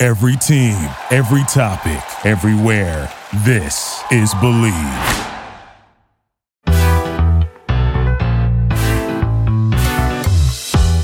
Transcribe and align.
Every 0.00 0.36
team, 0.36 0.76
every 1.10 1.42
topic, 1.52 2.00
everywhere. 2.24 3.12
This 3.44 4.00
is 4.12 4.32
Believe. 4.34 4.72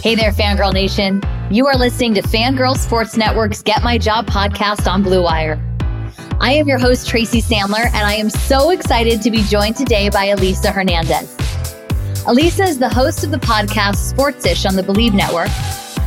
Hey 0.01 0.15
there, 0.15 0.31
Fangirl 0.31 0.73
Nation. 0.73 1.21
You 1.51 1.67
are 1.67 1.77
listening 1.77 2.15
to 2.15 2.23
Fangirl 2.23 2.77
Sports 2.77 3.17
Network's 3.17 3.65
Get 3.65 3.83
My 3.83 3.99
Job 3.99 4.29
podcast 4.29 4.89
on 4.89 5.03
Blue 5.03 5.25
Wire. 5.25 5.61
I 6.39 6.53
am 6.53 6.69
your 6.69 6.79
host, 6.79 7.09
Tracy 7.09 7.43
Sandler, 7.43 7.87
and 7.87 8.07
I 8.07 8.15
am 8.15 8.31
so 8.31 8.71
excited 8.71 9.21
to 9.23 9.31
be 9.33 9.43
joined 9.43 9.75
today 9.75 10.09
by 10.09 10.27
Elisa 10.27 10.71
Hernandez. 10.71 11.37
Elisa 12.29 12.63
is 12.63 12.79
the 12.79 12.89
host 12.89 13.25
of 13.25 13.33
the 13.33 13.39
podcast 13.39 14.15
Sportsish 14.15 14.65
on 14.69 14.77
the 14.77 14.85
Believe 14.85 15.15
Network 15.15 15.51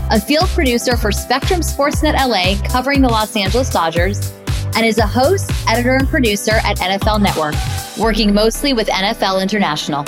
a 0.09 0.21
field 0.21 0.47
producer 0.49 0.95
for 0.95 1.11
Spectrum 1.11 1.59
Sportsnet 1.59 2.13
LA 2.13 2.61
covering 2.69 3.01
the 3.01 3.09
Los 3.09 3.35
Angeles 3.35 3.69
Dodgers, 3.69 4.31
and 4.75 4.85
is 4.85 4.99
a 4.99 5.07
host, 5.07 5.51
editor, 5.67 5.95
and 5.95 6.07
producer 6.07 6.53
at 6.63 6.77
NFL 6.77 7.21
Network, 7.21 7.55
working 7.97 8.33
mostly 8.33 8.73
with 8.73 8.87
NFL 8.87 9.41
International. 9.41 10.05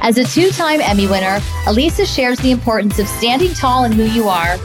As 0.00 0.18
a 0.18 0.24
two 0.24 0.50
time 0.50 0.80
Emmy 0.82 1.06
winner, 1.06 1.40
Elisa 1.66 2.04
shares 2.04 2.38
the 2.40 2.50
importance 2.50 2.98
of 2.98 3.08
standing 3.08 3.54
tall 3.54 3.84
in 3.84 3.92
who 3.92 4.04
you 4.04 4.28
are, 4.28 4.58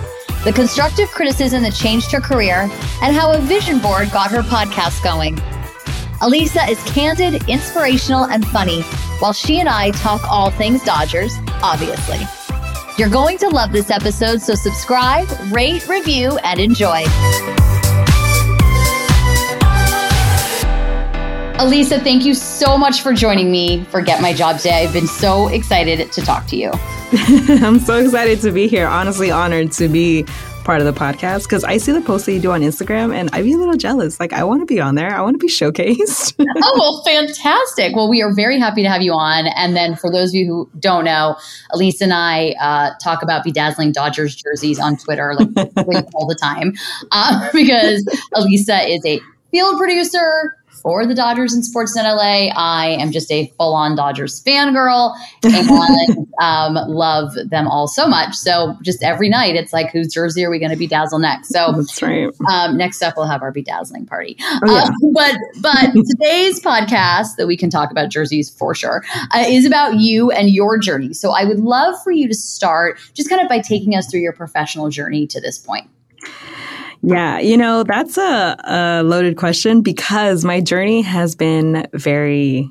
the 0.44 0.52
constructive 0.54 1.08
criticism 1.10 1.64
that 1.64 1.74
changed 1.74 2.12
her 2.12 2.20
career, 2.20 2.70
and 3.02 3.16
how 3.16 3.32
a 3.32 3.40
vision 3.40 3.80
board 3.80 4.12
got 4.12 4.32
her 4.32 4.42
podcast 4.42 5.02
going. 5.02 5.40
Elisa 6.22 6.70
is 6.70 6.84
candid, 6.84 7.48
inspirational, 7.48 8.26
and 8.26 8.46
funny, 8.48 8.82
while 9.20 9.34
she 9.34 9.60
and 9.60 9.70
I 9.70 9.92
talk 9.92 10.22
all 10.30 10.52
things 10.52 10.84
Dodgers, 10.84 11.38
obviously. 11.62 12.20
You're 13.00 13.08
going 13.08 13.38
to 13.38 13.48
love 13.48 13.72
this 13.72 13.92
episode, 13.92 14.42
so 14.42 14.56
subscribe, 14.56 15.30
rate, 15.54 15.88
review, 15.88 16.38
and 16.44 16.60
enjoy. 16.60 17.06
Elisa, 21.60 22.02
thank 22.02 22.26
you 22.26 22.34
so 22.34 22.78
much 22.78 23.00
for 23.00 23.14
joining 23.14 23.50
me 23.50 23.86
for 23.86 24.02
Get 24.02 24.22
My 24.22 24.34
Job 24.34 24.58
today. 24.58 24.84
I've 24.84 24.92
been 24.92 25.08
so 25.08 25.48
excited 25.48 26.12
to 26.12 26.22
talk 26.22 26.46
to 26.48 26.58
you. 26.58 26.74
I'm 27.64 27.80
so 27.80 28.00
excited 28.00 28.42
to 28.42 28.52
be 28.52 28.68
here. 28.68 28.86
Honestly, 28.86 29.32
honored 29.32 29.72
to 29.74 29.88
be 29.88 30.26
part 30.70 30.82
of 30.82 30.86
the 30.86 31.00
podcast 31.00 31.46
because 31.46 31.64
I 31.64 31.78
see 31.78 31.92
the 31.92 32.02
posts 32.02 32.28
that 32.28 32.34
you 32.34 32.40
do 32.40 32.52
on 32.52 32.62
Instagram 32.62 33.12
and 33.12 33.28
I'd 33.34 33.44
be 33.44 33.54
a 33.54 33.58
little 33.58 33.74
jealous. 33.74 34.20
Like, 34.20 34.34
I 34.34 34.44
want 34.44 34.62
to 34.62 34.68
be 34.68 34.80
on 34.80 34.94
there, 34.94 35.10
I 35.10 35.20
want 35.22 35.34
to 35.34 35.40
be 35.40 35.48
showcased. 35.48 36.36
oh, 36.64 36.74
well, 36.78 37.02
fantastic. 37.04 37.96
Well, 37.96 38.08
we 38.08 38.22
are 38.22 38.32
very 38.36 38.60
happy 38.60 38.84
to 38.84 38.88
have 38.88 39.02
you 39.02 39.14
on. 39.14 39.48
And 39.56 39.76
then 39.76 39.96
for 39.96 40.12
those 40.12 40.30
of 40.30 40.36
you 40.36 40.46
who 40.46 40.70
don't 40.78 41.06
know, 41.06 41.38
Elisa 41.72 42.04
and 42.04 42.14
I 42.14 42.54
uh, 42.62 42.92
talk 43.02 43.24
about 43.24 43.44
bedazzling 43.44 43.94
Dodgers 43.94 44.36
jerseys 44.36 44.80
on 44.80 44.96
Twitter 44.96 45.34
like 45.34 46.06
all 46.14 46.28
the 46.28 46.38
time 46.40 46.74
uh, 47.12 47.50
because 47.54 48.06
Elisa 48.36 48.88
is 48.88 49.04
a 49.08 49.20
field 49.50 49.76
producer, 49.80 50.56
for 50.82 51.06
the 51.06 51.16
Dodgers 51.16 51.54
and 51.54 51.64
Sportsnet 51.64 52.04
LA. 52.04 52.52
I 52.56 52.98
am 53.00 53.12
just 53.12 53.32
a 53.32 53.52
full 53.58 53.74
on 53.74 53.96
Dodgers 53.96 54.44
fangirl 54.44 55.16
and 55.44 56.28
um, 56.42 56.76
love 56.88 57.34
them 57.50 57.68
all 57.68 57.88
so 57.88 58.08
much. 58.08 58.36
So 58.36 58.76
just 58.82 59.04
every 59.04 59.30
night, 59.30 59.56
it's 59.56 59.74
like, 59.74 59.92
whose 59.92 60.14
jersey 60.14 60.44
are 60.46 60.50
we 60.50 60.60
going 60.60 60.78
to 60.78 60.78
bedazzle 60.78 61.22
next? 61.22 61.50
So 61.50 61.74
that's 61.76 62.02
right. 62.02 62.30
Um, 62.50 62.78
next 62.78 63.02
up, 63.02 63.16
we'll 63.18 63.28
have 63.28 63.42
our 63.42 63.52
bedazzling 63.52 64.06
party. 64.06 64.38
Oh, 64.40 64.60
yeah. 64.66 64.84
uh, 64.84 64.92
but 65.14 65.38
but 65.62 65.92
today's 66.10 66.60
podcast 66.62 67.36
that 67.38 67.48
we 67.48 67.58
can 67.58 67.70
talk 67.70 67.92
about 67.92 68.10
jerseys 68.10 68.50
for 68.50 68.74
sure 68.74 69.04
uh, 69.34 69.44
is 69.48 69.66
about 69.66 69.96
you 69.96 70.32
and 70.32 70.50
your 70.50 70.78
journey. 70.78 71.14
So 71.14 71.32
I 71.32 71.44
would 71.46 71.60
love 71.60 71.96
for 72.04 72.12
you 72.12 72.28
to 72.28 72.36
start 72.36 73.00
just 73.14 73.30
kind 73.30 73.42
of 73.42 73.50
by 73.50 73.60
taking 73.60 73.96
us 73.96 74.10
through 74.10 74.22
your 74.22 74.34
professional 74.34 74.90
journey 74.90 75.28
to 75.28 75.42
this 75.42 75.58
point. 75.58 75.90
Yeah, 77.02 77.40
you 77.40 77.56
know, 77.56 77.84
that's 77.84 78.18
a, 78.18 78.58
a 78.66 79.04
loaded 79.04 79.38
question 79.38 79.82
because 79.82 80.44
my 80.44 80.60
journey 80.60 81.02
has 81.02 81.36
been 81.36 81.88
very 81.94 82.70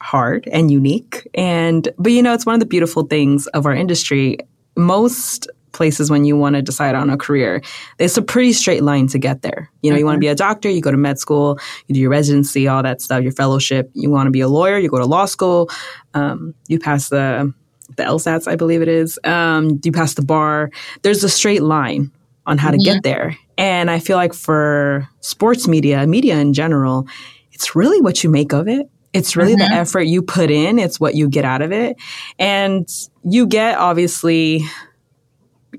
hard 0.00 0.46
and 0.52 0.70
unique. 0.70 1.26
And, 1.34 1.88
but 1.98 2.12
you 2.12 2.22
know, 2.22 2.34
it's 2.34 2.44
one 2.44 2.54
of 2.54 2.60
the 2.60 2.66
beautiful 2.66 3.04
things 3.04 3.46
of 3.48 3.64
our 3.64 3.74
industry. 3.74 4.38
Most 4.76 5.48
places 5.72 6.10
when 6.10 6.24
you 6.24 6.36
want 6.36 6.56
to 6.56 6.62
decide 6.62 6.94
on 6.94 7.08
a 7.08 7.16
career, 7.16 7.62
it's 7.98 8.16
a 8.18 8.22
pretty 8.22 8.52
straight 8.52 8.82
line 8.82 9.06
to 9.08 9.18
get 9.18 9.40
there. 9.40 9.70
You 9.80 9.90
know, 9.90 9.94
mm-hmm. 9.94 10.00
you 10.00 10.04
want 10.04 10.16
to 10.16 10.20
be 10.20 10.28
a 10.28 10.34
doctor, 10.34 10.68
you 10.68 10.82
go 10.82 10.90
to 10.90 10.96
med 10.96 11.18
school, 11.18 11.58
you 11.86 11.94
do 11.94 12.00
your 12.00 12.10
residency, 12.10 12.68
all 12.68 12.82
that 12.82 13.00
stuff, 13.00 13.22
your 13.22 13.32
fellowship. 13.32 13.90
You 13.94 14.10
want 14.10 14.26
to 14.26 14.30
be 14.30 14.40
a 14.40 14.48
lawyer, 14.48 14.78
you 14.78 14.90
go 14.90 14.98
to 14.98 15.06
law 15.06 15.24
school, 15.24 15.70
um, 16.12 16.54
you 16.68 16.78
pass 16.78 17.08
the 17.08 17.52
the 17.96 18.02
LSATs, 18.02 18.48
I 18.48 18.56
believe 18.56 18.82
it 18.82 18.88
is. 18.88 19.18
Um, 19.24 19.80
you 19.84 19.92
pass 19.92 20.14
the 20.14 20.24
bar. 20.24 20.70
There's 21.02 21.22
a 21.22 21.28
straight 21.28 21.62
line 21.62 22.10
on 22.46 22.58
how 22.58 22.70
to 22.70 22.78
get 22.78 23.02
there. 23.02 23.36
And 23.56 23.90
I 23.90 23.98
feel 23.98 24.16
like 24.16 24.34
for 24.34 25.08
sports 25.20 25.66
media, 25.68 26.06
media 26.06 26.38
in 26.38 26.52
general, 26.52 27.06
it's 27.52 27.74
really 27.74 28.00
what 28.00 28.22
you 28.24 28.30
make 28.30 28.52
of 28.52 28.68
it. 28.68 28.90
It's 29.12 29.36
really 29.36 29.54
mm-hmm. 29.54 29.72
the 29.72 29.78
effort 29.78 30.02
you 30.02 30.22
put 30.22 30.50
in, 30.50 30.78
it's 30.78 30.98
what 30.98 31.14
you 31.14 31.28
get 31.28 31.44
out 31.44 31.62
of 31.62 31.72
it. 31.72 31.96
And 32.38 32.88
you 33.22 33.46
get 33.46 33.78
obviously 33.78 34.62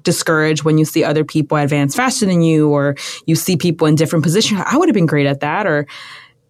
discouraged 0.02 0.64
when 0.64 0.78
you 0.78 0.86
see 0.86 1.04
other 1.04 1.24
people 1.24 1.58
advance 1.58 1.96
faster 1.96 2.26
than 2.26 2.42
you 2.42 2.70
or 2.70 2.96
you 3.26 3.36
see 3.36 3.58
people 3.58 3.88
in 3.88 3.96
different 3.96 4.24
positions. 4.24 4.62
I 4.66 4.78
would 4.78 4.88
have 4.88 4.94
been 4.94 5.06
great 5.06 5.26
at 5.26 5.42
that 5.42 5.68
or 5.68 5.86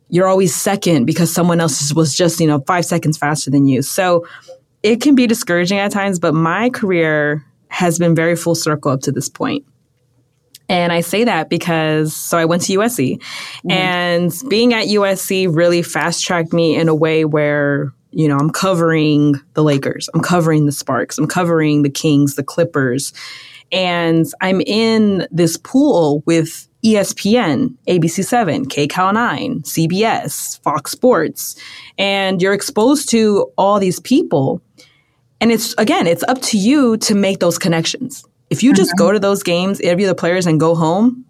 you're 0.09 0.27
always 0.27 0.53
second 0.53 1.05
because 1.05 1.33
someone 1.33 1.59
else 1.59 1.91
was 1.93 2.15
just, 2.15 2.39
you 2.39 2.45
know, 2.45 2.63
5 2.67 2.85
seconds 2.85 3.17
faster 3.17 3.49
than 3.49 3.67
you. 3.67 3.81
So 3.81 4.27
it 4.83 5.01
can 5.01 5.15
be 5.15 5.25
discouraging 5.25 5.79
at 5.79 5.91
times, 5.91 6.19
but 6.19 6.35
my 6.35 6.69
career 6.69 7.43
has 7.69 7.97
been 7.97 8.13
very 8.13 8.35
full 8.35 8.53
circle 8.53 8.91
up 8.91 9.01
to 9.01 9.11
this 9.11 9.27
point. 9.27 9.65
And 10.67 10.91
I 10.91 11.01
say 11.01 11.23
that 11.23 11.49
because 11.49 12.15
so 12.15 12.37
I 12.37 12.45
went 12.45 12.63
to 12.63 12.77
USC 12.77 13.17
mm-hmm. 13.17 13.71
and 13.71 14.33
being 14.49 14.73
at 14.73 14.87
USC 14.87 15.53
really 15.53 15.81
fast 15.81 16.23
tracked 16.23 16.53
me 16.53 16.75
in 16.75 16.89
a 16.89 16.95
way 16.95 17.25
where, 17.25 17.93
you 18.11 18.27
know, 18.27 18.37
I'm 18.37 18.49
covering 18.49 19.35
the 19.53 19.63
Lakers, 19.63 20.09
I'm 20.13 20.21
covering 20.21 20.65
the 20.65 20.71
Sparks, 20.71 21.17
I'm 21.17 21.27
covering 21.27 21.83
the 21.83 21.89
Kings, 21.89 22.35
the 22.35 22.43
Clippers. 22.43 23.13
And 23.71 24.25
I'm 24.41 24.61
in 24.61 25.27
this 25.31 25.57
pool 25.57 26.23
with 26.25 26.67
ESPN, 26.83 27.75
ABC7, 27.87 28.65
KCAL 28.65 29.13
9, 29.13 29.61
CBS, 29.63 30.61
Fox 30.61 30.91
Sports. 30.91 31.55
And 31.97 32.41
you're 32.41 32.53
exposed 32.53 33.09
to 33.09 33.51
all 33.57 33.79
these 33.79 33.99
people. 33.99 34.61
And 35.41 35.51
it's, 35.51 35.73
again, 35.79 36.05
it's 36.05 36.23
up 36.23 36.41
to 36.43 36.57
you 36.57 36.97
to 36.97 37.15
make 37.15 37.39
those 37.39 37.57
connections. 37.57 38.23
If 38.49 38.63
you 38.63 38.73
just 38.73 38.93
go 38.97 39.11
to 39.11 39.19
those 39.19 39.43
games, 39.43 39.79
interview 39.79 40.07
the 40.07 40.15
players, 40.15 40.45
and 40.45 40.59
go 40.59 40.75
home, 40.75 41.25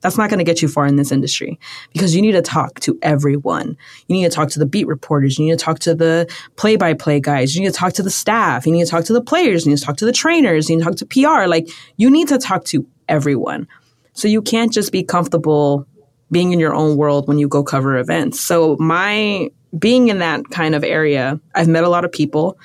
that's 0.00 0.16
not 0.16 0.30
going 0.30 0.38
to 0.38 0.44
get 0.44 0.62
you 0.62 0.68
far 0.68 0.86
in 0.86 0.96
this 0.96 1.12
industry 1.12 1.58
because 1.92 2.14
you 2.14 2.22
need 2.22 2.32
to 2.32 2.42
talk 2.42 2.80
to 2.80 2.98
everyone. 3.02 3.76
You 4.08 4.16
need 4.16 4.24
to 4.24 4.30
talk 4.30 4.48
to 4.50 4.58
the 4.58 4.66
beat 4.66 4.86
reporters. 4.86 5.38
You 5.38 5.46
need 5.46 5.58
to 5.58 5.64
talk 5.64 5.78
to 5.80 5.94
the 5.94 6.26
play 6.56 6.76
by 6.76 6.94
play 6.94 7.20
guys. 7.20 7.54
You 7.54 7.62
need 7.62 7.72
to 7.72 7.78
talk 7.78 7.92
to 7.94 8.02
the 8.02 8.10
staff. 8.10 8.66
You 8.66 8.72
need 8.72 8.84
to 8.84 8.90
talk 8.90 9.04
to 9.04 9.12
the 9.12 9.20
players. 9.20 9.66
You 9.66 9.72
need 9.72 9.78
to 9.78 9.84
talk 9.84 9.98
to 9.98 10.06
the 10.06 10.12
trainers. 10.12 10.70
You 10.70 10.76
need 10.76 10.84
to 10.84 10.90
talk 10.90 10.96
to 10.96 11.06
PR. 11.06 11.46
Like, 11.46 11.68
you 11.96 12.10
need 12.10 12.28
to 12.28 12.38
talk 12.38 12.64
to 12.66 12.86
everyone. 13.08 13.68
So 14.14 14.26
you 14.26 14.42
can't 14.42 14.72
just 14.72 14.90
be 14.90 15.02
comfortable 15.02 15.86
being 16.32 16.52
in 16.52 16.60
your 16.60 16.74
own 16.74 16.96
world 16.96 17.28
when 17.28 17.38
you 17.38 17.48
go 17.48 17.62
cover 17.62 17.98
events. 17.98 18.40
So, 18.40 18.76
my 18.78 19.50
being 19.78 20.08
in 20.08 20.18
that 20.18 20.50
kind 20.50 20.74
of 20.74 20.82
area, 20.82 21.40
I've 21.54 21.68
met 21.68 21.84
a 21.84 21.88
lot 21.88 22.04
of 22.04 22.10
people 22.10 22.58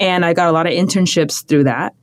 and 0.00 0.24
I 0.24 0.32
got 0.32 0.48
a 0.48 0.52
lot 0.52 0.66
of 0.66 0.72
internships 0.72 1.46
through 1.46 1.64
that. 1.64 1.94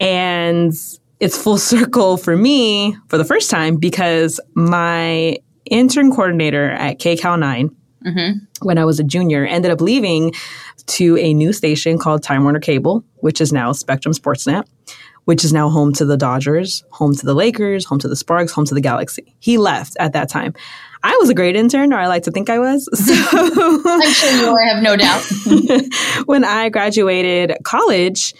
And 0.00 0.72
it's 1.20 1.40
full 1.40 1.58
circle 1.72 2.16
for 2.16 2.36
me 2.36 2.96
for 3.08 3.18
the 3.18 3.24
first 3.24 3.50
time 3.50 3.76
because 3.76 4.40
my 4.54 5.38
intern 5.66 6.10
coordinator 6.10 6.70
at 6.70 6.98
KCAL 6.98 7.38
9 7.38 7.76
mm-hmm. 8.06 8.66
when 8.66 8.78
I 8.78 8.84
was 8.84 8.98
a 8.98 9.04
junior 9.04 9.44
ended 9.44 9.70
up 9.70 9.80
leaving 9.80 10.32
to 10.86 11.16
a 11.18 11.32
new 11.34 11.52
station 11.52 11.98
called 11.98 12.22
Time 12.22 12.42
Warner 12.42 12.60
Cable, 12.60 13.04
which 13.16 13.40
is 13.40 13.52
now 13.52 13.72
Spectrum 13.72 14.12
Sportsnet, 14.12 14.64
which 15.24 15.44
is 15.44 15.52
now 15.52 15.68
home 15.68 15.92
to 15.92 16.04
the 16.04 16.16
Dodgers, 16.16 16.82
home 16.90 17.14
to 17.14 17.24
the 17.24 17.34
Lakers, 17.34 17.84
home 17.84 17.98
to 18.00 18.08
the 18.08 18.16
Sparks, 18.16 18.52
home 18.52 18.64
to 18.64 18.74
the 18.74 18.80
Galaxy. 18.80 19.36
He 19.38 19.58
left 19.58 19.96
at 20.00 20.12
that 20.14 20.28
time. 20.28 20.54
I 21.02 21.16
was 21.20 21.30
a 21.30 21.34
great 21.34 21.56
intern, 21.56 21.92
or 21.92 21.98
I 21.98 22.08
like 22.08 22.24
to 22.24 22.30
think 22.30 22.50
I 22.50 22.58
was. 22.58 22.88
So 23.00 23.14
I'm 23.14 24.12
sure 24.12 24.30
you 24.32 24.52
were, 24.52 24.62
I 24.62 24.74
have 24.74 24.82
no 24.82 24.96
doubt. 24.96 25.22
when 26.26 26.44
I 26.44 26.68
graduated 26.68 27.56
college, 27.64 28.34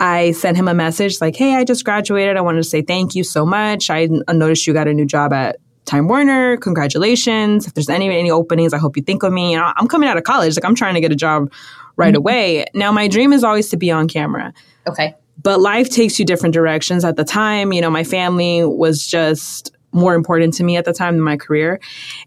I 0.00 0.32
sent 0.32 0.56
him 0.56 0.68
a 0.68 0.74
message 0.74 1.20
like, 1.20 1.36
"Hey, 1.36 1.54
I 1.54 1.64
just 1.64 1.84
graduated. 1.84 2.36
I 2.36 2.40
wanted 2.40 2.62
to 2.62 2.68
say 2.68 2.82
thank 2.82 3.14
you 3.14 3.24
so 3.24 3.44
much. 3.44 3.90
I 3.90 4.08
noticed 4.32 4.66
you 4.66 4.72
got 4.72 4.88
a 4.88 4.94
new 4.94 5.06
job 5.06 5.32
at 5.32 5.56
Time 5.88 6.06
Warner. 6.06 6.56
Congratulations. 6.58 7.66
If 7.66 7.74
there's 7.74 7.88
any 7.88 8.06
any 8.16 8.30
openings, 8.30 8.72
I 8.72 8.78
hope 8.78 8.96
you 8.96 9.02
think 9.02 9.22
of 9.22 9.32
me. 9.32 9.52
You 9.52 9.58
know, 9.58 9.72
I'm 9.76 9.88
coming 9.88 10.08
out 10.08 10.16
of 10.16 10.24
college. 10.24 10.56
Like 10.56 10.64
I'm 10.64 10.74
trying 10.74 10.94
to 10.94 11.00
get 11.00 11.10
a 11.10 11.16
job 11.16 11.52
right 11.96 12.12
mm-hmm. 12.12 12.18
away. 12.18 12.66
Now 12.74 12.92
my 12.92 13.08
dream 13.08 13.32
is 13.32 13.42
always 13.42 13.70
to 13.70 13.76
be 13.76 13.90
on 13.90 14.06
camera. 14.06 14.52
Okay. 14.86 15.14
But 15.42 15.60
life 15.60 15.88
takes 15.88 16.18
you 16.18 16.24
different 16.24 16.52
directions. 16.52 17.04
At 17.04 17.16
the 17.16 17.24
time, 17.24 17.72
you 17.72 17.80
know, 17.80 17.90
my 17.90 18.04
family 18.04 18.64
was 18.64 19.06
just 19.06 19.72
more 19.92 20.14
important 20.14 20.54
to 20.54 20.64
me 20.64 20.76
at 20.76 20.84
the 20.84 20.92
time 20.92 21.14
than 21.14 21.24
my 21.24 21.36
career. 21.36 21.80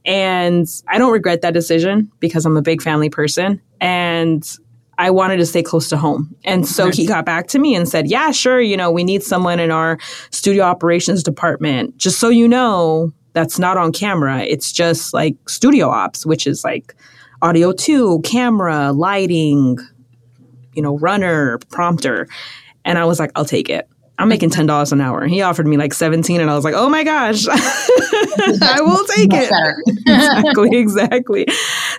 And 0.05 0.67
I 0.87 0.97
don't 0.97 1.11
regret 1.11 1.41
that 1.41 1.53
decision 1.53 2.11
because 2.19 2.45
I'm 2.45 2.57
a 2.57 2.61
big 2.61 2.81
family 2.81 3.09
person. 3.09 3.61
And 3.79 4.43
I 4.97 5.09
wanted 5.09 5.37
to 5.37 5.45
stay 5.45 5.63
close 5.63 5.89
to 5.89 5.97
home. 5.97 6.35
And 6.43 6.67
so 6.67 6.91
he 6.91 7.07
got 7.07 7.25
back 7.25 7.47
to 7.47 7.59
me 7.59 7.75
and 7.75 7.87
said, 7.87 8.09
Yeah, 8.09 8.31
sure, 8.31 8.61
you 8.61 8.77
know, 8.77 8.91
we 8.91 9.03
need 9.03 9.23
someone 9.23 9.59
in 9.59 9.71
our 9.71 9.97
studio 10.29 10.63
operations 10.63 11.23
department. 11.23 11.97
Just 11.97 12.19
so 12.19 12.29
you 12.29 12.47
know, 12.47 13.11
that's 13.33 13.57
not 13.57 13.77
on 13.77 13.91
camera. 13.91 14.41
It's 14.41 14.71
just 14.71 15.13
like 15.13 15.35
studio 15.49 15.89
ops, 15.89 16.25
which 16.25 16.45
is 16.45 16.63
like 16.63 16.95
audio 17.41 17.71
two, 17.71 18.21
camera, 18.23 18.91
lighting, 18.91 19.77
you 20.73 20.81
know, 20.81 20.97
runner, 20.99 21.57
prompter. 21.71 22.27
And 22.85 22.97
I 22.97 23.05
was 23.05 23.19
like, 23.19 23.31
I'll 23.35 23.45
take 23.45 23.69
it. 23.69 23.87
I'm 24.21 24.29
making 24.29 24.51
ten 24.51 24.67
dollars 24.67 24.91
an 24.91 25.01
hour. 25.01 25.25
He 25.25 25.41
offered 25.41 25.65
me 25.65 25.77
like 25.77 25.93
seventeen, 25.93 26.41
and 26.41 26.49
I 26.49 26.55
was 26.55 26.63
like, 26.63 26.75
"Oh 26.75 26.89
my 26.89 27.03
gosh, 27.03 27.47
I 27.49 28.77
will 28.81 29.03
take 29.05 29.31
it." 29.33 29.51
exactly, 30.07 30.77
exactly. 30.77 31.47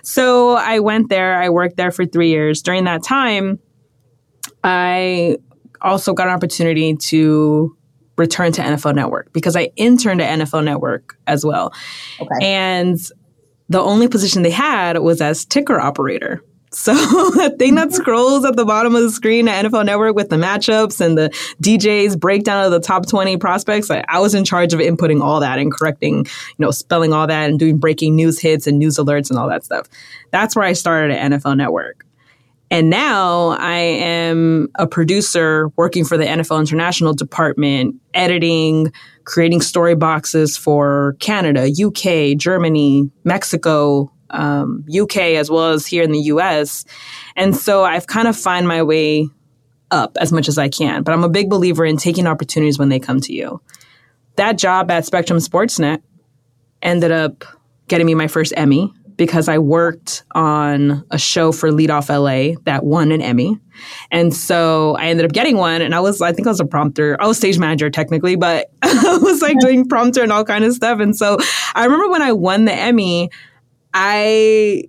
So 0.03 0.55
I 0.55 0.79
went 0.79 1.09
there. 1.09 1.41
I 1.41 1.49
worked 1.49 1.75
there 1.75 1.91
for 1.91 2.05
three 2.05 2.29
years. 2.29 2.61
During 2.61 2.85
that 2.85 3.03
time, 3.03 3.59
I 4.63 5.37
also 5.81 6.13
got 6.13 6.27
an 6.27 6.33
opportunity 6.33 6.95
to 6.95 7.75
return 8.17 8.53
to 8.53 8.61
NFL 8.61 8.95
Network 8.95 9.33
because 9.33 9.55
I 9.57 9.71
interned 9.75 10.21
at 10.21 10.39
NFL 10.39 10.63
Network 10.63 11.17
as 11.27 11.45
well. 11.45 11.73
Okay. 12.21 12.45
And 12.45 12.97
the 13.67 13.81
only 13.81 14.07
position 14.07 14.43
they 14.43 14.51
had 14.51 14.97
was 14.99 15.19
as 15.19 15.45
ticker 15.45 15.79
operator. 15.79 16.41
So 16.73 16.93
the 17.31 17.55
thing 17.57 17.75
that 17.75 17.93
scrolls 17.93 18.45
at 18.45 18.55
the 18.55 18.65
bottom 18.65 18.95
of 18.95 19.03
the 19.03 19.11
screen 19.11 19.47
at 19.47 19.65
NFL 19.65 19.85
Network 19.85 20.15
with 20.15 20.29
the 20.29 20.37
matchups 20.37 20.99
and 20.99 21.17
the 21.17 21.29
DJs 21.61 22.19
breakdown 22.19 22.65
of 22.65 22.71
the 22.71 22.79
top 22.79 23.07
20 23.07 23.37
prospects, 23.37 23.91
I, 23.91 24.03
I, 24.07 24.19
was 24.19 24.33
in 24.33 24.43
charge 24.43 24.73
of 24.73 24.79
inputting 24.79 25.21
all 25.21 25.39
that 25.39 25.59
and 25.59 25.71
correcting, 25.71 26.25
you 26.25 26.55
know, 26.57 26.71
spelling 26.71 27.13
all 27.13 27.27
that 27.27 27.49
and 27.49 27.59
doing 27.59 27.77
breaking 27.77 28.15
news 28.15 28.39
hits 28.39 28.65
and 28.65 28.79
news 28.79 28.97
alerts 28.97 29.29
and 29.29 29.37
all 29.37 29.47
that 29.49 29.63
stuff. 29.63 29.87
That's 30.31 30.55
where 30.55 30.65
I 30.65 30.73
started 30.73 31.15
at 31.15 31.31
NFL 31.31 31.57
Network. 31.57 32.05
And 32.71 32.89
now 32.89 33.49
I 33.59 33.77
am 33.77 34.69
a 34.75 34.87
producer 34.87 35.69
working 35.75 36.05
for 36.05 36.17
the 36.17 36.25
NFL 36.25 36.59
International 36.59 37.13
Department, 37.13 37.95
editing, 38.15 38.91
creating 39.25 39.61
story 39.61 39.93
boxes 39.93 40.57
for 40.57 41.15
Canada, 41.19 41.69
UK, 41.69 42.35
Germany, 42.35 43.11
Mexico, 43.23 44.11
um, 44.33 44.85
UK 44.93 45.17
as 45.17 45.49
well 45.49 45.71
as 45.71 45.85
here 45.85 46.03
in 46.03 46.11
the 46.11 46.19
US. 46.19 46.85
And 47.35 47.55
so 47.55 47.83
I've 47.83 48.07
kind 48.07 48.27
of 48.27 48.35
find 48.37 48.67
my 48.67 48.83
way 48.83 49.29
up 49.91 50.17
as 50.19 50.31
much 50.31 50.47
as 50.47 50.57
I 50.57 50.67
can. 50.67 51.03
But 51.03 51.13
I'm 51.13 51.23
a 51.23 51.29
big 51.29 51.49
believer 51.49 51.85
in 51.85 51.97
taking 51.97 52.27
opportunities 52.27 52.77
when 52.77 52.89
they 52.89 52.99
come 52.99 53.21
to 53.21 53.33
you. 53.33 53.61
That 54.35 54.57
job 54.57 54.89
at 54.89 55.05
Spectrum 55.05 55.39
Sportsnet 55.39 56.01
ended 56.81 57.11
up 57.11 57.45
getting 57.87 58.07
me 58.07 58.15
my 58.15 58.27
first 58.27 58.53
Emmy 58.57 58.91
because 59.15 59.47
I 59.47 59.59
worked 59.59 60.23
on 60.33 61.05
a 61.11 61.19
show 61.19 61.51
for 61.51 61.71
Lead 61.71 61.91
Off 61.91 62.09
LA 62.09 62.53
that 62.63 62.83
won 62.83 63.11
an 63.11 63.21
Emmy. 63.21 63.59
And 64.11 64.33
so 64.33 64.95
I 64.95 65.05
ended 65.05 65.25
up 65.25 65.31
getting 65.31 65.57
one 65.57 65.81
and 65.81 65.93
I 65.93 65.99
was, 65.99 66.21
I 66.21 66.33
think 66.33 66.47
I 66.47 66.51
was 66.51 66.59
a 66.59 66.65
prompter. 66.65 67.15
I 67.21 67.27
was 67.27 67.37
stage 67.37 67.59
manager 67.59 67.89
technically, 67.89 68.35
but 68.35 68.71
I 68.81 69.19
was 69.21 69.41
like 69.41 69.59
doing 69.59 69.87
prompter 69.87 70.23
and 70.23 70.31
all 70.31 70.43
kind 70.43 70.63
of 70.63 70.73
stuff. 70.73 70.99
And 70.99 71.15
so 71.15 71.37
I 71.75 71.85
remember 71.85 72.09
when 72.09 72.21
I 72.21 72.31
won 72.31 72.65
the 72.65 72.73
Emmy, 72.73 73.29
I 73.93 74.85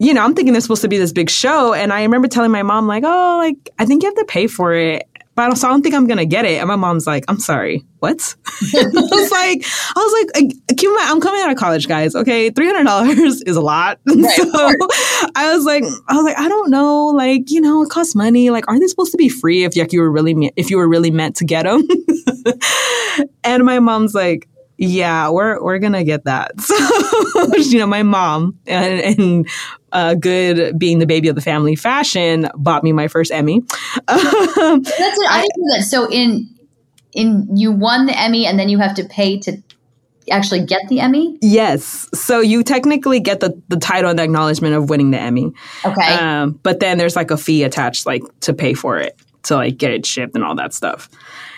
you 0.00 0.14
know, 0.14 0.24
I'm 0.24 0.34
thinking 0.34 0.54
there's 0.54 0.64
supposed 0.64 0.82
to 0.82 0.88
be 0.88 0.96
this 0.96 1.12
big 1.12 1.28
show. 1.28 1.74
And 1.74 1.92
I 1.92 2.02
remember 2.02 2.26
telling 2.26 2.50
my 2.50 2.62
mom, 2.62 2.86
like, 2.86 3.04
oh, 3.04 3.36
like, 3.38 3.68
I 3.78 3.84
think 3.84 4.02
you 4.02 4.08
have 4.08 4.16
to 4.16 4.24
pay 4.24 4.46
for 4.46 4.72
it. 4.72 5.06
But 5.34 5.42
I 5.42 5.46
don't, 5.46 5.56
so 5.56 5.68
I 5.68 5.70
don't 5.70 5.82
think 5.82 5.94
I'm 5.94 6.06
going 6.06 6.18
to 6.18 6.26
get 6.26 6.46
it. 6.46 6.58
And 6.58 6.68
my 6.68 6.76
mom's 6.76 7.06
like, 7.06 7.24
I'm 7.28 7.38
sorry. 7.38 7.84
What? 7.98 8.34
I 8.46 8.82
was 8.92 9.30
like, 9.30 9.64
I 9.64 9.94
was 9.94 10.26
like, 10.34 10.78
keep 10.78 10.90
my, 10.90 11.06
I'm 11.06 11.20
coming 11.20 11.42
out 11.42 11.50
of 11.50 11.58
college, 11.58 11.86
guys. 11.86 12.16
Okay. 12.16 12.50
$300 12.50 13.46
is 13.46 13.56
a 13.56 13.60
lot. 13.60 14.00
Right, 14.08 14.36
so 14.36 14.74
I 15.34 15.54
was 15.54 15.64
like, 15.66 15.84
I 16.08 16.16
was 16.16 16.24
like, 16.24 16.38
I 16.38 16.48
don't 16.48 16.70
know. 16.70 17.08
Like, 17.08 17.50
you 17.50 17.60
know, 17.60 17.82
it 17.82 17.90
costs 17.90 18.14
money. 18.14 18.48
Like, 18.48 18.66
aren't 18.68 18.80
they 18.80 18.86
supposed 18.86 19.12
to 19.12 19.18
be 19.18 19.28
free 19.28 19.64
if 19.64 19.76
like, 19.76 19.92
you 19.92 20.00
were 20.00 20.10
really, 20.10 20.52
if 20.56 20.70
you 20.70 20.78
were 20.78 20.88
really 20.88 21.10
meant 21.10 21.36
to 21.36 21.44
get 21.44 21.64
them? 21.64 21.86
and 23.44 23.64
my 23.64 23.78
mom's 23.80 24.14
like, 24.14 24.48
yeah, 24.82 25.28
we're 25.28 25.62
we're 25.62 25.78
gonna 25.78 26.04
get 26.04 26.24
that. 26.24 26.52
So 27.30 27.56
you 27.56 27.78
know, 27.78 27.86
my 27.86 28.02
mom 28.02 28.58
and, 28.66 29.00
and 29.00 29.48
uh, 29.92 30.14
good 30.14 30.78
being 30.78 30.98
the 30.98 31.06
baby 31.06 31.28
of 31.28 31.34
the 31.34 31.40
family 31.40 31.76
fashion 31.76 32.48
bought 32.54 32.82
me 32.82 32.92
my 32.92 33.08
first 33.08 33.30
Emmy. 33.30 33.60
That's 34.06 34.08
what 34.08 35.30
I 35.30 35.40
didn't 35.40 35.68
that. 35.68 35.86
So 35.88 36.10
in 36.10 36.48
in 37.12 37.56
you 37.56 37.72
won 37.72 38.06
the 38.06 38.18
Emmy 38.18 38.46
and 38.46 38.58
then 38.58 38.68
you 38.68 38.78
have 38.78 38.94
to 38.96 39.04
pay 39.04 39.38
to 39.40 39.62
actually 40.30 40.64
get 40.64 40.88
the 40.88 41.00
Emmy? 41.00 41.38
Yes. 41.40 42.08
So 42.14 42.40
you 42.40 42.62
technically 42.62 43.20
get 43.20 43.40
the, 43.40 43.60
the 43.68 43.76
title 43.76 44.10
and 44.10 44.18
the 44.18 44.22
acknowledgement 44.22 44.74
of 44.74 44.90
winning 44.90 45.10
the 45.10 45.18
Emmy. 45.18 45.52
Okay. 45.84 46.14
Um, 46.14 46.58
but 46.62 46.80
then 46.80 46.98
there's 46.98 47.16
like 47.16 47.30
a 47.30 47.36
fee 47.36 47.64
attached, 47.64 48.06
like 48.06 48.22
to 48.40 48.52
pay 48.52 48.74
for 48.74 48.98
it 48.98 49.18
to 49.44 49.56
like 49.56 49.76
get 49.78 49.92
it 49.92 50.06
shipped 50.06 50.34
and 50.34 50.44
all 50.44 50.54
that 50.56 50.74
stuff. 50.74 51.08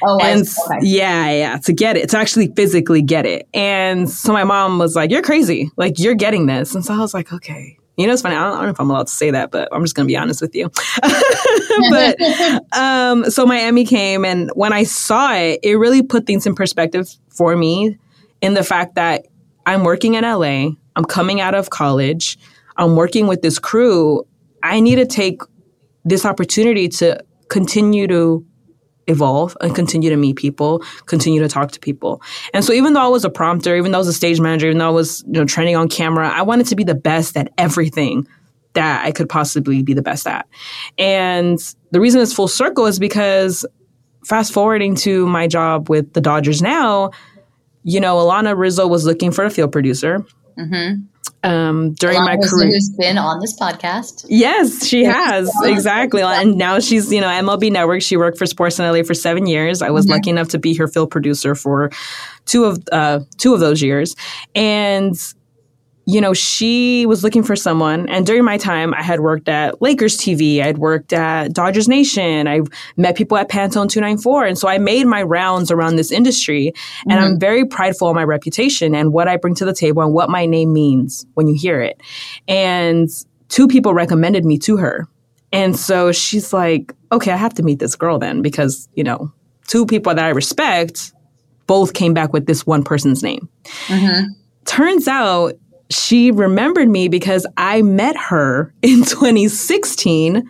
Oh, 0.04 0.18
and 0.22 0.42
okay. 0.42 0.78
yeah, 0.82 1.30
yeah, 1.30 1.58
to 1.58 1.72
get 1.72 1.96
it, 1.96 2.10
to 2.10 2.18
actually 2.18 2.48
physically 2.48 3.02
get 3.02 3.26
it. 3.26 3.48
And 3.54 4.08
so 4.08 4.32
my 4.32 4.44
mom 4.44 4.78
was 4.78 4.96
like, 4.96 5.10
"You're 5.10 5.22
crazy! 5.22 5.70
Like 5.76 5.98
you're 5.98 6.14
getting 6.14 6.46
this." 6.46 6.74
And 6.74 6.84
so 6.84 6.94
I 6.94 6.98
was 6.98 7.14
like, 7.14 7.32
"Okay." 7.32 7.78
You 7.98 8.06
know, 8.06 8.14
it's 8.14 8.22
funny. 8.22 8.34
I 8.34 8.44
don't, 8.44 8.52
I 8.52 8.56
don't 8.56 8.64
know 8.64 8.70
if 8.70 8.80
I'm 8.80 8.90
allowed 8.90 9.08
to 9.08 9.12
say 9.12 9.30
that, 9.32 9.50
but 9.50 9.68
I'm 9.70 9.82
just 9.82 9.94
going 9.94 10.06
to 10.06 10.10
be 10.10 10.16
honest 10.16 10.40
with 10.40 10.54
you. 10.54 10.70
but 11.90 12.16
um, 12.72 13.30
so 13.30 13.44
my 13.44 13.60
Emmy 13.60 13.84
came, 13.84 14.24
and 14.24 14.50
when 14.54 14.72
I 14.72 14.84
saw 14.84 15.34
it, 15.34 15.60
it 15.62 15.74
really 15.74 16.02
put 16.02 16.26
things 16.26 16.46
in 16.46 16.54
perspective 16.54 17.08
for 17.28 17.54
me 17.54 17.98
in 18.40 18.54
the 18.54 18.64
fact 18.64 18.94
that 18.94 19.26
I'm 19.66 19.84
working 19.84 20.14
in 20.14 20.24
LA. 20.24 20.70
I'm 20.96 21.04
coming 21.04 21.40
out 21.40 21.54
of 21.54 21.70
college. 21.70 22.38
I'm 22.76 22.96
working 22.96 23.26
with 23.26 23.42
this 23.42 23.58
crew. 23.58 24.26
I 24.62 24.80
need 24.80 24.96
to 24.96 25.06
take 25.06 25.42
this 26.04 26.24
opportunity 26.24 26.88
to 26.88 27.22
continue 27.48 28.06
to 28.08 28.44
evolve 29.06 29.56
and 29.60 29.74
continue 29.74 30.10
to 30.10 30.16
meet 30.16 30.36
people, 30.36 30.82
continue 31.06 31.40
to 31.40 31.48
talk 31.48 31.72
to 31.72 31.80
people. 31.80 32.22
And 32.54 32.64
so 32.64 32.72
even 32.72 32.92
though 32.92 33.00
I 33.00 33.08
was 33.08 33.24
a 33.24 33.30
prompter, 33.30 33.76
even 33.76 33.92
though 33.92 33.98
I 33.98 34.00
was 34.00 34.08
a 34.08 34.12
stage 34.12 34.40
manager, 34.40 34.66
even 34.66 34.78
though 34.78 34.86
I 34.86 34.90
was, 34.90 35.22
you 35.26 35.32
know, 35.32 35.44
training 35.44 35.76
on 35.76 35.88
camera, 35.88 36.28
I 36.28 36.42
wanted 36.42 36.66
to 36.68 36.76
be 36.76 36.84
the 36.84 36.94
best 36.94 37.36
at 37.36 37.52
everything 37.58 38.26
that 38.74 39.04
I 39.04 39.12
could 39.12 39.28
possibly 39.28 39.82
be 39.82 39.94
the 39.94 40.02
best 40.02 40.26
at. 40.26 40.48
And 40.98 41.58
the 41.90 42.00
reason 42.00 42.20
it's 42.20 42.32
full 42.32 42.48
circle 42.48 42.86
is 42.86 42.98
because 42.98 43.66
fast 44.24 44.52
forwarding 44.52 44.94
to 44.94 45.26
my 45.26 45.46
job 45.46 45.90
with 45.90 46.12
the 46.14 46.20
Dodgers 46.20 46.62
now, 46.62 47.10
you 47.82 48.00
know, 48.00 48.16
Alana 48.16 48.56
Rizzo 48.56 48.86
was 48.86 49.04
looking 49.04 49.30
for 49.30 49.44
a 49.44 49.50
field 49.50 49.72
producer. 49.72 50.24
Mm-hmm 50.58 51.11
um, 51.42 51.92
during 51.94 52.20
my 52.20 52.36
career. 52.36 52.68
Who's 52.68 52.94
been 52.98 53.18
on 53.18 53.40
this 53.40 53.58
podcast? 53.58 54.26
Yes, 54.28 54.86
she 54.86 55.04
has 55.04 55.50
exactly, 55.64 56.22
and 56.22 56.56
now 56.56 56.78
she's 56.78 57.12
you 57.12 57.20
know 57.20 57.28
MLB 57.28 57.70
Network. 57.70 58.02
She 58.02 58.16
worked 58.16 58.38
for 58.38 58.44
Sportsnet 58.44 58.96
LA 58.96 59.02
for 59.02 59.14
seven 59.14 59.46
years. 59.46 59.82
I 59.82 59.90
was 59.90 60.06
mm-hmm. 60.06 60.12
lucky 60.12 60.30
enough 60.30 60.48
to 60.48 60.58
be 60.58 60.74
her 60.74 60.88
field 60.88 61.10
producer 61.10 61.54
for 61.54 61.90
two 62.46 62.64
of 62.64 62.78
uh, 62.92 63.20
two 63.38 63.54
of 63.54 63.60
those 63.60 63.82
years, 63.82 64.14
and 64.54 65.16
you 66.04 66.20
know, 66.20 66.34
she 66.34 67.06
was 67.06 67.22
looking 67.22 67.42
for 67.42 67.54
someone. 67.54 68.08
And 68.08 68.26
during 68.26 68.44
my 68.44 68.58
time, 68.58 68.92
I 68.94 69.02
had 69.02 69.20
worked 69.20 69.48
at 69.48 69.80
Lakers 69.80 70.16
TV. 70.18 70.60
I'd 70.60 70.78
worked 70.78 71.12
at 71.12 71.52
Dodgers 71.52 71.88
Nation. 71.88 72.48
I 72.48 72.62
met 72.96 73.16
people 73.16 73.36
at 73.36 73.48
Pantone 73.48 73.88
294. 73.88 74.46
And 74.46 74.58
so 74.58 74.68
I 74.68 74.78
made 74.78 75.06
my 75.06 75.22
rounds 75.22 75.70
around 75.70 75.96
this 75.96 76.10
industry. 76.10 76.72
And 77.08 77.12
mm-hmm. 77.12 77.24
I'm 77.34 77.38
very 77.38 77.64
prideful 77.64 78.08
of 78.08 78.16
my 78.16 78.24
reputation 78.24 78.94
and 78.94 79.12
what 79.12 79.28
I 79.28 79.36
bring 79.36 79.54
to 79.56 79.64
the 79.64 79.74
table 79.74 80.02
and 80.02 80.12
what 80.12 80.28
my 80.28 80.44
name 80.44 80.72
means 80.72 81.24
when 81.34 81.46
you 81.46 81.54
hear 81.54 81.80
it. 81.80 82.00
And 82.48 83.08
two 83.48 83.68
people 83.68 83.94
recommended 83.94 84.44
me 84.44 84.58
to 84.58 84.78
her. 84.78 85.06
And 85.52 85.76
so 85.76 86.10
she's 86.10 86.52
like, 86.52 86.94
okay, 87.12 87.30
I 87.30 87.36
have 87.36 87.54
to 87.54 87.62
meet 87.62 87.78
this 87.78 87.94
girl 87.94 88.18
then 88.18 88.42
because, 88.42 88.88
you 88.94 89.04
know, 89.04 89.32
two 89.68 89.86
people 89.86 90.14
that 90.14 90.24
I 90.24 90.30
respect 90.30 91.12
both 91.66 91.94
came 91.94 92.12
back 92.12 92.32
with 92.32 92.46
this 92.46 92.66
one 92.66 92.82
person's 92.82 93.22
name. 93.22 93.48
Mm-hmm. 93.86 94.32
Turns 94.64 95.06
out 95.06 95.54
she 95.92 96.30
remembered 96.30 96.88
me 96.88 97.08
because 97.08 97.46
I 97.56 97.82
met 97.82 98.16
her 98.16 98.72
in 98.82 99.04
2016 99.04 100.48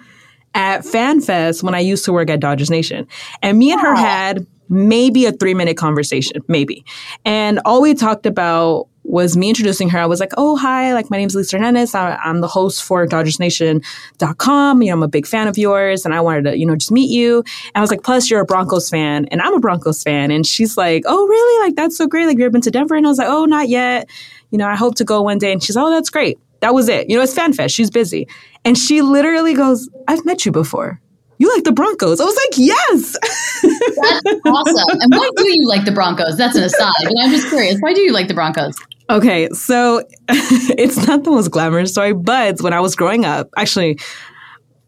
at 0.54 0.82
FanFest 0.82 1.62
when 1.62 1.75
I 1.75 1.80
used 1.80 2.04
to 2.04 2.12
work 2.12 2.28
at 2.30 2.40
Dodgers 2.40 2.70
Nation. 2.70 3.06
And 3.42 3.58
me 3.58 3.72
and 3.72 3.80
her 3.80 3.94
had 3.94 4.46
maybe 4.68 5.26
a 5.26 5.32
three 5.32 5.54
minute 5.54 5.76
conversation, 5.76 6.42
maybe. 6.49 6.84
And 7.25 7.61
all 7.64 7.82
we 7.82 7.94
talked 7.94 8.26
about 8.26 8.88
was 9.04 9.37
me 9.37 9.49
introducing 9.49 9.88
her. 9.90 9.99
I 9.99 10.06
was 10.06 10.20
like, 10.20 10.32
oh, 10.37 10.56
hi, 10.56 10.94
like 10.94 11.11
my 11.11 11.16
name's 11.16 11.34
Lisa 11.34 11.56
Hernandez. 11.56 11.94
I, 11.94 12.18
am 12.25 12.40
the 12.40 12.46
host 12.46 12.82
for 12.84 13.06
DodgersNation.com. 13.06 14.82
You 14.82 14.88
know, 14.88 14.92
I'm 14.94 15.02
a 15.02 15.08
big 15.08 15.26
fan 15.26 15.49
of 15.49 15.58
yours 15.58 16.04
and 16.04 16.14
I 16.14 16.20
wanted 16.20 16.44
to, 16.44 16.56
you 16.56 16.64
know, 16.64 16.76
just 16.76 16.92
meet 16.92 17.11
you. 17.11 17.38
And 17.38 17.76
I 17.76 17.80
was 17.80 17.90
like, 17.90 18.04
plus 18.04 18.30
you're 18.30 18.40
a 18.40 18.44
Broncos 18.44 18.88
fan 18.88 19.26
and 19.26 19.42
I'm 19.42 19.54
a 19.54 19.61
Broncos 19.61 20.02
fan. 20.02 20.30
And 20.30 20.46
she's 20.46 20.76
like, 20.76 21.02
oh, 21.06 21.26
really? 21.26 21.66
Like, 21.66 21.76
that's 21.76 21.96
so 21.96 22.06
great. 22.06 22.26
Like, 22.26 22.38
you 22.38 22.44
ever 22.44 22.52
been 22.52 22.61
to 22.62 22.70
Denver? 22.70 22.94
And 22.94 23.04
I 23.04 23.08
was 23.08 23.18
like, 23.18 23.28
oh, 23.28 23.44
not 23.44 23.68
yet. 23.68 24.08
You 24.52 24.59
know, 24.59 24.68
I 24.68 24.76
hope 24.76 24.94
to 24.97 25.04
go 25.04 25.23
one 25.23 25.38
day. 25.38 25.50
And 25.50 25.61
she's, 25.61 25.76
oh, 25.76 25.90
that's 25.90 26.11
great. 26.11 26.38
That 26.61 26.75
was 26.75 26.88
it. 26.88 27.11
You 27.11 27.16
know, 27.16 27.23
it's 27.23 27.35
FanFest. 27.35 27.75
She's 27.75 27.90
busy. 27.90 28.28
And 28.64 28.78
she 28.78 29.02
literally 29.02 29.54
goes, 29.54 29.88
I've 30.06 30.25
met 30.25 30.47
you 30.47 30.52
before 30.52 31.00
you 31.42 31.52
like 31.52 31.64
the 31.64 31.73
Broncos? 31.73 32.21
I 32.21 32.25
was 32.25 32.37
like, 32.37 32.56
yes. 32.56 33.16
That's 33.62 34.40
awesome. 34.47 35.00
And 35.00 35.12
why 35.12 35.28
do 35.37 35.44
you 35.49 35.68
like 35.68 35.85
the 35.85 35.90
Broncos? 35.90 36.37
That's 36.37 36.56
an 36.56 36.62
aside. 36.62 36.92
But 37.02 37.14
I'm 37.21 37.30
just 37.30 37.49
curious. 37.49 37.76
Why 37.80 37.92
do 37.92 38.00
you 38.00 38.12
like 38.12 38.28
the 38.28 38.35
Broncos? 38.35 38.76
Okay, 39.11 39.49
so 39.50 40.02
it's 40.28 41.04
not 41.06 41.25
the 41.25 41.30
most 41.30 41.50
glamorous 41.50 41.90
story, 41.90 42.12
but 42.12 42.61
when 42.61 42.73
I 42.73 42.78
was 42.78 42.94
growing 42.94 43.25
up, 43.25 43.49
actually, 43.56 43.99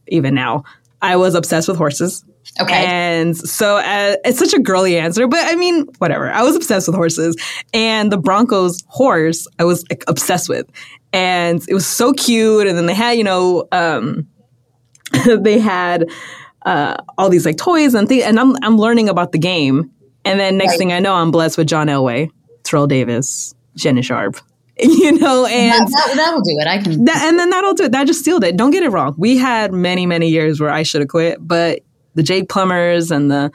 even 0.06 0.34
now, 0.34 0.62
I 1.02 1.16
was 1.16 1.34
obsessed 1.34 1.66
with 1.66 1.76
horses. 1.76 2.24
Okay. 2.60 2.84
And 2.86 3.36
so 3.36 3.78
uh, 3.78 4.16
it's 4.24 4.38
such 4.38 4.54
a 4.54 4.60
girly 4.60 4.96
answer, 4.96 5.26
but 5.26 5.40
I 5.44 5.56
mean, 5.56 5.86
whatever. 5.98 6.30
I 6.30 6.42
was 6.42 6.54
obsessed 6.54 6.86
with 6.86 6.94
horses. 6.94 7.36
And 7.72 8.12
the 8.12 8.18
Broncos 8.18 8.82
horse, 8.86 9.46
I 9.58 9.64
was 9.64 9.84
like, 9.90 10.04
obsessed 10.06 10.48
with. 10.48 10.66
And 11.12 11.64
it 11.68 11.74
was 11.74 11.86
so 11.86 12.12
cute. 12.12 12.66
And 12.66 12.78
then 12.78 12.86
they 12.86 12.94
had, 12.94 13.12
you 13.12 13.24
know, 13.24 13.66
um, 13.72 14.28
they 15.26 15.58
had 15.58 16.08
uh, 16.64 16.96
all 17.18 17.28
these 17.28 17.44
like 17.44 17.56
toys 17.56 17.94
and 17.94 18.08
things. 18.08 18.22
And 18.22 18.38
I'm, 18.38 18.54
I'm 18.62 18.78
learning 18.78 19.08
about 19.08 19.32
the 19.32 19.38
game. 19.38 19.90
And 20.24 20.38
then 20.38 20.56
next 20.56 20.72
right. 20.72 20.78
thing 20.78 20.92
I 20.92 21.00
know, 21.00 21.14
I'm 21.14 21.30
blessed 21.30 21.58
with 21.58 21.66
John 21.66 21.88
Elway, 21.88 22.30
Terrell 22.62 22.86
Davis, 22.86 23.54
Shannon 23.76 24.02
Sharpe 24.02 24.36
You 24.78 25.18
know, 25.18 25.46
and 25.46 25.86
that, 25.86 26.12
that, 26.16 26.32
will 26.34 26.40
do 26.40 26.58
it. 26.58 26.66
I 26.66 26.82
can, 26.82 27.04
that, 27.04 27.22
and 27.28 27.38
then 27.38 27.50
that'll 27.50 27.74
do 27.74 27.84
it. 27.84 27.92
That 27.92 28.06
just 28.06 28.24
sealed 28.24 28.42
it. 28.42 28.56
Don't 28.56 28.72
get 28.72 28.82
it 28.82 28.90
wrong. 28.90 29.14
We 29.16 29.36
had 29.36 29.72
many, 29.72 30.04
many 30.04 30.28
years 30.28 30.60
where 30.60 30.70
I 30.70 30.82
should 30.82 31.00
have 31.00 31.08
quit, 31.08 31.38
but 31.40 31.82
the 32.14 32.22
Jake 32.22 32.48
Plummers 32.48 33.10
and 33.10 33.30
the 33.30 33.52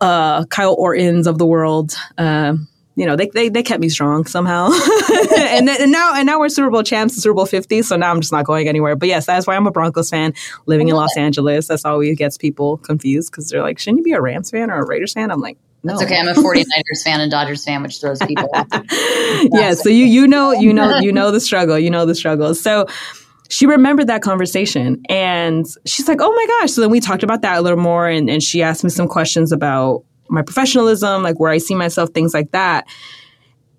uh, 0.00 0.44
Kyle 0.46 0.74
Ortons 0.74 1.26
of 1.26 1.38
the 1.38 1.46
world, 1.46 1.94
uh, 2.18 2.54
you 2.94 3.06
know, 3.06 3.16
they, 3.16 3.28
they, 3.28 3.48
they 3.48 3.62
kept 3.62 3.80
me 3.80 3.88
strong 3.88 4.26
somehow. 4.26 4.66
and, 5.38 5.66
then, 5.66 5.82
and 5.82 5.92
now 5.92 6.12
and 6.14 6.26
now 6.26 6.38
we're 6.38 6.50
Super 6.50 6.70
Bowl 6.70 6.82
champs, 6.82 7.14
Super 7.14 7.34
Bowl 7.34 7.46
50, 7.46 7.82
so 7.82 7.96
now 7.96 8.10
I'm 8.10 8.20
just 8.20 8.32
not 8.32 8.44
going 8.44 8.68
anywhere. 8.68 8.96
But 8.96 9.08
yes, 9.08 9.24
that's 9.24 9.46
why 9.46 9.56
I'm 9.56 9.66
a 9.66 9.70
Broncos 9.70 10.10
fan 10.10 10.34
living 10.66 10.88
in 10.88 10.94
Los 10.94 11.16
it. 11.16 11.20
Angeles. 11.20 11.68
That's 11.68 11.84
always 11.84 12.18
gets 12.18 12.36
people 12.36 12.76
confused 12.78 13.30
because 13.30 13.48
they're 13.48 13.62
like, 13.62 13.78
shouldn't 13.78 13.98
you 13.98 14.04
be 14.04 14.12
a 14.12 14.20
Rams 14.20 14.50
fan 14.50 14.70
or 14.70 14.80
a 14.80 14.86
Raiders 14.86 15.14
fan? 15.14 15.30
I'm 15.30 15.40
like, 15.40 15.56
no. 15.84 15.98
That's 15.98 16.04
okay. 16.04 16.20
I'm 16.20 16.28
a 16.28 16.34
49ers 16.34 17.02
fan 17.02 17.20
and 17.20 17.30
Dodgers 17.30 17.64
fan, 17.64 17.82
which 17.82 18.00
throws 18.00 18.20
people 18.20 18.48
off. 18.54 18.68
yeah, 19.52 19.74
so 19.74 19.88
you 19.88 20.04
you 20.04 20.28
know 20.28 20.52
you 20.52 20.72
know 20.72 20.98
you 20.98 21.12
know 21.12 21.32
the 21.32 21.40
struggle. 21.40 21.76
You 21.76 21.90
know 21.90 22.06
the 22.06 22.14
struggle. 22.14 22.54
So 22.54 22.86
she 23.52 23.66
remembered 23.66 24.06
that 24.06 24.22
conversation 24.22 25.02
and 25.10 25.66
she's 25.84 26.08
like, 26.08 26.22
oh 26.22 26.32
my 26.32 26.46
gosh. 26.46 26.72
So 26.72 26.80
then 26.80 26.90
we 26.90 27.00
talked 27.00 27.22
about 27.22 27.42
that 27.42 27.58
a 27.58 27.60
little 27.60 27.78
more 27.78 28.08
and, 28.08 28.30
and 28.30 28.42
she 28.42 28.62
asked 28.62 28.82
me 28.82 28.88
some 28.88 29.06
questions 29.06 29.52
about 29.52 30.04
my 30.30 30.40
professionalism, 30.40 31.22
like 31.22 31.38
where 31.38 31.50
I 31.50 31.58
see 31.58 31.74
myself, 31.74 32.10
things 32.10 32.32
like 32.32 32.52
that. 32.52 32.86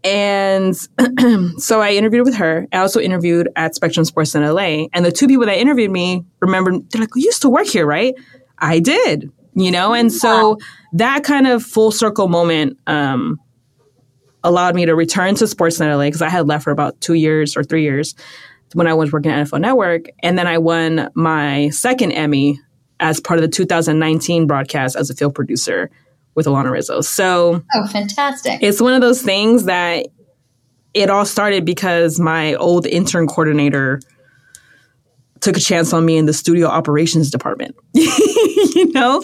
And 0.04 0.76
so 1.58 1.82
I 1.82 1.94
interviewed 1.94 2.26
with 2.26 2.36
her. 2.36 2.68
I 2.72 2.78
also 2.78 3.00
interviewed 3.00 3.50
at 3.56 3.74
Spectrum 3.74 4.06
Sportsnet 4.06 4.54
LA. 4.54 4.90
And 4.94 5.04
the 5.04 5.12
two 5.12 5.28
people 5.28 5.48
that 5.48 5.58
interviewed 5.58 5.90
me 5.90 6.24
remembered, 6.40 6.92
they're 6.92 7.02
like, 7.02 7.10
you 7.16 7.24
used 7.24 7.42
to 7.42 7.50
work 7.50 7.66
here, 7.66 7.88
right? 7.88 8.14
I 8.60 8.80
did 8.80 9.32
you 9.56 9.72
know? 9.72 9.94
And 9.94 10.12
so 10.12 10.58
that 10.94 11.24
kind 11.24 11.48
of 11.48 11.64
full 11.64 11.92
circle 11.92 12.28
moment 12.28 12.78
um, 12.88 13.40
allowed 14.44 14.76
me 14.76 14.86
to 14.86 14.96
return 14.96 15.36
to 15.36 15.46
Sportsnet 15.46 15.96
LA 15.96 16.06
because 16.06 16.22
I 16.22 16.30
had 16.30 16.48
left 16.48 16.64
for 16.64 16.72
about 16.72 17.00
two 17.02 17.14
years 17.14 17.56
or 17.56 17.64
three 17.64 17.84
years 17.84 18.16
when 18.74 18.88
I 18.88 18.94
was 18.94 19.12
working 19.12 19.32
at 19.32 19.48
NFL 19.48 19.62
Network. 19.62 20.06
And 20.22 20.38
then 20.38 20.48
I 20.48 20.58
won 20.58 21.10
my 21.16 21.70
second 21.70 22.12
Emmy 22.12 22.60
as 23.00 23.20
part 23.20 23.38
of 23.38 23.42
the 23.42 23.50
2019 23.50 24.48
broadcast 24.48 24.96
as 24.96 25.10
a 25.10 25.16
field 25.16 25.36
producer 25.36 25.90
with 26.36 26.46
Alana 26.46 26.72
Rizzo. 26.72 27.02
So, 27.02 27.64
oh, 27.76 27.88
fantastic. 27.88 28.62
It's 28.62 28.82
one 28.82 28.94
of 28.94 29.02
those 29.02 29.22
things 29.22 29.66
that 29.66 30.08
it 30.94 31.10
all 31.10 31.26
started 31.26 31.66
because 31.66 32.20
my 32.20 32.56
old 32.56 32.86
intern 32.86 33.28
coordinator 33.28 34.00
took 35.42 35.58
a 35.58 35.60
chance 35.60 35.92
on 35.94 36.06
me 36.06 36.18
in 36.18 36.26
the 36.26 36.34
studio 36.34 36.68
operations 36.68 37.30
department. 37.30 37.76
you 37.94 38.92
know? 38.94 39.22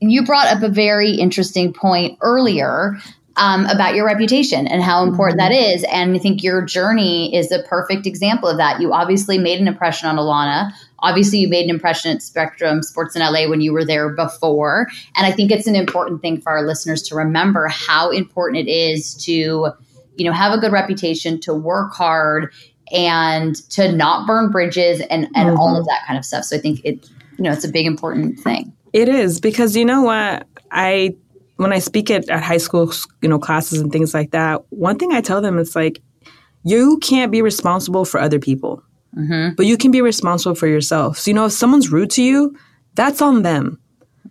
You 0.00 0.24
brought 0.24 0.48
up 0.48 0.62
a 0.62 0.68
very 0.68 1.12
interesting 1.12 1.72
point 1.72 2.18
earlier 2.20 2.98
um, 3.36 3.66
about 3.66 3.94
your 3.94 4.06
reputation 4.06 4.66
and 4.66 4.82
how 4.82 5.02
important 5.02 5.40
mm-hmm. 5.40 5.52
that 5.52 5.74
is. 5.74 5.84
And 5.84 6.14
I 6.14 6.18
think 6.18 6.42
your 6.42 6.62
journey 6.62 7.34
is 7.34 7.52
a 7.52 7.62
perfect 7.62 8.06
example 8.06 8.48
of 8.48 8.56
that. 8.56 8.80
You 8.80 8.92
obviously 8.92 9.38
made 9.38 9.60
an 9.60 9.68
impression 9.68 10.08
on 10.08 10.16
Alana. 10.16 10.72
Obviously, 11.00 11.38
you 11.38 11.48
made 11.48 11.64
an 11.64 11.70
impression 11.70 12.10
at 12.10 12.22
Spectrum 12.22 12.80
Sportsnet 12.80 13.30
LA 13.30 13.48
when 13.48 13.60
you 13.60 13.72
were 13.72 13.84
there 13.84 14.08
before. 14.08 14.88
And 15.14 15.26
I 15.26 15.32
think 15.32 15.50
it's 15.50 15.66
an 15.66 15.76
important 15.76 16.22
thing 16.22 16.40
for 16.40 16.52
our 16.52 16.66
listeners 16.66 17.02
to 17.04 17.14
remember 17.14 17.68
how 17.68 18.10
important 18.10 18.66
it 18.66 18.70
is 18.70 19.14
to, 19.24 19.32
you 19.32 20.24
know, 20.24 20.32
have 20.32 20.52
a 20.52 20.58
good 20.58 20.72
reputation, 20.72 21.38
to 21.40 21.52
work 21.52 21.92
hard, 21.92 22.52
and 22.92 23.56
to 23.70 23.92
not 23.92 24.26
burn 24.26 24.50
bridges 24.50 25.00
and 25.00 25.24
and 25.34 25.50
mm-hmm. 25.50 25.58
all 25.58 25.76
of 25.76 25.84
that 25.86 26.04
kind 26.06 26.18
of 26.18 26.24
stuff. 26.24 26.44
So 26.44 26.56
I 26.56 26.60
think 26.60 26.80
it 26.84 27.08
you 27.36 27.44
know 27.44 27.52
it's 27.52 27.64
a 27.64 27.68
big 27.68 27.86
important 27.86 28.40
thing. 28.40 28.72
It 28.92 29.08
is 29.08 29.40
because 29.40 29.76
you 29.76 29.84
know 29.84 30.02
what 30.02 30.46
I 30.70 31.16
when 31.56 31.72
I 31.72 31.78
speak 31.78 32.10
at, 32.10 32.28
at 32.28 32.42
high 32.42 32.58
school 32.58 32.92
you 33.22 33.28
know 33.28 33.38
classes 33.38 33.80
and 33.80 33.92
things 33.92 34.14
like 34.14 34.30
that, 34.30 34.62
one 34.70 34.98
thing 34.98 35.12
I 35.12 35.20
tell 35.20 35.40
them 35.40 35.58
is 35.58 35.74
like 35.74 36.00
you 36.64 36.98
can't 36.98 37.30
be 37.30 37.42
responsible 37.42 38.04
for 38.04 38.20
other 38.20 38.38
people, 38.38 38.82
mm-hmm. 39.16 39.54
but 39.56 39.66
you 39.66 39.76
can 39.76 39.90
be 39.90 40.02
responsible 40.02 40.54
for 40.54 40.66
yourself. 40.66 41.18
So 41.18 41.30
you 41.30 41.34
know 41.34 41.46
if 41.46 41.52
someone's 41.52 41.90
rude 41.90 42.10
to 42.12 42.22
you, 42.22 42.56
that's 42.94 43.22
on 43.22 43.42
them. 43.42 43.80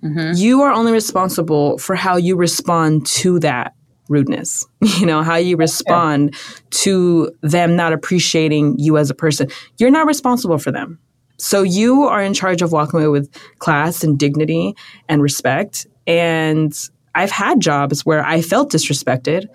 Mm-hmm. 0.04 0.34
You 0.36 0.62
are 0.62 0.72
only 0.72 0.92
responsible 0.92 1.78
for 1.78 1.96
how 1.96 2.18
you 2.18 2.36
respond 2.36 3.06
to 3.08 3.40
that 3.40 3.74
rudeness, 4.10 4.66
you 5.00 5.06
know, 5.06 5.24
how 5.24 5.36
you 5.36 5.58
respond 5.58 6.36
to 6.70 7.32
them 7.42 7.76
not 7.76 7.94
appreciating 7.94 8.78
you 8.78 8.98
as 8.98 9.10
a 9.10 9.16
person. 9.16 9.48
You're 9.78 9.92
not 9.92 10.06
responsible 10.06 10.58
for 10.58 10.72
them. 10.72 11.00
So 11.38 11.64
you 11.64 12.04
are 12.04 12.22
in 12.22 12.34
charge 12.34 12.62
of 12.62 12.72
walking 12.72 13.00
away 13.00 13.10
with 13.10 13.34
class 13.60 14.04
and 14.04 14.18
dignity 14.18 14.76
and 15.10 15.22
respect. 15.22 15.86
And 16.08 16.74
I've 17.16 17.32
had 17.32 17.60
jobs 17.60 18.06
where 18.06 18.24
I 18.24 18.42
felt 18.42 18.72
disrespected. 18.72 19.48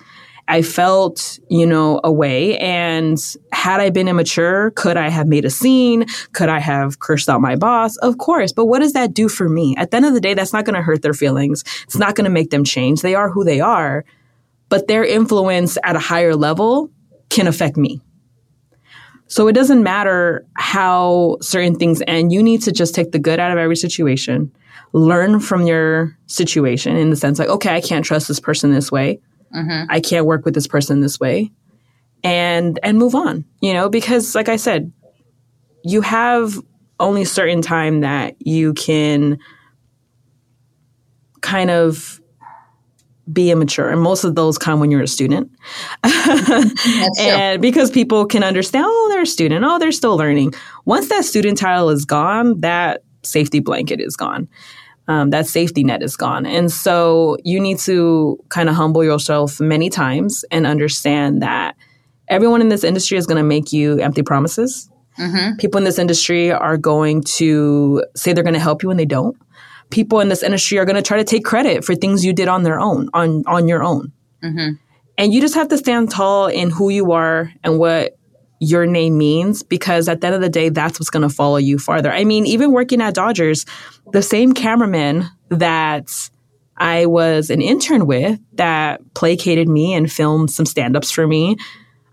I 0.48 0.62
felt, 0.62 1.38
you 1.48 1.64
know, 1.64 2.00
away. 2.02 2.58
And 2.58 3.16
had 3.52 3.80
I 3.80 3.90
been 3.90 4.08
immature, 4.08 4.72
could 4.72 4.96
I 4.96 5.08
have 5.08 5.28
made 5.28 5.44
a 5.44 5.50
scene? 5.50 6.06
Could 6.32 6.48
I 6.48 6.58
have 6.58 6.98
cursed 6.98 7.28
out 7.28 7.40
my 7.40 7.54
boss? 7.54 7.96
Of 7.98 8.18
course. 8.18 8.52
But 8.52 8.66
what 8.66 8.80
does 8.80 8.94
that 8.94 9.14
do 9.14 9.28
for 9.28 9.48
me? 9.48 9.76
At 9.76 9.92
the 9.92 9.98
end 9.98 10.06
of 10.06 10.14
the 10.14 10.20
day, 10.20 10.34
that's 10.34 10.52
not 10.52 10.64
going 10.64 10.74
to 10.74 10.82
hurt 10.82 11.02
their 11.02 11.14
feelings. 11.14 11.62
It's 11.84 11.98
not 11.98 12.16
going 12.16 12.24
to 12.24 12.30
make 12.30 12.50
them 12.50 12.64
change. 12.64 13.02
They 13.02 13.14
are 13.14 13.30
who 13.30 13.44
they 13.44 13.60
are 13.60 14.04
but 14.70 14.86
their 14.86 15.04
influence 15.04 15.76
at 15.84 15.96
a 15.96 15.98
higher 15.98 16.34
level 16.34 16.90
can 17.28 17.46
affect 17.46 17.76
me. 17.76 18.00
So 19.26 19.46
it 19.46 19.52
doesn't 19.52 19.82
matter 19.82 20.46
how 20.54 21.36
certain 21.42 21.74
things 21.74 22.02
end. 22.06 22.32
You 22.32 22.42
need 22.42 22.62
to 22.62 22.72
just 22.72 22.94
take 22.94 23.12
the 23.12 23.18
good 23.18 23.38
out 23.38 23.52
of 23.52 23.58
every 23.58 23.76
situation, 23.76 24.50
learn 24.92 25.40
from 25.40 25.66
your 25.66 26.16
situation 26.26 26.96
in 26.96 27.10
the 27.10 27.16
sense 27.16 27.38
like, 27.38 27.48
okay, 27.48 27.74
I 27.74 27.80
can't 27.80 28.04
trust 28.04 28.28
this 28.28 28.40
person 28.40 28.72
this 28.72 28.90
way. 28.90 29.20
Mm-hmm. 29.54 29.90
I 29.90 30.00
can't 30.00 30.26
work 30.26 30.44
with 30.44 30.54
this 30.54 30.66
person 30.66 31.00
this 31.00 31.18
way. 31.20 31.50
And 32.22 32.78
and 32.82 32.98
move 32.98 33.14
on, 33.14 33.44
you 33.62 33.72
know, 33.72 33.88
because 33.88 34.34
like 34.34 34.48
I 34.48 34.56
said, 34.56 34.92
you 35.84 36.02
have 36.02 36.54
only 36.98 37.24
certain 37.24 37.62
time 37.62 38.00
that 38.00 38.36
you 38.40 38.74
can 38.74 39.38
kind 41.40 41.70
of 41.70 42.20
be 43.32 43.50
immature. 43.50 43.88
And 43.88 44.02
most 44.02 44.24
of 44.24 44.34
those 44.34 44.58
come 44.58 44.80
when 44.80 44.90
you're 44.90 45.02
a 45.02 45.08
student. 45.08 45.50
And 47.18 47.62
because 47.62 47.90
people 47.90 48.26
can 48.26 48.42
understand 48.42 48.84
oh 48.86 49.08
they're 49.10 49.22
a 49.22 49.26
student. 49.26 49.64
Oh 49.64 49.78
they're 49.78 49.92
still 49.92 50.16
learning. 50.16 50.52
Once 50.84 51.08
that 51.08 51.24
student 51.24 51.56
title 51.56 51.88
is 51.88 52.04
gone 52.04 52.60
that 52.60 53.02
safety 53.22 53.60
blanket 53.60 54.00
is 54.00 54.16
gone 54.16 54.48
um, 55.10 55.30
that 55.30 55.46
safety 55.46 55.84
net 55.84 56.02
is 56.02 56.16
gone 56.16 56.46
and 56.46 56.70
so 56.72 57.36
you 57.44 57.60
need 57.60 57.78
to 57.78 58.38
kind 58.48 58.68
of 58.68 58.74
humble 58.74 59.04
yourself 59.04 59.60
many 59.60 59.90
times 59.90 60.44
and 60.50 60.66
understand 60.66 61.42
that 61.42 61.76
everyone 62.28 62.60
in 62.60 62.68
this 62.68 62.84
industry 62.84 63.18
is 63.18 63.26
going 63.26 63.36
to 63.36 63.42
make 63.42 63.72
you 63.72 63.98
empty 64.00 64.22
promises 64.22 64.88
mm-hmm. 65.18 65.56
people 65.56 65.78
in 65.78 65.84
this 65.84 65.98
industry 65.98 66.50
are 66.50 66.76
going 66.76 67.22
to 67.22 68.04
say 68.14 68.32
they're 68.32 68.44
going 68.44 68.54
to 68.54 68.60
help 68.60 68.82
you 68.82 68.88
when 68.88 68.96
they 68.96 69.04
don't 69.04 69.36
people 69.90 70.20
in 70.20 70.28
this 70.28 70.42
industry 70.42 70.78
are 70.78 70.84
going 70.84 70.96
to 70.96 71.02
try 71.02 71.16
to 71.18 71.24
take 71.24 71.44
credit 71.44 71.84
for 71.84 71.94
things 71.94 72.24
you 72.24 72.32
did 72.32 72.48
on 72.48 72.62
their 72.62 72.80
own, 72.80 73.08
on 73.12 73.44
on 73.46 73.68
your 73.68 73.82
own. 73.82 74.12
Mm-hmm. 74.42 74.74
And 75.18 75.34
you 75.34 75.40
just 75.40 75.54
have 75.54 75.68
to 75.68 75.76
stand 75.76 76.10
tall 76.10 76.46
in 76.46 76.70
who 76.70 76.88
you 76.88 77.12
are 77.12 77.52
and 77.62 77.78
what 77.78 78.16
your 78.60 78.86
name 78.86 79.18
means 79.18 79.62
because 79.62 80.08
at 80.08 80.20
the 80.20 80.28
end 80.28 80.36
of 80.36 80.42
the 80.42 80.48
day, 80.48 80.68
that's 80.68 81.00
what's 81.00 81.10
going 81.10 81.28
to 81.28 81.34
follow 81.34 81.56
you 81.56 81.78
farther. 81.78 82.12
I 82.12 82.24
mean, 82.24 82.46
even 82.46 82.72
working 82.72 83.00
at 83.00 83.14
Dodgers, 83.14 83.66
the 84.12 84.22
same 84.22 84.52
cameraman 84.52 85.28
that 85.48 86.30
I 86.76 87.06
was 87.06 87.50
an 87.50 87.60
intern 87.60 88.06
with 88.06 88.38
that 88.54 89.00
placated 89.14 89.68
me 89.68 89.94
and 89.94 90.12
filmed 90.12 90.50
some 90.50 90.66
stand 90.66 90.96
ups 90.96 91.10
for 91.10 91.26
me 91.26 91.56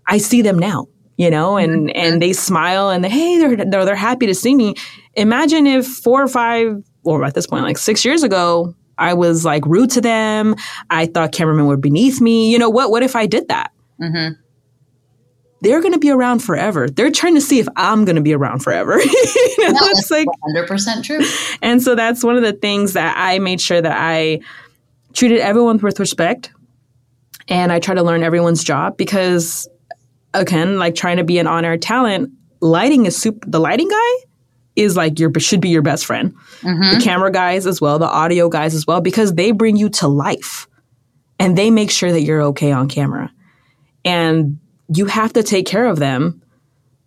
I 0.08 0.18
see 0.18 0.42
them 0.42 0.58
now, 0.58 0.88
you 1.16 1.30
know, 1.30 1.56
and, 1.58 1.88
mm-hmm. 1.88 1.96
and 1.96 2.22
they 2.22 2.32
smile 2.32 2.90
and 2.90 3.04
they, 3.04 3.10
hey, 3.10 3.38
they're, 3.38 3.56
they're, 3.56 3.84
they're 3.84 3.94
happy 3.94 4.26
to 4.26 4.34
see 4.34 4.54
me. 4.54 4.74
Imagine 5.14 5.66
if 5.66 5.86
four 5.86 6.22
or 6.22 6.28
five, 6.28 6.82
or 7.04 7.24
at 7.24 7.34
this 7.34 7.46
point, 7.46 7.64
like 7.64 7.78
six 7.78 8.04
years 8.04 8.22
ago, 8.22 8.74
I 8.96 9.14
was 9.14 9.44
like 9.44 9.64
rude 9.66 9.90
to 9.92 10.00
them. 10.00 10.56
I 10.90 11.06
thought 11.06 11.32
cameramen 11.32 11.66
were 11.66 11.76
beneath 11.76 12.20
me. 12.20 12.50
You 12.50 12.58
know, 12.58 12.70
what, 12.70 12.90
what 12.90 13.02
if 13.02 13.14
I 13.14 13.26
did 13.26 13.48
that? 13.48 13.70
Mm-hmm 14.00 14.40
they're 15.60 15.80
going 15.80 15.92
to 15.92 15.98
be 15.98 16.10
around 16.10 16.40
forever. 16.40 16.88
They're 16.88 17.10
trying 17.10 17.34
to 17.34 17.40
see 17.40 17.58
if 17.58 17.68
I'm 17.76 18.04
going 18.04 18.16
to 18.16 18.22
be 18.22 18.32
around 18.32 18.60
forever. 18.60 18.98
you 19.02 19.54
know, 19.58 19.70
no, 19.70 19.80
it's 19.88 20.10
like 20.10 20.28
100% 20.56 21.02
true. 21.02 21.24
And 21.62 21.82
so 21.82 21.94
that's 21.94 22.22
one 22.22 22.36
of 22.36 22.42
the 22.42 22.52
things 22.52 22.92
that 22.92 23.14
I 23.16 23.38
made 23.38 23.60
sure 23.60 23.80
that 23.80 23.96
I 23.96 24.40
treated 25.14 25.40
everyone 25.40 25.78
with 25.78 25.98
respect 25.98 26.52
and 27.48 27.72
I 27.72 27.80
try 27.80 27.94
to 27.94 28.02
learn 28.02 28.22
everyone's 28.22 28.62
job 28.62 28.96
because 28.96 29.68
again, 30.34 30.78
like 30.78 30.94
trying 30.94 31.16
to 31.16 31.24
be 31.24 31.38
an 31.38 31.46
on-air 31.46 31.76
talent, 31.76 32.32
lighting 32.60 33.06
is 33.06 33.16
super 33.16 33.48
the 33.48 33.58
lighting 33.58 33.88
guy 33.88 34.24
is 34.76 34.96
like 34.96 35.18
your 35.18 35.32
should 35.40 35.60
be 35.60 35.70
your 35.70 35.82
best 35.82 36.06
friend. 36.06 36.34
Mm-hmm. 36.60 36.98
The 36.98 37.04
camera 37.04 37.32
guys 37.32 37.66
as 37.66 37.80
well, 37.80 37.98
the 37.98 38.06
audio 38.06 38.48
guys 38.48 38.74
as 38.74 38.86
well 38.86 39.00
because 39.00 39.34
they 39.34 39.50
bring 39.50 39.76
you 39.76 39.88
to 39.90 40.06
life 40.06 40.68
and 41.40 41.58
they 41.58 41.70
make 41.70 41.90
sure 41.90 42.12
that 42.12 42.22
you're 42.22 42.42
okay 42.42 42.70
on 42.70 42.88
camera. 42.88 43.32
And 44.04 44.60
you 44.94 45.06
have 45.06 45.32
to 45.34 45.42
take 45.42 45.66
care 45.66 45.86
of 45.86 45.98
them 45.98 46.42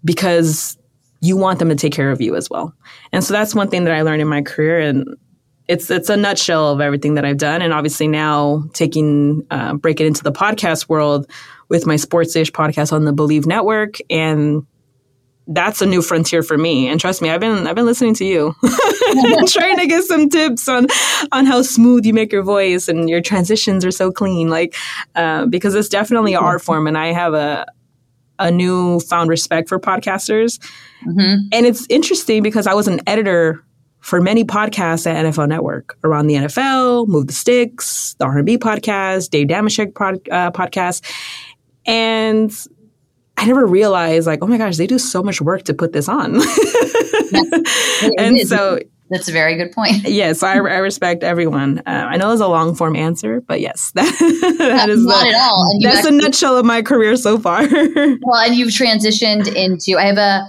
because 0.04 0.78
you 1.22 1.38
want 1.38 1.60
them 1.60 1.70
to 1.70 1.76
take 1.76 1.94
care 1.94 2.12
of 2.12 2.22
you 2.22 2.36
as 2.36 2.50
well. 2.50 2.74
And 3.12 3.24
so 3.24 3.34
that's 3.34 3.54
one 3.54 3.70
thing 3.70 3.84
that 3.84 3.94
I 3.94 4.02
learned 4.02 4.22
in 4.22 4.28
my 4.28 4.42
career 4.42 4.80
and 4.80 5.08
it's 5.68 5.90
it's 5.90 6.10
a 6.10 6.18
nutshell 6.18 6.72
of 6.72 6.82
everything 6.82 7.14
that 7.14 7.24
I've 7.24 7.38
done 7.38 7.62
and 7.62 7.72
obviously 7.72 8.08
now 8.08 8.64
taking 8.74 9.46
uh, 9.52 9.76
breaking 9.76 10.08
into 10.08 10.24
the 10.24 10.32
podcast 10.32 10.90
world 10.90 11.30
with 11.70 11.86
my 11.86 11.96
sports-ish 11.96 12.52
podcast 12.52 12.92
on 12.92 13.06
the 13.06 13.14
Believe 13.14 13.46
network 13.46 13.98
and 14.10 14.66
that's 15.48 15.82
a 15.82 15.86
new 15.86 16.02
frontier 16.02 16.44
for 16.44 16.58
me. 16.58 16.88
And 16.88 17.00
trust 17.00 17.22
me, 17.22 17.30
I've 17.30 17.40
been 17.40 17.68
I've 17.68 17.76
been 17.76 17.86
listening 17.86 18.14
to 18.16 18.26
you, 18.26 18.56
trying 19.48 19.78
to 19.78 19.88
get 19.88 20.04
some 20.04 20.30
tips 20.30 20.68
on 20.68 20.88
on 21.32 21.46
how 21.46 21.62
smooth 21.62 22.06
you 22.06 22.14
make 22.14 22.32
your 22.32 22.44
voice 22.44 22.88
and 22.88 23.10
your 23.10 23.22
transitions 23.22 23.84
are 23.84 23.92
so 23.92 24.12
clean. 24.12 24.50
Like 24.50 24.76
uh, 25.16 25.46
because 25.48 25.76
it's 25.76 25.90
definitely 25.90 26.34
an 26.34 26.44
art 26.44 26.62
form, 26.62 26.88
and 26.88 26.98
I 26.98 27.08
have 27.08 27.34
a 27.34 27.66
a 28.40 28.52
new 28.52 29.00
found 29.02 29.30
respect 29.30 29.70
for 29.70 29.80
podcasters. 29.80 30.60
Mm-hmm. 31.06 31.48
And 31.52 31.66
it's 31.66 31.86
interesting 31.90 32.44
because 32.44 32.68
I 32.68 32.74
was 32.74 32.88
an 32.88 33.00
editor 33.08 33.64
for 34.00 34.20
many 34.20 34.44
podcasts 34.44 35.06
at 35.06 35.26
NFL 35.26 35.48
Network 35.48 35.96
around 36.04 36.28
the 36.28 36.34
NFL, 36.34 37.08
Move 37.08 37.28
the 37.28 37.34
Sticks, 37.34 38.16
the 38.18 38.26
R&B 38.26 38.58
podcast, 38.58 39.30
Dave 39.30 39.48
Dameshek 39.48 39.94
pod, 39.94 40.16
uh, 40.32 40.50
podcast, 40.52 41.06
and 41.86 42.52
I 43.42 43.46
never 43.46 43.66
realized 43.66 44.28
like, 44.28 44.44
oh 44.44 44.48
my 44.48 44.58
gosh, 44.58 44.78
they 44.78 44.86
do 44.86 45.00
so 45.00 45.24
much 45.24 45.42
work 45.42 45.64
to 45.64 45.74
put 45.74 45.94
this 45.94 46.08
on. 46.08 46.36
and 48.20 48.48
so 48.48 48.78
that's 49.10 49.28
a 49.28 49.32
very 49.32 49.58
good 49.58 49.72
point. 49.72 50.04
Yes, 50.08 50.44
I, 50.44 50.54
I 50.54 50.78
respect 50.78 51.24
everyone. 51.24 51.80
Uh, 51.80 52.06
I 52.10 52.18
know 52.18 52.32
it's 52.32 52.42
a 52.42 52.48
long 52.48 52.76
form 52.76 52.96
answer, 52.96 53.42
but 53.42 53.60
yes, 53.60 53.92
that, 53.96 54.06
that 54.60 54.90
is 54.90 55.04
not 55.04 55.24
the, 55.24 55.30
at 55.30 55.36
all. 55.36 55.80
that's 55.82 55.98
actually, 55.98 56.20
a 56.20 56.22
nutshell 56.22 56.56
of 56.56 56.66
my 56.66 56.84
career 56.84 57.16
so 57.16 57.40
far. 57.40 57.68
well, 57.68 58.42
and 58.42 58.56
you've 58.56 58.70
transitioned 58.70 59.52
into. 59.56 59.98
I 59.98 60.04
have 60.04 60.18
a 60.18 60.48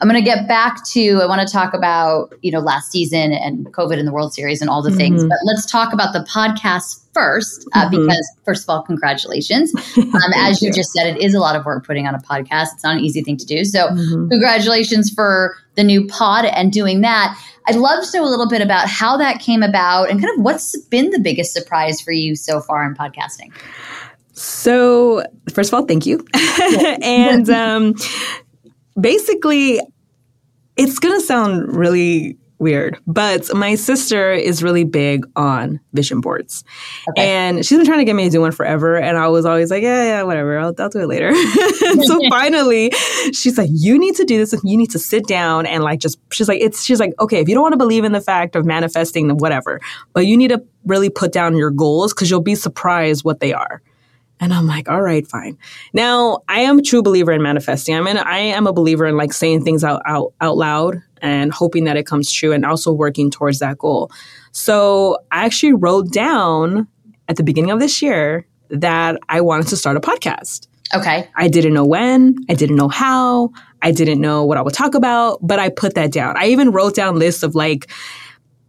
I'm 0.00 0.08
going 0.08 0.18
to 0.18 0.24
get 0.24 0.48
back 0.48 0.82
to, 0.92 1.20
I 1.22 1.26
want 1.26 1.46
to 1.46 1.52
talk 1.52 1.74
about, 1.74 2.32
you 2.40 2.50
know, 2.50 2.60
last 2.60 2.90
season 2.90 3.32
and 3.32 3.66
COVID 3.74 3.98
in 3.98 4.06
the 4.06 4.12
World 4.12 4.32
Series 4.32 4.62
and 4.62 4.70
all 4.70 4.82
the 4.82 4.88
mm-hmm. 4.88 4.98
things, 4.98 5.24
but 5.24 5.36
let's 5.44 5.70
talk 5.70 5.92
about 5.92 6.14
the 6.14 6.20
podcast 6.20 7.04
first, 7.12 7.68
uh, 7.74 7.88
mm-hmm. 7.88 8.06
because 8.06 8.30
first 8.44 8.62
of 8.64 8.70
all, 8.70 8.82
congratulations. 8.82 9.72
Um, 10.10 10.32
as 10.34 10.60
you, 10.60 10.68
you, 10.68 10.74
just 10.74 10.92
said, 10.92 11.16
it 11.16 11.22
is 11.22 11.34
a 11.34 11.38
lot 11.38 11.54
of 11.54 11.64
work 11.64 11.86
putting 11.86 12.06
on 12.06 12.14
a 12.14 12.18
podcast. 12.18 12.68
It's 12.74 12.82
not 12.82 12.96
an 12.96 13.04
easy 13.04 13.22
thing 13.22 13.36
to 13.36 13.46
do. 13.46 13.64
So 13.64 13.88
mm-hmm. 13.88 14.28
congratulations 14.28 15.10
for 15.10 15.56
the 15.76 15.84
new 15.84 16.06
pod 16.06 16.46
and 16.46 16.72
doing 16.72 17.00
that. 17.02 17.38
I'd 17.66 17.76
love 17.76 18.04
to 18.04 18.16
know 18.16 18.24
a 18.24 18.28
little 18.28 18.48
bit 18.48 18.60
about 18.60 18.88
how 18.88 19.16
that 19.18 19.40
came 19.40 19.62
about 19.62 20.10
and 20.10 20.20
kind 20.20 20.36
of 20.36 20.44
what's 20.44 20.76
been 20.86 21.10
the 21.10 21.18
biggest 21.18 21.52
surprise 21.52 22.00
for 22.00 22.12
you 22.12 22.34
so 22.34 22.60
far 22.60 22.84
in 22.84 22.94
podcasting. 22.94 23.52
So, 24.32 25.22
first 25.52 25.70
of 25.70 25.74
all, 25.74 25.86
thank 25.86 26.06
you. 26.06 26.24
and 27.02 27.48
um, 27.50 27.94
basically, 28.98 29.80
it's 30.76 30.98
going 30.98 31.18
to 31.18 31.24
sound 31.24 31.76
really 31.76 32.38
weird, 32.60 32.98
but 33.06 33.52
my 33.54 33.74
sister 33.74 34.32
is 34.32 34.62
really 34.62 34.84
big 34.84 35.24
on 35.34 35.80
vision 35.94 36.20
boards. 36.20 36.62
Okay. 37.08 37.26
And 37.26 37.64
she's 37.64 37.78
been 37.78 37.86
trying 37.86 38.00
to 38.00 38.04
get 38.04 38.14
me 38.14 38.24
to 38.24 38.30
do 38.30 38.42
one 38.42 38.52
forever. 38.52 38.96
And 38.96 39.16
I 39.16 39.28
was 39.28 39.46
always 39.46 39.70
like, 39.70 39.82
yeah, 39.82 40.04
yeah, 40.04 40.22
whatever, 40.22 40.58
I'll, 40.58 40.74
I'll 40.78 40.88
do 40.90 41.00
it 41.00 41.06
later. 41.06 41.34
so 42.02 42.20
finally, 42.30 42.90
she's 43.32 43.56
like, 43.56 43.70
you 43.72 43.98
need 43.98 44.14
to 44.16 44.24
do 44.24 44.36
this. 44.36 44.54
You 44.62 44.76
need 44.76 44.90
to 44.90 44.98
sit 44.98 45.26
down 45.26 45.64
and 45.64 45.82
like 45.82 46.00
just, 46.00 46.18
she's 46.30 46.48
like, 46.48 46.60
it's, 46.60 46.84
she's 46.84 47.00
like, 47.00 47.14
okay, 47.18 47.40
if 47.40 47.48
you 47.48 47.54
don't 47.54 47.62
want 47.62 47.72
to 47.72 47.78
believe 47.78 48.04
in 48.04 48.12
the 48.12 48.20
fact 48.20 48.54
of 48.54 48.66
manifesting, 48.66 49.30
whatever, 49.38 49.80
but 50.12 50.26
you 50.26 50.36
need 50.36 50.48
to 50.48 50.62
really 50.84 51.08
put 51.08 51.32
down 51.32 51.56
your 51.56 51.70
goals 51.70 52.12
because 52.12 52.30
you'll 52.30 52.42
be 52.42 52.54
surprised 52.54 53.24
what 53.24 53.40
they 53.40 53.54
are. 53.54 53.80
And 54.40 54.54
I'm 54.54 54.66
like, 54.66 54.88
all 54.88 55.02
right, 55.02 55.26
fine. 55.26 55.58
Now, 55.92 56.40
I 56.48 56.60
am 56.60 56.78
a 56.78 56.82
true 56.82 57.02
believer 57.02 57.32
in 57.32 57.42
manifesting. 57.42 57.94
I 57.94 58.00
mean, 58.00 58.16
I 58.16 58.38
am 58.38 58.66
a 58.66 58.72
believer 58.72 59.06
in 59.06 59.16
like 59.16 59.34
saying 59.34 59.64
things 59.64 59.84
out, 59.84 60.00
out, 60.06 60.32
out 60.40 60.56
loud 60.56 61.02
and 61.20 61.52
hoping 61.52 61.84
that 61.84 61.98
it 61.98 62.06
comes 62.06 62.32
true 62.32 62.52
and 62.52 62.64
also 62.64 62.90
working 62.90 63.30
towards 63.30 63.58
that 63.58 63.76
goal. 63.76 64.10
So 64.52 65.18
I 65.30 65.44
actually 65.44 65.74
wrote 65.74 66.10
down 66.10 66.88
at 67.28 67.36
the 67.36 67.42
beginning 67.42 67.70
of 67.70 67.80
this 67.80 68.00
year 68.00 68.46
that 68.70 69.18
I 69.28 69.42
wanted 69.42 69.68
to 69.68 69.76
start 69.76 69.96
a 69.96 70.00
podcast. 70.00 70.68
Okay. 70.94 71.28
I 71.36 71.48
didn't 71.48 71.74
know 71.74 71.84
when, 71.84 72.36
I 72.48 72.54
didn't 72.54 72.76
know 72.76 72.88
how, 72.88 73.50
I 73.82 73.92
didn't 73.92 74.20
know 74.20 74.44
what 74.44 74.58
I 74.58 74.62
would 74.62 74.74
talk 74.74 74.94
about, 74.94 75.38
but 75.40 75.58
I 75.58 75.68
put 75.68 75.94
that 75.94 76.12
down. 76.12 76.36
I 76.36 76.46
even 76.46 76.72
wrote 76.72 76.94
down 76.94 77.18
lists 77.18 77.42
of 77.42 77.54
like, 77.54 77.90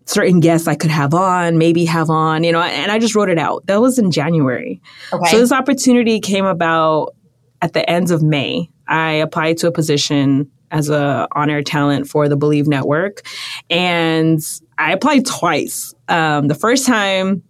certain 0.05 0.39
guests 0.39 0.67
I 0.67 0.75
could 0.75 0.91
have 0.91 1.13
on, 1.13 1.57
maybe 1.57 1.85
have 1.85 2.09
on, 2.09 2.43
you 2.43 2.51
know, 2.51 2.61
and 2.61 2.91
I 2.91 2.99
just 2.99 3.15
wrote 3.15 3.29
it 3.29 3.37
out. 3.37 3.65
That 3.67 3.81
was 3.81 3.97
in 3.99 4.11
January. 4.11 4.81
Okay. 5.13 5.31
So 5.31 5.39
this 5.39 5.51
opportunity 5.51 6.19
came 6.19 6.45
about 6.45 7.15
at 7.61 7.73
the 7.73 7.87
end 7.89 8.11
of 8.11 8.21
May. 8.21 8.69
I 8.87 9.13
applied 9.13 9.57
to 9.59 9.67
a 9.67 9.71
position 9.71 10.49
as 10.71 10.89
a 10.89 11.27
on-air 11.33 11.63
talent 11.63 12.07
for 12.07 12.29
the 12.29 12.37
Believe 12.37 12.67
Network, 12.67 13.25
and 13.69 14.41
I 14.77 14.93
applied 14.93 15.25
twice. 15.25 15.93
Um, 16.07 16.47
the 16.47 16.55
first 16.55 16.85
time, 16.85 17.43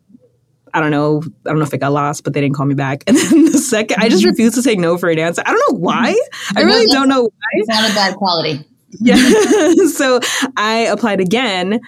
I 0.74 0.80
don't 0.80 0.92
know, 0.92 1.22
I 1.46 1.50
don't 1.50 1.60
know 1.60 1.66
if 1.66 1.74
it 1.74 1.80
got 1.80 1.92
lost, 1.92 2.24
but 2.24 2.34
they 2.34 2.42
didn't 2.42 2.56
call 2.56 2.66
me 2.66 2.76
back. 2.76 3.04
And 3.08 3.18
then 3.18 3.46
the 3.46 3.58
second, 3.58 4.02
I 4.02 4.10
just 4.10 4.26
refused 4.26 4.56
to 4.56 4.64
take 4.64 4.80
no 4.80 4.98
for 4.98 5.10
an 5.10 5.20
answer. 5.20 5.44
I 5.46 5.52
don't 5.52 5.72
know 5.72 5.80
why. 5.80 6.16
I 6.56 6.62
really 6.62 6.88
don't 6.88 7.10
know 7.10 7.24
why. 7.24 7.30
It's 7.54 7.70
not 7.70 7.90
a 7.90 7.94
bad 7.94 8.16
quality. 8.16 8.68
Yeah. 9.00 9.16
so 9.94 10.20
I 10.58 10.80
applied 10.92 11.22
again 11.22 11.80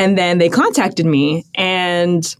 and 0.00 0.16
then 0.16 0.38
they 0.38 0.48
contacted 0.48 1.04
me 1.04 1.44
and 1.54 2.34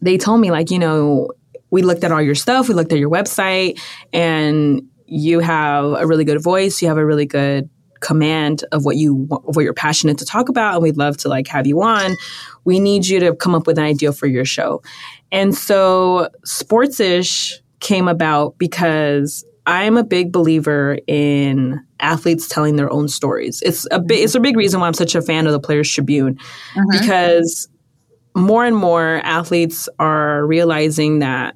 they 0.00 0.16
told 0.16 0.40
me, 0.40 0.50
like, 0.50 0.70
you 0.70 0.78
know, 0.78 1.28
we 1.70 1.82
looked 1.82 2.02
at 2.02 2.10
all 2.10 2.22
your 2.22 2.34
stuff, 2.34 2.66
we 2.66 2.74
looked 2.74 2.92
at 2.92 2.98
your 2.98 3.10
website, 3.10 3.78
and 4.14 4.80
you 5.04 5.40
have 5.40 5.84
a 5.84 6.06
really 6.06 6.24
good 6.24 6.42
voice, 6.42 6.80
you 6.80 6.88
have 6.88 6.96
a 6.96 7.04
really 7.04 7.26
good 7.26 7.68
command 8.00 8.64
of 8.72 8.86
what 8.86 8.96
you 8.96 9.28
of 9.46 9.54
what 9.54 9.62
you're 9.62 9.74
passionate 9.74 10.16
to 10.18 10.24
talk 10.24 10.48
about 10.48 10.74
and 10.74 10.82
we'd 10.82 10.96
love 10.96 11.16
to 11.18 11.28
like 11.28 11.46
have 11.46 11.66
you 11.66 11.82
on. 11.82 12.16
We 12.64 12.80
need 12.80 13.06
you 13.06 13.20
to 13.20 13.36
come 13.36 13.54
up 13.54 13.66
with 13.66 13.76
an 13.76 13.84
idea 13.84 14.10
for 14.12 14.26
your 14.26 14.46
show. 14.46 14.82
And 15.30 15.54
so 15.54 16.30
sportsish 16.46 17.60
came 17.80 18.08
about 18.08 18.56
because 18.56 19.44
i'm 19.66 19.96
a 19.96 20.04
big 20.04 20.32
believer 20.32 20.98
in 21.06 21.80
athletes 22.02 22.48
telling 22.48 22.76
their 22.76 22.92
own 22.92 23.08
stories. 23.08 23.62
It's 23.64 23.86
a 23.90 24.00
big, 24.00 24.24
it's 24.24 24.34
a 24.34 24.40
big 24.40 24.56
reason 24.56 24.80
why 24.80 24.88
I'm 24.88 24.94
such 24.94 25.14
a 25.14 25.22
fan 25.22 25.46
of 25.46 25.52
the 25.52 25.60
Players 25.60 25.90
Tribune 25.90 26.34
mm-hmm. 26.34 27.00
because 27.00 27.68
more 28.34 28.64
and 28.64 28.76
more 28.76 29.20
athletes 29.24 29.88
are 29.98 30.44
realizing 30.44 31.20
that 31.20 31.54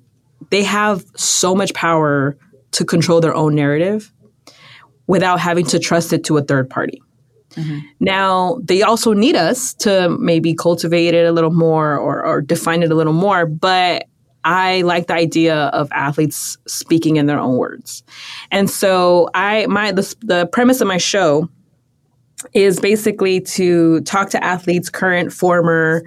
they 0.51 0.63
have 0.63 1.05
so 1.17 1.55
much 1.55 1.75
power 1.75 2.37
to 2.73 2.85
control 2.85 3.21
their 3.21 3.35
own 3.35 3.55
narrative 3.55 4.13
without 5.07 5.41
having 5.41 5.65
to 5.67 5.79
trust 5.79 6.13
it 6.13 6.25
to 6.25 6.37
a 6.37 6.43
third 6.43 6.71
party. 6.71 7.03
Mm-hmm. 7.53 7.79
Now, 8.01 8.59
they 8.63 8.83
also 8.83 9.15
need 9.15 9.35
us 9.35 9.73
to 9.75 10.11
maybe 10.21 10.55
cultivate 10.55 11.15
it 11.15 11.27
a 11.27 11.33
little 11.33 11.53
more 11.53 11.97
or, 11.97 12.25
or 12.25 12.43
define 12.43 12.83
it 12.83 12.91
a 12.91 12.95
little 12.95 13.15
more, 13.15 13.47
but 13.47 14.05
I 14.47 14.83
like 14.83 15.09
the 15.09 15.15
idea 15.15 15.57
of 15.57 15.91
athletes 15.91 16.57
speaking 16.69 17.17
in 17.17 17.27
their 17.27 17.39
own 17.39 17.57
words. 17.57 18.05
And 18.53 18.71
so 18.71 19.29
I 19.35 19.67
my 19.67 19.91
the, 19.91 20.15
the 20.21 20.47
premise 20.47 20.81
of 20.81 20.87
my 20.87 20.99
show 20.99 21.51
is 22.55 22.79
basically 22.79 23.41
to 23.41 24.01
talk 24.03 24.31
to 24.31 24.45
athletes, 24.45 24.89
current, 24.89 25.33
former, 25.33 26.05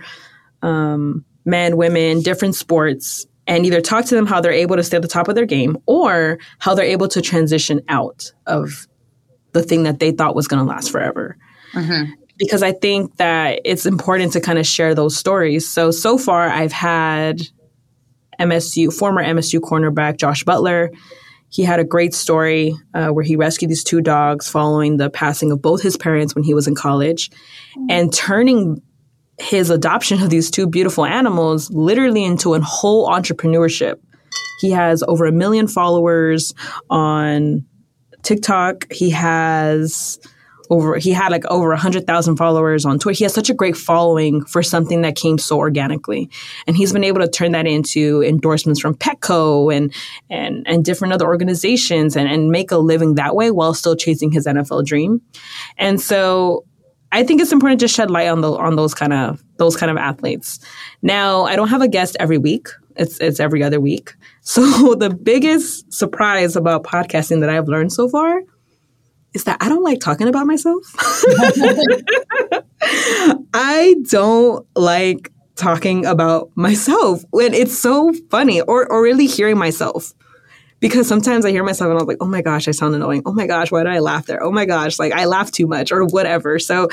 um, 0.62 1.26
men, 1.44 1.76
women, 1.76 2.22
different 2.22 2.56
sports, 2.56 3.28
and 3.46 3.66
either 3.66 3.82
talk 3.82 4.06
to 4.06 4.16
them 4.16 4.26
how 4.26 4.40
they're 4.40 4.54
able 4.54 4.78
to 4.78 4.84
stay 4.84 4.96
at 4.96 5.02
the 5.02 5.10
top 5.10 5.28
of 5.28 5.36
their 5.36 5.46
game 5.46 5.78
or 5.86 6.40
how 6.60 6.74
they're 6.74 6.86
able 6.86 7.10
to 7.10 7.22
transition 7.22 7.82
out 7.90 8.32
of 8.48 8.88
the 9.52 9.64
thing 9.64 9.84
that 9.84 10.00
they 10.00 10.12
thought 10.12 10.34
was 10.34 10.48
going 10.48 10.64
to 10.64 10.70
last 10.70 10.92
forever. 10.92 11.36
Mm-hmm. 11.74 12.14
Because 12.38 12.64
I 12.64 12.72
think 12.72 13.18
that 13.18 13.60
it's 13.66 13.86
important 13.86 14.32
to 14.32 14.40
kind 14.40 14.60
of 14.60 14.66
share 14.66 14.96
those 14.96 15.18
stories. 15.18 15.68
So, 15.68 15.92
so 15.92 16.18
far, 16.18 16.48
I've 16.48 16.72
had 16.72 17.42
MSU, 18.40 18.94
former 18.94 19.24
MSU 19.24 19.60
cornerback 19.60 20.18
Josh 20.18 20.44
Butler. 20.44 20.92
he 21.50 21.64
had 21.64 21.80
a 21.80 21.84
great 21.84 22.14
story 22.14 22.76
uh, 22.94 23.10
where 23.10 23.24
he 23.24 23.36
rescued 23.36 23.72
these 23.72 23.84
two 23.84 24.02
dogs 24.02 24.48
following 24.48 24.98
the 24.98 25.10
passing 25.10 25.52
of 25.52 25.62
both 25.62 25.82
his 25.82 25.98
parents 25.98 26.36
when 26.36 26.44
he 26.44 26.54
was 26.54 26.68
in 26.68 26.76
college 26.76 27.32
and 27.90 28.14
turning 28.14 28.82
his 29.40 29.70
adoption 29.70 30.22
of 30.22 30.30
these 30.30 30.52
two 30.52 30.68
beautiful 30.68 31.06
animals 31.06 31.72
literally 31.72 32.24
into 32.24 32.54
a 32.54 32.62
whole 32.62 33.10
entrepreneurship. 33.10 33.96
He 34.60 34.72
has 34.72 35.02
over 35.08 35.26
a 35.26 35.32
million 35.32 35.68
followers 35.68 36.54
on 36.90 37.66
TikTok. 38.22 38.92
He 38.92 39.10
has 39.12 40.20
over 40.70 40.98
he 40.98 41.12
had 41.12 41.32
like 41.32 41.46
over 41.46 41.70
100,000 41.70 42.38
followers 42.38 42.86
on 42.86 43.00
Twitter. 43.00 43.18
He 43.18 43.24
has 43.24 43.34
such 43.34 43.50
a 43.50 43.54
great 43.54 43.76
following 43.76 44.44
for 44.46 44.62
something 44.62 45.02
that 45.02 45.16
came 45.16 45.38
so 45.38 45.58
organically. 45.58 46.30
And 46.68 46.78
he's 46.78 46.94
been 46.94 47.04
able 47.04 47.22
to 47.22 47.28
turn 47.28 47.52
that 47.54 47.66
into 47.66 48.24
endorsements 48.24 48.80
from 48.80 48.96
Petco 48.96 49.76
and 49.76 49.94
and 50.30 50.68
and 50.68 50.86
different 50.86 51.14
other 51.14 51.26
organizations 51.26 52.16
and 52.16 52.30
and 52.30 52.52
make 52.52 52.72
a 52.72 52.78
living 52.78 53.16
that 53.16 53.36
way 53.36 53.52
while 53.52 53.74
still 53.74 53.96
chasing 53.96 54.32
his 54.32 54.46
NFL 54.46 54.86
dream. 54.86 55.22
And 55.78 56.00
so 56.00 56.66
I 57.12 57.24
think 57.24 57.42
it's 57.42 57.52
important 57.52 57.80
to 57.80 57.88
shed 57.88 58.12
light 58.12 58.28
on 58.28 58.42
the 58.42 58.52
on 58.52 58.76
those 58.76 58.94
kind 58.94 59.14
of 59.14 59.44
those 59.58 59.76
kind 59.76 59.92
of 59.92 59.98
athletes. 59.98 60.60
Now, 61.02 61.44
I 61.46 61.56
don't 61.56 61.70
have 61.70 61.82
a 61.82 61.88
guest 61.88 62.16
every 62.20 62.38
week. 62.38 62.70
It's 62.96 63.20
it's 63.20 63.40
every 63.40 63.64
other 63.64 63.80
week. 63.80 64.14
So 64.42 64.96
the 64.96 65.12
biggest 65.12 65.94
surprise 65.94 66.56
about 66.56 66.84
podcasting 66.84 67.42
that 67.42 67.52
I've 67.52 67.68
learned 67.68 67.94
so 67.94 68.10
far 68.10 68.42
is 69.34 69.44
that 69.46 69.58
I 69.62 69.70
don't 69.70 69.84
like 69.84 70.00
talking 70.00 70.28
about 70.28 70.48
myself. 70.48 70.84
I 73.54 73.96
don't 74.10 74.66
like 74.76 75.32
talking 75.56 76.06
about 76.06 76.50
myself 76.56 77.24
when 77.32 77.54
it's 77.54 77.78
so 77.78 78.14
funny 78.32 78.62
or, 78.62 78.92
or 78.92 79.04
really 79.04 79.28
hearing 79.28 79.58
myself. 79.58 80.14
Because 80.80 81.10
sometimes 81.10 81.44
I 81.44 81.52
hear 81.52 81.66
myself 81.66 81.92
and 81.92 82.00
I'm 82.00 82.08
like, 82.08 82.20
oh 82.22 82.26
my 82.26 82.42
gosh, 82.42 82.70
I 82.70 82.72
sound 82.72 82.96
annoying. 82.96 83.22
Oh 83.26 83.34
my 83.34 83.46
gosh, 83.48 83.70
why 83.70 83.84
did 83.84 83.92
I 83.92 84.00
laugh 84.00 84.28
there? 84.28 84.42
Oh 84.42 84.50
my 84.50 84.64
gosh, 84.64 84.98
like 84.98 85.12
I 85.12 85.26
laugh 85.26 85.52
too 85.52 85.68
much 85.68 85.92
or 85.92 86.06
whatever. 86.06 86.58
So 86.58 86.88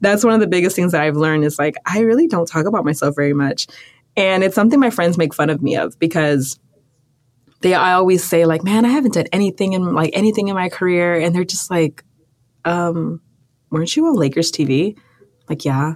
that's 0.00 0.22
one 0.22 0.34
of 0.34 0.40
the 0.40 0.46
biggest 0.46 0.76
things 0.76 0.92
that 0.92 1.02
I've 1.02 1.16
learned 1.16 1.44
is 1.44 1.58
like, 1.58 1.74
I 1.84 2.00
really 2.00 2.28
don't 2.28 2.46
talk 2.46 2.64
about 2.64 2.84
myself 2.84 3.16
very 3.16 3.32
much. 3.32 3.66
And 4.16 4.44
it's 4.44 4.54
something 4.54 4.78
my 4.78 4.90
friends 4.90 5.18
make 5.18 5.34
fun 5.34 5.50
of 5.50 5.62
me 5.62 5.74
of 5.74 5.98
because 5.98 6.60
they 7.64 7.72
I 7.72 7.94
always 7.94 8.22
say 8.22 8.44
like, 8.44 8.62
man, 8.62 8.84
I 8.84 8.90
haven't 8.90 9.14
done 9.14 9.26
anything 9.32 9.72
in 9.72 9.94
like 9.94 10.10
anything 10.12 10.48
in 10.48 10.54
my 10.54 10.68
career, 10.68 11.18
and 11.18 11.34
they're 11.34 11.44
just 11.44 11.70
like, 11.70 12.04
um, 12.66 13.22
weren't 13.70 13.96
you 13.96 14.06
on 14.06 14.14
Lakers 14.16 14.52
TV? 14.52 14.96
Like, 15.48 15.64
yeah. 15.64 15.94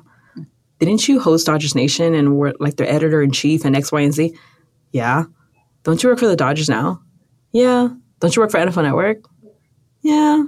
Didn't 0.78 1.07
you 1.09 1.20
host 1.20 1.46
Dodgers 1.46 1.74
Nation 1.74 2.14
and 2.14 2.37
were 2.37 2.54
like 2.59 2.76
their 2.76 2.88
editor 2.88 3.20
in 3.20 3.33
chief 3.33 3.66
and 3.66 3.76
X, 3.76 3.92
Y, 3.92 4.00
and 4.00 4.14
Z? 4.14 4.35
Yeah. 4.92 5.24
Don't 5.83 6.02
you 6.02 6.09
work 6.09 6.18
for 6.18 6.26
the 6.26 6.37
Dodgers 6.37 6.70
now? 6.70 7.02
Yeah. 7.52 7.88
Don't 8.20 8.35
you 8.35 8.40
work 8.40 8.50
for 8.50 8.59
NFL 8.59 8.85
Network? 8.85 9.24
Yeah. 10.00 10.44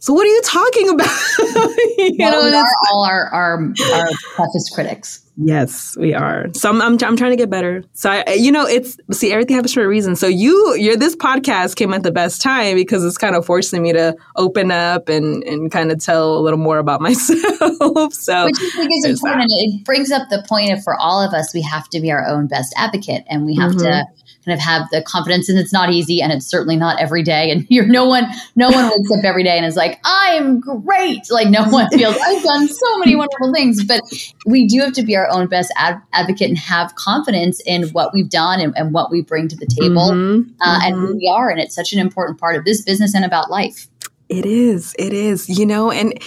So 0.00 0.12
what 0.12 0.26
are 0.26 0.30
you 0.30 0.42
talking 0.44 0.88
about? 0.90 1.20
you 1.38 2.16
well, 2.18 2.42
know, 2.42 2.48
we 2.50 2.54
are 2.54 2.66
all 2.90 3.04
our 3.04 3.28
our, 3.28 3.54
our 3.94 4.08
toughest 4.36 4.74
critics. 4.74 5.23
Yes, 5.36 5.96
we 5.96 6.14
are. 6.14 6.46
So 6.54 6.68
I'm, 6.68 6.80
I'm, 6.80 6.92
I'm 7.02 7.16
trying 7.16 7.32
to 7.32 7.36
get 7.36 7.50
better. 7.50 7.82
So 7.92 8.10
I, 8.10 8.34
you 8.34 8.52
know, 8.52 8.66
it's 8.66 8.96
see 9.10 9.32
everything 9.32 9.56
happens 9.56 9.74
for 9.74 9.82
a 9.82 9.88
reason. 9.88 10.14
So 10.14 10.28
you, 10.28 10.76
you're 10.76 10.96
this 10.96 11.16
podcast 11.16 11.74
came 11.74 11.92
at 11.92 12.04
the 12.04 12.12
best 12.12 12.40
time 12.40 12.76
because 12.76 13.04
it's 13.04 13.18
kind 13.18 13.34
of 13.34 13.44
forcing 13.44 13.82
me 13.82 13.92
to 13.92 14.16
open 14.36 14.70
up 14.70 15.08
and 15.08 15.42
and 15.42 15.72
kind 15.72 15.90
of 15.90 15.98
tell 15.98 16.38
a 16.38 16.40
little 16.40 16.58
more 16.58 16.78
about 16.78 17.00
myself. 17.00 18.12
so 18.14 18.44
which 18.44 18.56
I 18.58 18.70
think 18.76 18.90
is 18.92 19.04
important. 19.06 19.48
That. 19.48 19.70
It 19.80 19.84
brings 19.84 20.12
up 20.12 20.28
the 20.30 20.44
point 20.48 20.72
of 20.72 20.84
for 20.84 20.94
all 20.96 21.20
of 21.20 21.34
us, 21.34 21.52
we 21.52 21.62
have 21.62 21.88
to 21.90 22.00
be 22.00 22.12
our 22.12 22.26
own 22.26 22.46
best 22.46 22.72
advocate, 22.76 23.24
and 23.28 23.44
we 23.44 23.56
have 23.56 23.72
mm-hmm. 23.72 23.80
to 23.80 24.06
kind 24.44 24.58
of 24.58 24.60
have 24.62 24.88
the 24.90 25.02
confidence 25.02 25.48
and 25.48 25.58
it's 25.58 25.72
not 25.72 25.90
easy 25.90 26.20
and 26.20 26.32
it's 26.32 26.46
certainly 26.46 26.76
not 26.76 27.00
every 27.00 27.22
day 27.22 27.50
and 27.50 27.66
you're 27.70 27.86
no 27.86 28.06
one 28.06 28.26
no 28.56 28.68
one 28.68 28.90
wakes 28.90 29.10
up 29.10 29.24
every 29.24 29.42
day 29.42 29.56
and 29.56 29.66
is 29.66 29.76
like 29.76 30.00
i'm 30.04 30.60
great 30.60 31.20
like 31.30 31.48
no 31.48 31.64
one 31.64 31.88
feels 31.92 32.16
i've 32.16 32.42
done 32.42 32.68
so 32.68 32.98
many 32.98 33.16
wonderful 33.16 33.52
things 33.52 33.84
but 33.84 34.00
we 34.46 34.66
do 34.66 34.80
have 34.80 34.92
to 34.92 35.02
be 35.02 35.16
our 35.16 35.28
own 35.30 35.46
best 35.46 35.72
ad- 35.76 36.00
advocate 36.12 36.48
and 36.48 36.58
have 36.58 36.94
confidence 36.94 37.60
in 37.66 37.88
what 37.90 38.12
we've 38.12 38.30
done 38.30 38.60
and, 38.60 38.76
and 38.76 38.92
what 38.92 39.10
we 39.10 39.22
bring 39.22 39.48
to 39.48 39.56
the 39.56 39.66
table 39.66 40.10
mm-hmm. 40.10 40.50
Uh, 40.60 40.80
mm-hmm. 40.80 40.86
and 40.86 40.94
who 40.94 41.16
we 41.16 41.28
are 41.28 41.50
and 41.50 41.60
it's 41.60 41.74
such 41.74 41.92
an 41.92 41.98
important 41.98 42.38
part 42.38 42.56
of 42.56 42.64
this 42.64 42.82
business 42.82 43.14
and 43.14 43.24
about 43.24 43.50
life 43.50 43.88
it 44.28 44.46
is 44.46 44.94
it 44.98 45.12
is 45.12 45.48
you 45.48 45.66
know 45.66 45.90
and 45.90 46.20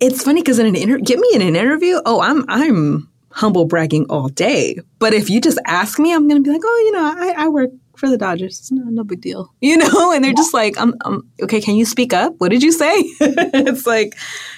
it's 0.00 0.22
funny 0.22 0.42
because 0.42 0.58
in 0.58 0.66
an 0.66 0.76
interview 0.76 1.04
get 1.04 1.18
me 1.18 1.28
in 1.32 1.42
an 1.42 1.56
interview 1.56 2.00
oh 2.04 2.20
i'm 2.20 2.44
i'm 2.48 3.08
humble 3.36 3.66
bragging 3.66 4.06
all 4.08 4.28
day. 4.28 4.78
But 4.98 5.12
if 5.12 5.28
you 5.28 5.42
just 5.42 5.58
ask 5.66 5.98
me, 5.98 6.12
I'm 6.12 6.26
going 6.26 6.42
to 6.42 6.46
be 6.46 6.50
like, 6.50 6.62
oh, 6.64 6.82
you 6.86 6.92
know, 6.92 7.04
I, 7.04 7.44
I 7.44 7.48
work 7.48 7.70
for 7.94 8.08
the 8.08 8.16
Dodgers. 8.16 8.58
It's 8.58 8.72
no, 8.72 8.82
no 8.84 9.04
big 9.04 9.20
deal, 9.20 9.52
you 9.60 9.76
know? 9.76 10.12
And 10.12 10.24
they're 10.24 10.32
just 10.32 10.54
like, 10.54 10.80
I'm, 10.80 10.94
I'm 11.04 11.28
okay. 11.42 11.60
Can 11.60 11.76
you 11.76 11.84
speak 11.84 12.14
up? 12.14 12.34
What 12.38 12.50
did 12.50 12.62
you 12.62 12.72
say? 12.72 12.94
it's 13.20 13.86
like, 13.86 14.16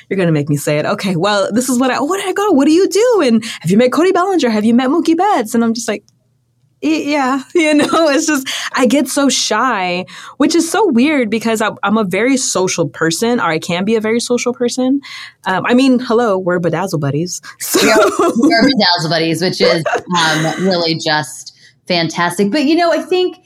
you're 0.09 0.17
going 0.17 0.29
to 0.29 0.33
make 0.33 0.49
me 0.49 0.57
say 0.57 0.79
it. 0.79 0.87
Okay. 0.87 1.17
Well, 1.17 1.51
this 1.53 1.69
is 1.69 1.79
what 1.81 1.91
I, 1.91 2.01
what 2.01 2.19
did 2.19 2.29
I 2.29 2.33
go? 2.33 2.53
What 2.53 2.67
do 2.67 2.73
you 2.73 2.89
do? 2.89 3.23
And 3.25 3.45
have 3.61 3.71
you 3.71 3.77
met 3.77 3.93
Cody 3.93 4.13
Bellinger? 4.13 4.49
Have 4.49 4.65
you 4.65 4.75
met 4.75 4.91
Mookie 4.91 5.17
Betts? 5.17 5.57
And 5.57 5.65
I'm 5.65 5.75
just 5.75 5.89
like, 5.89 6.05
yeah, 6.81 7.43
you 7.55 7.75
know, 7.75 8.09
it's 8.09 8.27
just, 8.27 8.49
I 8.73 8.87
get 8.87 9.09
so 9.09 9.29
shy, 9.29 10.05
which 10.37 10.55
is 10.55 10.71
so 10.71 10.87
weird 10.91 11.31
because 11.31 11.61
I'm, 11.61 11.77
I'm 11.83 11.97
a 11.97 12.05
very 12.05 12.37
social 12.37 12.89
person, 12.89 13.41
or 13.41 13.45
I 13.45 13.59
can 13.59 13.85
be 13.85 13.97
a 13.97 14.01
very 14.01 14.21
social 14.21 14.53
person. 14.53 15.01
Um, 15.45 15.65
I 15.67 15.75
mean, 15.75 15.99
hello, 15.99 16.39
we're 16.39 16.61
Bedazzle 16.61 17.01
Buddies. 17.01 17.41
So. 17.61 17.81
We're, 18.19 18.33
we're 18.37 18.63
Bedazzle 18.63 19.11
Buddies, 19.11 19.43
which 19.43 19.61
is 19.61 19.85
um, 20.17 20.65
really 20.65 20.95
just 20.95 21.57
fantastic. 21.87 22.51
But, 22.51 22.65
you 22.65 22.77
know, 22.77 22.93
I 22.93 23.03
think 23.03 23.37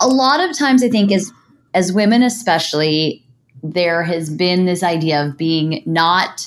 a 0.00 0.08
lot 0.08 0.40
of 0.40 0.56
times, 0.58 0.82
I 0.82 0.88
think 0.88 1.12
as, 1.12 1.32
as 1.74 1.92
women, 1.92 2.22
especially, 2.22 3.24
there 3.62 4.02
has 4.02 4.30
been 4.30 4.66
this 4.66 4.82
idea 4.82 5.24
of 5.24 5.38
being 5.38 5.82
not 5.86 6.46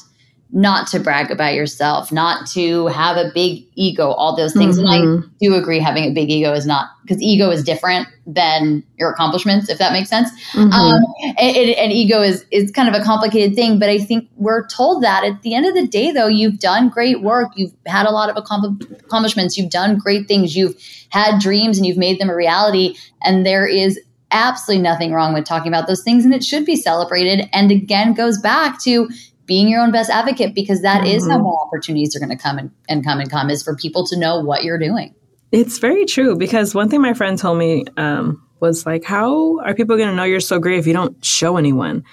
not 0.52 0.88
to 0.88 1.00
brag 1.00 1.30
about 1.30 1.54
yourself, 1.54 2.12
not 2.12 2.48
to 2.48 2.88
have 2.88 3.18
a 3.18 3.32
big 3.34 3.66
ego, 3.76 4.12
all 4.12 4.36
those 4.36 4.54
things. 4.54 4.78
Mm-hmm. 4.78 4.86
And 4.86 4.96
I 4.96 5.00
mm-hmm. 5.00 5.28
do 5.42 5.56
agree 5.56 5.80
having 5.80 6.06
a 6.06 6.12
big 6.12 6.30
ego 6.30 6.54
is 6.54 6.66
not 6.66 6.90
because 7.04 7.22
ego 7.22 7.50
is 7.50 7.64
different 7.64 8.08
than 8.26 8.84
your 8.98 9.12
accomplishments, 9.12 9.70
if 9.70 9.78
that 9.78 9.92
makes 9.92 10.10
sense. 10.10 10.30
Mm-hmm. 10.54 10.72
Um, 10.72 11.04
and, 11.38 11.70
and, 11.72 11.92
ego 11.92 12.22
is 12.22 12.46
is 12.52 12.72
kind 12.72 12.88
of 12.88 13.00
a 13.00 13.04
complicated 13.04 13.56
thing, 13.56 13.78
but 13.78 13.90
I 13.90 13.98
think 13.98 14.30
we're 14.38 14.66
told 14.68 15.04
that 15.04 15.26
at 15.26 15.42
the 15.42 15.54
end 15.54 15.66
of 15.66 15.74
the 15.74 15.86
day, 15.86 16.12
though, 16.12 16.28
you've 16.28 16.60
done 16.60 16.90
great 16.90 17.22
work, 17.22 17.52
you've 17.56 17.74
had 17.86 18.06
a 18.06 18.12
lot 18.12 18.30
of 18.30 18.38
accomplishments, 18.38 19.58
you've 19.58 19.72
done 19.72 19.98
great 19.98 20.28
things, 20.28 20.56
you've 20.56 20.76
had 21.10 21.40
dreams, 21.40 21.78
and 21.78 21.86
you've 21.86 21.98
made 21.98 22.20
them 22.20 22.30
a 22.30 22.36
reality, 22.36 22.96
and 23.22 23.46
there 23.46 23.68
is 23.68 24.00
absolutely 24.32 24.82
nothing 24.82 25.14
wrong 25.14 25.34
with 25.34 25.46
talking 25.46 25.70
about 25.70 25.88
those 25.88 26.04
things 26.04 26.26
and 26.26 26.34
it 26.34 26.44
should 26.44 26.66
be 26.66 26.76
celebrated 26.76 27.48
and 27.54 27.72
again 27.72 28.14
goes 28.14 28.38
back 28.40 28.82
to 28.82 29.10
being 29.48 29.68
your 29.68 29.82
own 29.82 29.92
best 29.92 30.12
advocate 30.12 30.54
because 30.54 30.82
that 30.82 31.02
mm-hmm. 31.02 31.16
is 31.16 31.24
how 31.26 31.36
mm-hmm. 31.36 31.44
more 31.44 31.62
opportunities 31.66 32.16
are 32.16 32.20
going 32.20 32.30
to 32.30 32.42
come 32.42 32.60
and, 32.60 32.70
and 32.88 33.04
come 33.04 33.20
and 33.20 33.32
come 33.32 33.50
is 33.50 33.64
for 33.64 33.76
people 33.76 34.06
to 34.06 34.20
know 34.20 34.40
what 34.40 34.64
you're 34.64 34.78
doing. 34.78 35.16
It's 35.52 35.80
very 35.80 36.06
true 36.06 36.36
because 36.36 36.76
one 36.76 36.90
thing 36.90 37.02
my 37.02 37.14
friend 37.14 37.40
told 37.40 37.58
me 37.58 37.86
um, 37.96 38.46
was 38.60 38.86
like, 38.86 39.06
how 39.06 39.60
are 39.62 39.74
people 39.74 39.96
going 39.96 40.10
to 40.10 40.16
know 40.16 40.26
you're 40.26 40.42
so 40.42 40.60
great 40.60 40.78
if 40.78 40.86
you 40.86 40.94
don't 40.94 41.24
show 41.24 41.58
anyone? 41.58 42.04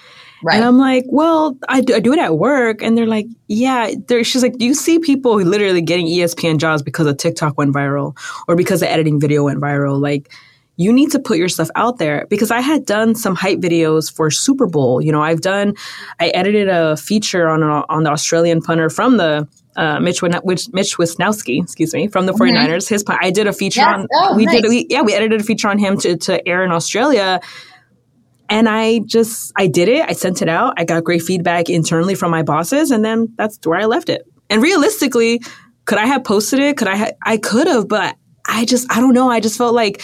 Right. 0.41 0.55
And 0.55 0.63
I'm 0.63 0.77
like, 0.77 1.05
well, 1.07 1.57
I 1.67 1.81
do, 1.81 1.95
I 1.95 1.99
do 1.99 2.13
it 2.13 2.19
at 2.19 2.37
work. 2.37 2.81
And 2.81 2.97
they're 2.97 3.07
like, 3.07 3.25
yeah. 3.47 3.91
They're, 4.07 4.23
she's 4.23 4.43
like, 4.43 4.57
do 4.57 4.65
you 4.65 4.73
see 4.73 4.99
people 4.99 5.35
literally 5.35 5.81
getting 5.81 6.07
ESPN 6.07 6.57
jobs 6.57 6.81
because 6.81 7.07
a 7.07 7.13
TikTok 7.13 7.57
went 7.57 7.73
viral 7.73 8.17
or 8.47 8.55
because 8.55 8.79
the 8.79 8.89
editing 8.89 9.19
video 9.19 9.43
went 9.43 9.59
viral? 9.59 9.99
Like, 9.99 10.31
you 10.77 10.91
need 10.91 11.11
to 11.11 11.19
put 11.19 11.37
yourself 11.37 11.69
out 11.75 11.97
there 11.97 12.25
because 12.29 12.51
I 12.51 12.59
had 12.59 12.85
done 12.85 13.15
some 13.15 13.35
hype 13.35 13.59
videos 13.59 14.13
for 14.13 14.29
Super 14.29 14.67
Bowl. 14.67 15.01
You 15.01 15.11
know, 15.11 15.21
I've 15.21 15.41
done, 15.41 15.75
I 16.19 16.27
edited 16.29 16.67
a 16.67 16.97
feature 16.97 17.47
on 17.47 17.63
on 17.63 18.03
the 18.03 18.11
Australian 18.11 18.61
punter 18.61 18.89
from 18.89 19.17
the 19.17 19.47
uh, 19.75 19.99
Mitch 19.99 20.21
Mitch, 20.21 20.69
Mitch 20.73 20.97
Wishnowsky, 20.97 21.61
excuse 21.61 21.93
me, 21.93 22.07
from 22.07 22.25
the 22.25 22.33
49ers. 22.33 22.87
His 22.89 23.03
I 23.07 23.31
did 23.31 23.47
a 23.47 23.53
feature 23.53 23.81
on 23.81 24.07
oh, 24.13 24.35
we 24.35 24.45
nice. 24.45 24.61
did 24.61 24.69
we, 24.69 24.87
yeah 24.89 25.01
we 25.01 25.13
edited 25.13 25.41
a 25.41 25.43
feature 25.43 25.67
on 25.67 25.77
him 25.77 25.97
to 25.99 26.17
to 26.17 26.47
air 26.47 26.63
in 26.63 26.71
Australia. 26.71 27.41
And 28.47 28.69
I 28.69 28.99
just 28.99 29.51
I 29.55 29.67
did 29.67 29.89
it. 29.89 30.07
I 30.07 30.13
sent 30.13 30.41
it 30.41 30.49
out. 30.49 30.75
I 30.77 30.85
got 30.85 31.03
great 31.03 31.23
feedback 31.23 31.69
internally 31.69 32.15
from 32.15 32.31
my 32.31 32.43
bosses, 32.43 32.91
and 32.91 33.03
then 33.03 33.33
that's 33.37 33.59
where 33.65 33.79
I 33.79 33.85
left 33.85 34.07
it. 34.07 34.21
And 34.49 34.61
realistically, 34.61 35.41
could 35.85 35.97
I 35.97 36.05
have 36.05 36.23
posted 36.23 36.59
it? 36.59 36.77
Could 36.77 36.87
I? 36.87 36.95
Ha- 36.95 37.11
I 37.23 37.37
could 37.37 37.67
have, 37.67 37.87
but 37.87 38.15
I 38.47 38.65
just 38.65 38.91
I 38.91 38.99
don't 38.99 39.15
know. 39.15 39.29
I 39.29 39.39
just 39.39 39.57
felt 39.57 39.73
like 39.73 40.03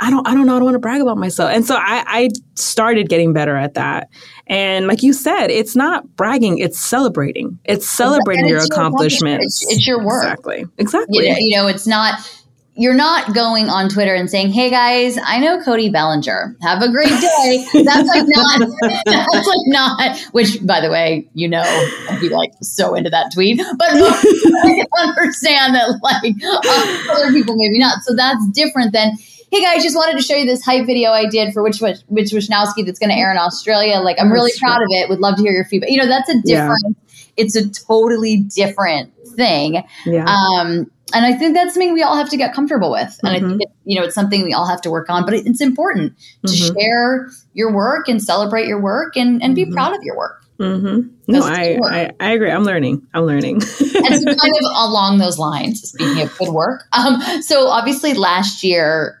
I 0.00 0.10
don't, 0.10 0.26
I 0.26 0.34
don't 0.34 0.46
know. 0.46 0.54
I 0.54 0.58
don't 0.58 0.64
want 0.64 0.74
to 0.76 0.80
brag 0.80 1.00
about 1.00 1.18
myself. 1.18 1.50
And 1.52 1.64
so 1.64 1.76
I, 1.76 2.04
I 2.06 2.28
started 2.54 3.08
getting 3.08 3.32
better 3.32 3.56
at 3.56 3.74
that. 3.74 4.08
And 4.46 4.86
like 4.86 5.02
you 5.02 5.12
said, 5.12 5.48
it's 5.48 5.76
not 5.76 6.16
bragging, 6.16 6.58
it's 6.58 6.78
celebrating. 6.78 7.58
It's 7.64 7.88
celebrating 7.88 8.46
your, 8.46 8.58
your 8.58 8.66
accomplishments. 8.66 9.62
It's, 9.62 9.72
it's, 9.72 9.86
your 9.86 10.04
work. 10.04 10.24
Exactly. 10.24 10.64
Exactly. 10.78 11.26
You 11.26 11.32
know, 11.32 11.38
you 11.38 11.56
know, 11.56 11.66
it's 11.66 11.86
not, 11.86 12.18
you're 12.78 12.94
not 12.94 13.34
going 13.34 13.68
on 13.68 13.88
Twitter 13.88 14.14
and 14.14 14.30
saying, 14.30 14.52
"Hey 14.52 14.70
guys, 14.70 15.18
I 15.24 15.40
know 15.40 15.60
Cody 15.60 15.90
Bellinger. 15.90 16.56
Have 16.62 16.80
a 16.80 16.88
great 16.88 17.08
day." 17.08 17.66
That's 17.74 18.08
like 18.08 18.24
not. 18.28 18.60
that's 19.04 19.46
like 19.46 19.66
not. 19.66 20.18
Which, 20.30 20.64
by 20.64 20.80
the 20.80 20.88
way, 20.88 21.28
you 21.34 21.48
know, 21.48 21.64
I'd 22.08 22.20
be 22.20 22.28
like 22.28 22.52
so 22.62 22.94
into 22.94 23.10
that 23.10 23.32
tweet, 23.34 23.58
but 23.58 23.88
I 23.92 24.86
understand 24.96 25.74
that 25.74 25.98
like 26.02 26.32
other 27.10 27.32
people 27.32 27.56
maybe 27.56 27.80
not. 27.80 28.04
So 28.04 28.14
that's 28.14 28.46
different 28.52 28.92
than 28.92 29.10
hey 29.50 29.62
guys, 29.62 29.82
just 29.82 29.96
wanted 29.96 30.16
to 30.16 30.22
show 30.22 30.34
you 30.34 30.46
this 30.46 30.64
hype 30.64 30.86
video 30.86 31.10
I 31.10 31.26
did 31.26 31.52
for 31.52 31.62
which 31.62 31.80
which 31.80 31.98
which 32.06 32.30
Wishnowsky 32.30 32.84
that's 32.84 32.98
going 32.98 33.10
to 33.10 33.16
air 33.16 33.30
in 33.30 33.38
Australia. 33.38 33.96
Like, 34.00 34.16
I'm 34.20 34.32
really 34.32 34.52
proud 34.58 34.82
of 34.82 34.88
it. 34.90 35.08
Would 35.08 35.20
love 35.20 35.36
to 35.36 35.42
hear 35.42 35.52
your 35.52 35.64
feedback. 35.64 35.90
You 35.90 35.98
know, 35.98 36.06
that's 36.06 36.28
a 36.28 36.40
different. 36.42 36.84
Yeah. 36.84 37.24
It's 37.36 37.54
a 37.54 37.68
totally 37.68 38.38
different 38.38 39.12
thing. 39.36 39.84
Yeah. 40.04 40.24
Um, 40.24 40.90
and 41.14 41.24
I 41.24 41.32
think 41.32 41.54
that's 41.54 41.72
something 41.74 41.94
we 41.94 42.02
all 42.02 42.16
have 42.16 42.28
to 42.30 42.36
get 42.36 42.52
comfortable 42.52 42.90
with. 42.90 43.18
And 43.22 43.34
mm-hmm. 43.34 43.44
I 43.44 43.48
think 43.48 43.62
it, 43.62 43.68
you 43.84 43.98
know 43.98 44.04
it's 44.04 44.14
something 44.14 44.42
we 44.42 44.52
all 44.52 44.66
have 44.66 44.82
to 44.82 44.90
work 44.90 45.08
on. 45.08 45.24
But 45.24 45.34
it's 45.34 45.60
important 45.60 46.18
to 46.46 46.52
mm-hmm. 46.52 46.78
share 46.78 47.30
your 47.54 47.72
work 47.72 48.08
and 48.08 48.22
celebrate 48.22 48.66
your 48.66 48.80
work 48.80 49.16
and 49.16 49.42
and 49.42 49.54
be 49.54 49.64
mm-hmm. 49.64 49.74
proud 49.74 49.94
of 49.94 50.02
your 50.02 50.16
work. 50.16 50.44
Mm-hmm. 50.58 51.08
No, 51.28 51.42
I, 51.44 51.78
I, 51.84 52.10
I 52.18 52.32
agree. 52.32 52.50
I'm 52.50 52.64
learning. 52.64 53.06
I'm 53.14 53.22
learning. 53.22 53.54
and 53.60 53.62
so 53.62 53.84
kind 53.84 53.94
of 53.94 54.64
along 54.74 55.18
those 55.18 55.38
lines, 55.38 55.82
speaking 55.82 56.20
of 56.20 56.36
good 56.36 56.48
work. 56.48 56.82
Um, 56.92 57.42
so 57.42 57.68
obviously 57.68 58.14
last 58.14 58.64
year 58.64 59.20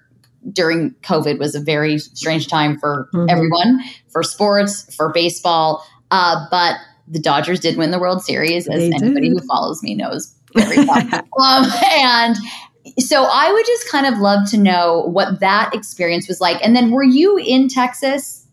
during 0.52 0.92
COVID 1.02 1.38
was 1.38 1.54
a 1.54 1.60
very 1.60 1.98
strange 1.98 2.48
time 2.48 2.78
for 2.78 3.08
mm-hmm. 3.14 3.26
everyone, 3.28 3.80
for 4.08 4.22
sports, 4.22 4.94
for 4.94 5.12
baseball. 5.12 5.84
Uh, 6.10 6.46
but 6.50 6.76
the 7.06 7.18
Dodgers 7.18 7.60
did 7.60 7.76
win 7.76 7.90
the 7.90 7.98
World 7.98 8.22
Series, 8.22 8.68
as 8.68 8.78
they 8.78 8.90
anybody 8.94 9.28
did. 9.28 9.38
who 9.38 9.46
follows 9.46 9.82
me 9.82 9.94
knows 9.94 10.34
very 10.54 10.84
well. 10.84 10.98
um, 11.40 11.70
and 11.92 12.36
so 12.98 13.24
I 13.30 13.52
would 13.52 13.66
just 13.66 13.88
kind 13.90 14.06
of 14.06 14.18
love 14.18 14.48
to 14.50 14.56
know 14.56 15.02
what 15.12 15.40
that 15.40 15.74
experience 15.74 16.28
was 16.28 16.40
like. 16.40 16.58
And 16.64 16.74
then 16.74 16.90
were 16.90 17.04
you 17.04 17.36
in 17.38 17.68
Texas? 17.68 18.46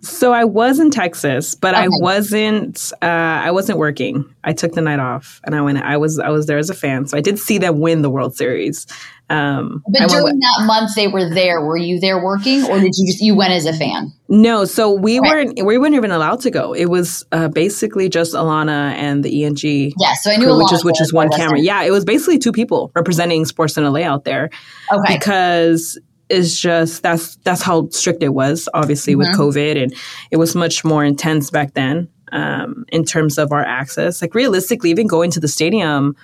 So 0.00 0.32
I 0.32 0.44
was 0.44 0.78
in 0.78 0.90
Texas, 0.90 1.54
but 1.54 1.74
okay. 1.74 1.84
I 1.84 1.88
wasn't. 1.90 2.92
Uh, 3.02 3.06
I 3.06 3.50
wasn't 3.50 3.78
working. 3.78 4.32
I 4.44 4.52
took 4.52 4.72
the 4.72 4.80
night 4.80 5.00
off, 5.00 5.40
and 5.44 5.54
I 5.54 5.60
went. 5.60 5.78
I 5.78 5.96
was. 5.96 6.18
I 6.18 6.28
was 6.28 6.46
there 6.46 6.58
as 6.58 6.70
a 6.70 6.74
fan, 6.74 7.06
so 7.06 7.16
I 7.16 7.20
did 7.20 7.38
see 7.38 7.58
them 7.58 7.80
win 7.80 8.02
the 8.02 8.10
World 8.10 8.36
Series. 8.36 8.86
Um, 9.30 9.82
but 9.86 10.08
during 10.08 10.38
that 10.38 10.64
month 10.64 10.94
they 10.94 11.06
were 11.06 11.28
there, 11.28 11.60
were 11.60 11.76
you 11.76 12.00
there 12.00 12.22
working, 12.22 12.64
or 12.64 12.78
did 12.78 12.94
you 12.96 13.06
just 13.06 13.20
you 13.20 13.34
went 13.34 13.52
as 13.52 13.66
a 13.66 13.74
fan? 13.74 14.12
No, 14.28 14.64
so 14.64 14.90
we 14.92 15.20
okay. 15.20 15.28
weren't. 15.28 15.64
We 15.64 15.78
weren't 15.78 15.94
even 15.94 16.12
allowed 16.12 16.40
to 16.40 16.50
go. 16.50 16.72
It 16.72 16.86
was 16.86 17.26
uh, 17.32 17.48
basically 17.48 18.08
just 18.08 18.34
Alana 18.34 18.92
and 18.92 19.24
the 19.24 19.44
ENG. 19.44 19.92
Yeah, 19.98 20.14
so 20.14 20.30
I 20.30 20.36
knew 20.36 20.46
crew, 20.46 20.58
which 20.58 20.72
is 20.72 20.84
which 20.84 21.00
is 21.00 21.12
one 21.12 21.28
camera. 21.30 21.58
Yeah, 21.58 21.82
it 21.82 21.90
was 21.90 22.04
basically 22.04 22.38
two 22.38 22.52
people 22.52 22.90
representing 22.94 23.44
Sportsnet 23.44 23.92
LA 23.92 24.08
out 24.08 24.24
there. 24.24 24.48
Okay, 24.90 25.18
because 25.18 25.98
is 26.30 26.60
just 26.60 27.02
that's 27.02 27.36
that's 27.36 27.62
how 27.62 27.88
strict 27.90 28.22
it 28.22 28.34
was 28.34 28.68
obviously 28.74 29.14
mm-hmm. 29.14 29.20
with 29.20 29.30
covid 29.30 29.82
and 29.82 29.94
it 30.30 30.36
was 30.36 30.54
much 30.54 30.84
more 30.84 31.04
intense 31.04 31.50
back 31.50 31.72
then 31.74 32.08
um, 32.32 32.84
in 32.88 33.04
terms 33.04 33.38
of 33.38 33.52
our 33.52 33.64
access. 33.64 34.20
Like 34.22 34.34
realistically 34.34 34.90
even 34.90 35.06
going 35.06 35.30
to 35.32 35.40
the 35.40 35.48
stadium 35.48 36.16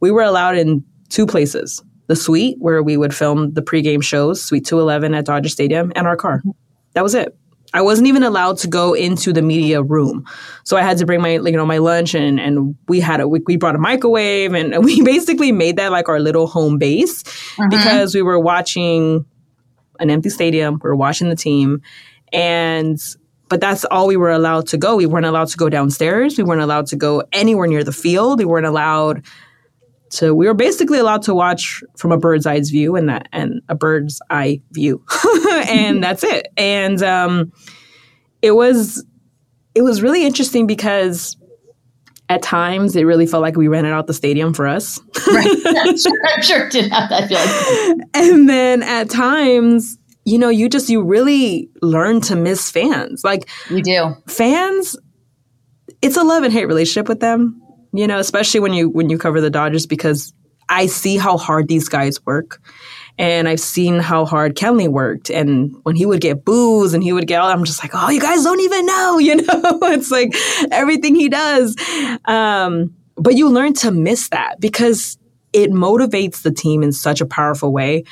we 0.00 0.10
were 0.10 0.22
allowed 0.22 0.56
in 0.56 0.84
two 1.08 1.26
places. 1.26 1.82
The 2.08 2.16
suite 2.16 2.56
where 2.58 2.82
we 2.82 2.96
would 2.96 3.14
film 3.14 3.54
the 3.54 3.62
pregame 3.62 4.02
shows 4.02 4.42
suite 4.42 4.66
211 4.66 5.14
at 5.14 5.24
dodger 5.24 5.48
stadium 5.48 5.92
and 5.96 6.06
our 6.06 6.16
car. 6.16 6.42
That 6.92 7.02
was 7.02 7.14
it. 7.14 7.36
I 7.72 7.80
wasn't 7.80 8.06
even 8.08 8.22
allowed 8.22 8.58
to 8.58 8.68
go 8.68 8.92
into 8.92 9.32
the 9.32 9.42
media 9.42 9.82
room, 9.82 10.26
so 10.62 10.76
I 10.76 10.82
had 10.82 10.98
to 10.98 11.06
bring 11.06 11.20
my 11.20 11.30
you 11.30 11.52
know 11.52 11.66
my 11.66 11.78
lunch 11.78 12.14
and 12.14 12.38
and 12.38 12.76
we 12.86 13.00
had 13.00 13.20
a 13.20 13.26
we, 13.26 13.40
we 13.46 13.56
brought 13.56 13.74
a 13.74 13.78
microwave 13.78 14.52
and 14.52 14.84
we 14.84 15.02
basically 15.02 15.50
made 15.50 15.76
that 15.76 15.90
like 15.90 16.08
our 16.08 16.20
little 16.20 16.46
home 16.46 16.78
base 16.78 17.24
mm-hmm. 17.24 17.70
because 17.70 18.14
we 18.14 18.22
were 18.22 18.38
watching 18.38 19.24
an 20.00 20.10
empty 20.10 20.30
stadium. 20.30 20.80
We 20.82 20.88
were 20.88 20.96
watching 20.96 21.28
the 21.28 21.36
team, 21.36 21.82
and 22.32 23.00
but 23.48 23.60
that's 23.60 23.84
all 23.86 24.06
we 24.06 24.16
were 24.16 24.30
allowed 24.30 24.66
to 24.68 24.76
go. 24.76 24.96
We 24.96 25.06
weren't 25.06 25.26
allowed 25.26 25.48
to 25.48 25.56
go 25.56 25.68
downstairs. 25.68 26.38
We 26.38 26.44
weren't 26.44 26.62
allowed 26.62 26.86
to 26.88 26.96
go 26.96 27.22
anywhere 27.32 27.66
near 27.66 27.84
the 27.84 27.92
field. 27.92 28.38
We 28.38 28.44
weren't 28.44 28.66
allowed 28.66 29.24
to. 30.10 30.34
We 30.34 30.46
were 30.46 30.54
basically 30.54 30.98
allowed 30.98 31.22
to 31.22 31.34
watch 31.34 31.82
from 31.96 32.12
a 32.12 32.18
bird's 32.18 32.46
eye 32.46 32.60
view, 32.60 32.96
and 32.96 33.08
that 33.08 33.28
and 33.32 33.60
a 33.68 33.74
bird's 33.74 34.20
eye 34.30 34.60
view, 34.72 35.04
and 35.68 36.02
that's 36.02 36.24
it. 36.24 36.48
And 36.56 37.02
um, 37.02 37.52
it 38.42 38.52
was 38.52 39.04
it 39.74 39.82
was 39.82 40.02
really 40.02 40.24
interesting 40.24 40.66
because 40.66 41.36
at 42.28 42.42
times 42.42 42.96
it 42.96 43.04
really 43.04 43.26
felt 43.26 43.42
like 43.42 43.56
we 43.56 43.68
rented 43.68 43.92
out 43.92 44.06
the 44.06 44.14
stadium 44.14 44.54
for 44.54 44.66
us. 44.66 45.00
right. 45.26 45.46
sure, 45.98 46.12
I'm 46.26 46.42
sure 46.42 46.68
did 46.68 46.90
have 46.90 47.10
that 47.10 47.28
feeling. 47.28 48.00
And 48.14 48.48
then 48.48 48.82
at 48.82 49.10
times, 49.10 49.98
you 50.24 50.38
know, 50.38 50.48
you 50.48 50.68
just 50.68 50.88
you 50.88 51.02
really 51.02 51.68
learn 51.82 52.20
to 52.22 52.36
miss 52.36 52.70
fans. 52.70 53.24
Like 53.24 53.48
you 53.68 53.82
do. 53.82 54.16
Fans, 54.26 54.96
it's 56.00 56.16
a 56.16 56.22
love 56.22 56.42
and 56.42 56.52
hate 56.52 56.66
relationship 56.66 57.08
with 57.08 57.20
them. 57.20 57.60
You 57.92 58.06
know, 58.06 58.18
especially 58.18 58.60
when 58.60 58.72
you 58.72 58.88
when 58.88 59.10
you 59.10 59.18
cover 59.18 59.40
the 59.40 59.50
Dodgers 59.50 59.86
because 59.86 60.32
I 60.68 60.86
see 60.86 61.16
how 61.16 61.36
hard 61.36 61.68
these 61.68 61.88
guys 61.88 62.24
work. 62.24 62.60
And 63.16 63.48
I've 63.48 63.60
seen 63.60 64.00
how 64.00 64.24
hard 64.24 64.56
Kenley 64.56 64.88
worked. 64.88 65.30
And 65.30 65.76
when 65.84 65.94
he 65.94 66.04
would 66.04 66.20
get 66.20 66.44
boos 66.44 66.94
and 66.94 67.02
he 67.02 67.12
would 67.12 67.26
get 67.26 67.40
all, 67.40 67.48
I'm 67.48 67.64
just 67.64 67.82
like, 67.82 67.92
oh, 67.94 68.10
you 68.10 68.20
guys 68.20 68.42
don't 68.42 68.60
even 68.60 68.86
know, 68.86 69.18
you 69.20 69.36
know? 69.36 69.78
it's 69.82 70.10
like 70.10 70.34
everything 70.70 71.14
he 71.14 71.28
does. 71.28 71.76
Um, 72.24 72.94
but 73.16 73.36
you 73.36 73.48
learn 73.48 73.74
to 73.74 73.90
miss 73.90 74.28
that 74.30 74.60
because 74.60 75.18
it 75.52 75.70
motivates 75.70 76.42
the 76.42 76.50
team 76.50 76.82
in 76.82 76.90
such 76.90 77.20
a 77.20 77.26
powerful 77.26 77.72
way. 77.72 78.04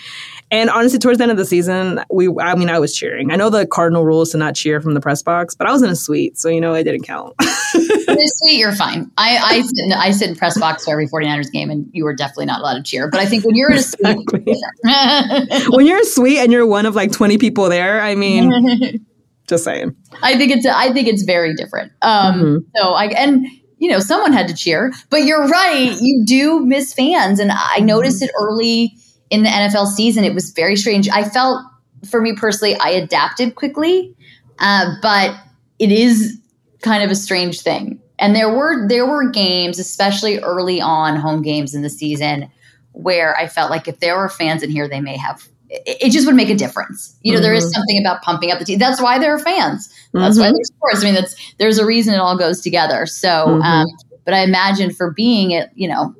And 0.52 0.68
honestly, 0.68 0.98
towards 0.98 1.16
the 1.16 1.24
end 1.24 1.30
of 1.30 1.38
the 1.38 1.46
season, 1.46 2.04
we 2.10 2.28
I 2.38 2.54
mean, 2.54 2.68
I 2.68 2.78
was 2.78 2.94
cheering. 2.94 3.32
I 3.32 3.36
know 3.36 3.48
the 3.48 3.66
cardinal 3.66 4.04
rules 4.04 4.30
to 4.32 4.36
not 4.36 4.54
cheer 4.54 4.82
from 4.82 4.92
the 4.92 5.00
press 5.00 5.22
box, 5.22 5.54
but 5.54 5.66
I 5.66 5.72
was 5.72 5.82
in 5.82 5.88
a 5.88 5.96
suite, 5.96 6.38
so 6.38 6.50
you 6.50 6.60
know 6.60 6.74
it 6.74 6.84
didn't 6.84 7.04
count. 7.04 7.34
in 7.74 8.18
a 8.18 8.26
suite, 8.26 8.58
you're 8.58 8.74
fine. 8.74 9.10
I 9.16 9.38
I 9.38 9.60
sit, 9.62 9.72
in, 9.78 9.92
I 9.94 10.10
sit 10.10 10.28
in 10.28 10.36
press 10.36 10.60
box 10.60 10.84
for 10.84 10.90
every 10.90 11.08
49ers 11.08 11.50
game, 11.50 11.70
and 11.70 11.88
you 11.92 12.04
were 12.04 12.14
definitely 12.14 12.46
not 12.46 12.60
allowed 12.60 12.74
to 12.74 12.82
cheer. 12.82 13.08
But 13.08 13.20
I 13.20 13.26
think 13.26 13.46
when 13.46 13.56
you're 13.56 13.70
in 13.70 13.78
a 13.78 13.82
suite, 13.82 15.70
when 15.70 15.86
you're 15.86 16.00
a 16.00 16.04
suite 16.04 16.38
and 16.38 16.52
you're 16.52 16.66
one 16.66 16.84
of 16.84 16.94
like 16.94 17.12
20 17.12 17.38
people 17.38 17.70
there, 17.70 18.02
I 18.02 18.14
mean, 18.14 19.06
just 19.48 19.64
saying. 19.64 19.96
I 20.22 20.36
think 20.36 20.52
it's 20.52 20.66
I 20.66 20.92
think 20.92 21.08
it's 21.08 21.22
very 21.22 21.54
different. 21.54 21.92
Um, 22.02 22.34
mm-hmm. 22.34 22.56
So 22.76 22.92
I 22.92 23.06
and 23.06 23.46
you 23.78 23.88
know 23.88 24.00
someone 24.00 24.34
had 24.34 24.48
to 24.48 24.54
cheer, 24.54 24.92
but 25.08 25.24
you're 25.24 25.48
right. 25.48 25.96
You 25.98 26.24
do 26.26 26.60
miss 26.60 26.92
fans, 26.92 27.40
and 27.40 27.50
I 27.50 27.78
noticed 27.78 28.22
it 28.22 28.30
early 28.38 28.98
in 29.32 29.42
the 29.42 29.48
NFL 29.48 29.86
season, 29.86 30.24
it 30.24 30.34
was 30.34 30.50
very 30.50 30.76
strange. 30.76 31.08
I 31.08 31.24
felt, 31.24 31.64
for 32.08 32.20
me 32.20 32.34
personally, 32.36 32.76
I 32.76 32.90
adapted 32.90 33.54
quickly, 33.54 34.14
uh, 34.58 34.94
but 35.00 35.34
it 35.78 35.90
is 35.90 36.38
kind 36.82 37.02
of 37.02 37.10
a 37.10 37.14
strange 37.14 37.62
thing. 37.62 37.98
And 38.18 38.36
there 38.36 38.54
were 38.54 38.86
there 38.86 39.06
were 39.06 39.28
games, 39.30 39.78
especially 39.78 40.38
early 40.40 40.82
on 40.82 41.16
home 41.16 41.40
games 41.40 41.74
in 41.74 41.80
the 41.80 41.88
season, 41.88 42.50
where 42.92 43.34
I 43.36 43.48
felt 43.48 43.70
like 43.70 43.88
if 43.88 44.00
there 44.00 44.18
were 44.18 44.28
fans 44.28 44.62
in 44.62 44.70
here, 44.70 44.86
they 44.86 45.00
may 45.00 45.16
have 45.16 45.48
it 45.70 46.12
just 46.12 46.26
would 46.26 46.34
make 46.34 46.50
a 46.50 46.54
difference. 46.54 47.16
You 47.22 47.32
know, 47.32 47.38
mm-hmm. 47.38 47.44
there 47.44 47.54
is 47.54 47.64
mm-hmm. 47.64 47.72
something 47.72 47.98
about 47.98 48.20
pumping 48.20 48.50
up 48.50 48.58
the 48.58 48.66
team. 48.66 48.78
That's 48.78 49.00
why 49.00 49.18
there 49.18 49.34
are 49.34 49.38
fans. 49.38 49.88
That's 50.12 50.36
mm-hmm. 50.36 50.42
why 50.42 50.52
there's 50.52 50.68
sports. 50.68 51.00
I 51.00 51.04
mean, 51.04 51.14
that's 51.14 51.54
there's 51.58 51.78
a 51.78 51.86
reason 51.86 52.12
it 52.12 52.18
all 52.18 52.36
goes 52.36 52.60
together. 52.60 53.06
So, 53.06 53.28
mm-hmm. 53.28 53.62
um, 53.62 53.86
but 54.26 54.34
I 54.34 54.42
imagine 54.44 54.92
for 54.92 55.10
being 55.10 55.52
it, 55.52 55.70
you 55.74 55.88
know, 55.88 56.14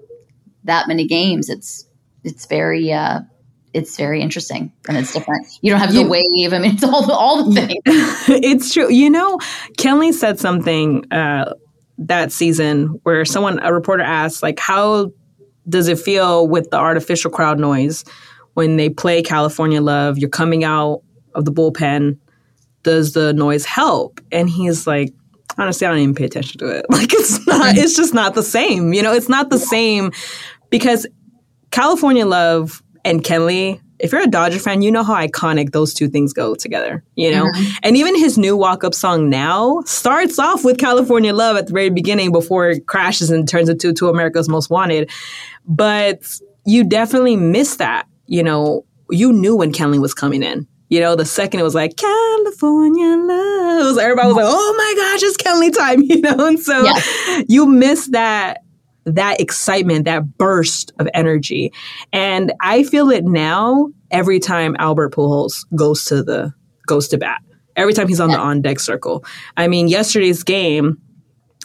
that 0.65 0.89
many 0.89 1.07
games, 1.07 1.51
it's 1.51 1.87
it's 2.25 2.47
very 2.47 2.93
uh, 2.93 3.21
it's 3.75 3.97
very 3.97 4.21
interesting 4.21 4.73
and 4.89 4.97
it's 4.97 5.13
different. 5.13 5.47
You 5.63 5.71
don't 5.71 5.81
have 5.81 5.93
the 5.93 6.03
you, 6.03 6.09
wave. 6.09 6.53
I 6.53 6.59
mean, 6.59 6.75
it's 6.75 6.85
all 6.85 7.07
the, 7.07 7.13
all 7.13 7.45
the 7.45 7.55
things. 7.55 7.81
it's 7.87 8.73
true. 8.73 8.91
You 8.91 9.11
know, 9.11 9.39
Kenley 9.79 10.13
said 10.13 10.39
something 10.39 11.11
uh, 11.11 11.55
that 11.99 12.33
season 12.33 13.01
where 13.05 13.25
someone, 13.25 13.59
a 13.63 13.73
reporter 13.73 14.03
asked, 14.03 14.43
like, 14.43 14.59
how 14.59 15.13
does 15.69 15.89
it 15.89 15.99
feel 15.99 16.47
with 16.47 16.71
the 16.71 16.77
artificial 16.77 17.31
crowd 17.31 17.59
noise 17.59 18.05
when 18.55 18.77
they 18.77 18.91
play 18.91 19.23
California 19.23 19.81
Love? 19.81 20.19
You're 20.19 20.31
coming 20.31 20.65
out 20.65 21.03
of 21.35 21.45
the 21.45 21.53
bullpen. 21.53 22.19
Does 22.83 23.13
the 23.13 23.33
noise 23.33 23.65
help? 23.65 24.21
And 24.31 24.51
he's 24.51 24.87
like, 24.87 25.15
honestly, 25.57 25.87
I 25.87 25.91
don't 25.91 26.01
even 26.01 26.15
pay 26.15 26.25
attention 26.25 26.59
to 26.59 26.67
it. 26.67 26.87
Like, 26.91 27.13
it's 27.13 27.47
not, 27.47 27.77
it's 27.77 27.97
just 27.97 28.13
not 28.13 28.35
the 28.35 28.43
same. 28.43 28.93
You 28.93 29.03
know, 29.03 29.13
it's 29.13 29.29
not 29.29 29.51
the 29.51 29.59
same 29.59 30.13
because 30.69 31.07
California 31.73 32.25
Love 32.25 32.83
and 33.05 33.25
Kenley, 33.25 33.81
if 33.99 34.13
you're 34.13 34.23
a 34.23 34.27
Dodger 34.27 34.59
fan, 34.59 34.83
you 34.83 34.93
know 34.93 35.03
how 35.03 35.15
iconic 35.15 35.73
those 35.73 35.95
two 35.95 36.09
things 36.09 36.33
go 36.33 36.55
together, 36.55 37.03
you 37.17 37.31
know? 37.31 37.47
Mm-hmm. 37.47 37.75
And 37.83 37.97
even 37.97 38.17
his 38.17 38.37
new 38.37 38.57
walk 38.57 38.85
up 38.85 38.95
song 38.95 39.29
now 39.31 39.81
starts 39.87 40.39
off 40.39 40.65
with 40.65 40.79
California 40.79 41.33
Love 41.33 41.57
at 41.57 41.69
the 41.69 41.73
very 41.73 41.91
beginning 41.91 42.31
before 42.31 42.71
it 42.71 42.87
crashes 42.87 43.31
and 43.31 43.49
turns 43.49 43.69
into 43.69 43.93
to 43.93 44.09
America's 44.09 44.49
Most 44.49 44.71
Wanted. 44.71 45.11
But 45.67 46.23
you 46.65 46.85
definitely 46.85 47.37
miss 47.37 47.77
that, 47.77 48.07
you 48.27 48.43
know? 48.43 48.85
You 49.11 49.33
knew 49.33 49.57
when 49.57 49.73
Kenley 49.73 50.01
was 50.01 50.15
coming 50.15 50.43
in. 50.43 50.67
You 50.89 51.01
know, 51.01 51.17
the 51.17 51.25
second 51.25 51.61
it 51.61 51.63
was 51.63 51.75
like 51.75 51.97
California 51.97 53.17
love, 53.17 53.97
everybody 53.97 54.29
was 54.29 54.37
like, 54.37 54.45
"Oh 54.47 54.75
my 54.77 54.95
gosh, 54.95 55.23
it's 55.23 55.39
Kenley 55.39 55.75
time!" 55.75 56.03
You 56.07 56.21
know, 56.21 56.47
and 56.47 56.61
so 56.61 56.85
yeah. 56.85 57.43
you 57.49 57.65
miss 57.67 58.09
that 58.09 58.62
that 59.05 59.41
excitement, 59.41 60.05
that 60.05 60.39
burst 60.39 60.93
of 60.99 61.09
energy. 61.15 61.73
And 62.13 62.53
I 62.61 62.85
feel 62.85 63.11
it 63.11 63.25
now 63.25 63.89
every 64.11 64.39
time 64.39 64.77
Albert 64.79 65.13
Pujols 65.13 65.67
goes 65.75 66.05
to 66.07 66.23
the 66.23 66.53
goes 66.87 67.09
to 67.09 67.19
bat. 67.19 67.41
Every 67.75 67.95
time 67.95 68.09
he's 68.09 68.21
on 68.21 68.31
yeah. 68.31 68.37
the 68.37 68.43
on 68.43 68.61
deck 68.61 68.81
circle. 68.81 69.25
I 69.57 69.67
mean, 69.67 69.89
yesterday's 69.89 70.43
game, 70.43 71.01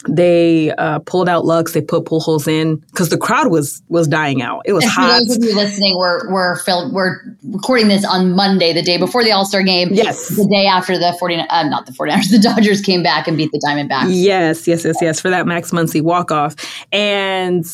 they 0.06 0.70
uh, 0.72 1.00
pulled 1.00 1.28
out 1.28 1.44
lugs. 1.44 1.72
They 1.72 1.80
put 1.80 2.04
Pujols 2.04 2.46
in 2.46 2.76
because 2.76 3.08
the 3.08 3.18
crowd 3.18 3.50
was 3.50 3.82
was 3.88 4.06
dying 4.06 4.42
out. 4.42 4.62
It 4.64 4.72
was 4.72 4.84
and 4.84 4.92
hot. 4.92 5.18
For 5.18 5.24
those 5.24 5.36
of 5.36 5.44
you 5.44 5.54
listening, 5.54 5.96
we're 5.98 6.30
we're 6.30 6.56
filled, 6.56 6.92
we're 6.92 7.16
recording 7.44 7.88
this 7.88 8.04
on 8.04 8.32
Monday, 8.32 8.72
the 8.72 8.82
day 8.82 8.96
before 8.96 9.24
the 9.24 9.32
All 9.32 9.44
Star 9.44 9.62
game. 9.62 9.88
Yes, 9.92 10.28
the 10.28 10.46
day 10.46 10.66
after 10.66 10.98
the 10.98 11.16
49 11.18 11.46
uh, 11.50 11.62
not 11.64 11.86
the 11.86 11.92
49ers, 11.92 12.30
the 12.30 12.38
Dodgers 12.38 12.80
came 12.80 13.02
back 13.02 13.26
and 13.26 13.36
beat 13.36 13.50
the 13.50 13.60
Diamondbacks. 13.66 14.06
Yes, 14.10 14.68
yes, 14.68 14.84
yes, 14.84 14.96
yes, 15.00 15.20
for 15.20 15.30
that 15.30 15.46
Max 15.46 15.70
Muncy 15.70 16.00
walk 16.00 16.30
off, 16.30 16.54
and 16.92 17.64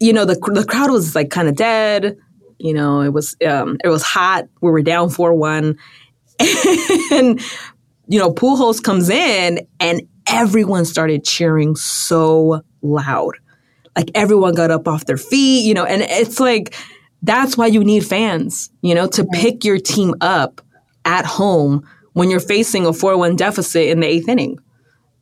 you 0.00 0.12
know 0.12 0.24
the 0.24 0.34
the 0.52 0.64
crowd 0.64 0.90
was 0.90 1.14
like 1.14 1.30
kind 1.30 1.48
of 1.48 1.56
dead. 1.56 2.16
You 2.58 2.74
know, 2.74 3.02
it 3.02 3.12
was 3.12 3.36
um, 3.46 3.78
it 3.84 3.88
was 3.88 4.02
hot. 4.02 4.48
We 4.60 4.70
were 4.70 4.82
down 4.82 5.10
four 5.10 5.34
one, 5.34 5.78
and 7.12 7.40
you 8.08 8.18
know 8.18 8.32
Pujols 8.32 8.82
comes 8.82 9.08
in 9.08 9.66
and 9.80 10.02
everyone 10.32 10.84
started 10.84 11.24
cheering 11.24 11.76
so 11.76 12.62
loud. 12.82 13.36
Like 13.96 14.10
everyone 14.14 14.54
got 14.54 14.70
up 14.70 14.88
off 14.88 15.04
their 15.04 15.18
feet, 15.18 15.64
you 15.64 15.74
know, 15.74 15.84
and 15.84 16.02
it's 16.02 16.40
like 16.40 16.74
that's 17.22 17.56
why 17.56 17.66
you 17.66 17.84
need 17.84 18.06
fans, 18.06 18.70
you 18.80 18.94
know, 18.94 19.06
to 19.08 19.24
pick 19.32 19.64
your 19.64 19.78
team 19.78 20.14
up 20.20 20.60
at 21.04 21.24
home 21.24 21.86
when 22.14 22.30
you're 22.30 22.40
facing 22.40 22.86
a 22.86 22.90
4-1 22.90 23.36
deficit 23.36 23.88
in 23.88 24.00
the 24.00 24.06
8th 24.06 24.28
inning. 24.28 24.58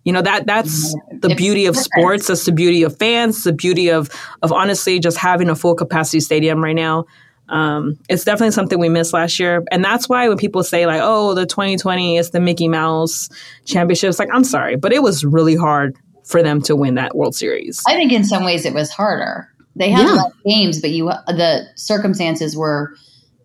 You 0.04 0.12
know, 0.14 0.22
that 0.22 0.46
that's 0.46 0.94
the 1.12 1.34
beauty 1.34 1.66
of 1.66 1.76
sports, 1.76 2.28
that's 2.28 2.46
the 2.46 2.52
beauty 2.52 2.84
of 2.84 2.96
fans, 2.96 3.44
the 3.44 3.52
beauty 3.52 3.90
of 3.90 4.08
of 4.42 4.50
honestly 4.50 4.98
just 4.98 5.18
having 5.18 5.50
a 5.50 5.56
full 5.56 5.74
capacity 5.74 6.20
stadium 6.20 6.64
right 6.64 6.76
now. 6.76 7.04
Um, 7.50 7.98
it's 8.08 8.24
definitely 8.24 8.52
something 8.52 8.78
we 8.78 8.88
missed 8.88 9.12
last 9.12 9.38
year. 9.38 9.64
And 9.70 9.84
that's 9.84 10.08
why 10.08 10.28
when 10.28 10.38
people 10.38 10.62
say, 10.62 10.86
like, 10.86 11.00
oh, 11.02 11.34
the 11.34 11.46
2020 11.46 12.16
is 12.16 12.30
the 12.30 12.40
Mickey 12.40 12.68
Mouse 12.68 13.28
championships, 13.64 14.18
like, 14.18 14.28
I'm 14.32 14.44
sorry, 14.44 14.76
but 14.76 14.92
it 14.92 15.02
was 15.02 15.24
really 15.24 15.56
hard 15.56 15.96
for 16.24 16.42
them 16.42 16.62
to 16.62 16.76
win 16.76 16.94
that 16.94 17.16
World 17.16 17.34
Series. 17.34 17.82
I 17.86 17.94
think 17.94 18.12
in 18.12 18.24
some 18.24 18.44
ways 18.44 18.64
it 18.64 18.72
was 18.72 18.90
harder. 18.90 19.48
They 19.76 19.90
had 19.90 20.06
yeah. 20.06 20.22
games, 20.46 20.80
but 20.80 20.90
you 20.90 21.06
the 21.06 21.66
circumstances 21.74 22.56
were 22.56 22.94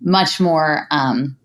much 0.02 0.40
more 0.40 0.88
um, 0.92 1.38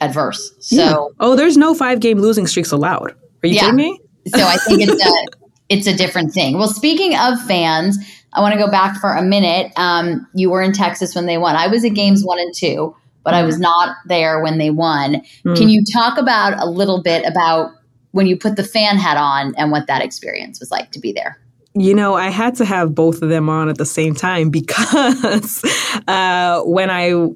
adverse. 0.00 0.52
So, 0.60 0.76
yeah. 0.76 0.96
oh, 1.20 1.36
there's 1.36 1.56
no 1.56 1.74
five 1.74 2.00
game 2.00 2.18
losing 2.18 2.46
streaks 2.46 2.72
allowed. 2.72 3.12
Are 3.42 3.46
you 3.46 3.54
yeah. 3.54 3.60
kidding 3.60 3.76
me? 3.76 4.00
so 4.26 4.42
I 4.42 4.56
think 4.56 4.82
it's 4.82 5.04
a 5.06 5.44
it's 5.68 5.86
a 5.86 5.94
different 5.94 6.32
thing. 6.32 6.58
Well, 6.58 6.68
speaking 6.68 7.16
of 7.16 7.40
fans, 7.46 7.98
I 8.34 8.40
want 8.40 8.52
to 8.52 8.58
go 8.58 8.70
back 8.70 9.00
for 9.00 9.12
a 9.14 9.22
minute. 9.22 9.72
Um, 9.76 10.26
you 10.34 10.50
were 10.50 10.62
in 10.62 10.72
Texas 10.72 11.14
when 11.14 11.26
they 11.26 11.38
won. 11.38 11.56
I 11.56 11.68
was 11.68 11.84
at 11.84 11.94
games 11.94 12.24
one 12.24 12.38
and 12.38 12.52
two, 12.54 12.94
but 13.22 13.32
I 13.32 13.44
was 13.44 13.58
not 13.58 13.96
there 14.06 14.42
when 14.42 14.58
they 14.58 14.70
won. 14.70 15.22
Mm. 15.44 15.56
Can 15.56 15.68
you 15.68 15.82
talk 15.92 16.18
about 16.18 16.60
a 16.60 16.68
little 16.68 17.02
bit 17.02 17.24
about 17.26 17.72
when 18.10 18.26
you 18.26 18.36
put 18.36 18.56
the 18.56 18.64
fan 18.64 18.98
hat 18.98 19.16
on 19.16 19.54
and 19.56 19.70
what 19.70 19.86
that 19.86 20.02
experience 20.02 20.60
was 20.60 20.70
like 20.70 20.90
to 20.92 21.00
be 21.00 21.12
there? 21.12 21.38
You 21.74 21.94
know, 21.94 22.14
I 22.14 22.28
had 22.28 22.54
to 22.56 22.64
have 22.64 22.94
both 22.94 23.22
of 23.22 23.28
them 23.28 23.48
on 23.48 23.68
at 23.68 23.78
the 23.78 23.86
same 23.86 24.14
time 24.14 24.50
because 24.50 25.64
uh, 26.06 26.60
when 26.62 26.90
I, 26.90 27.28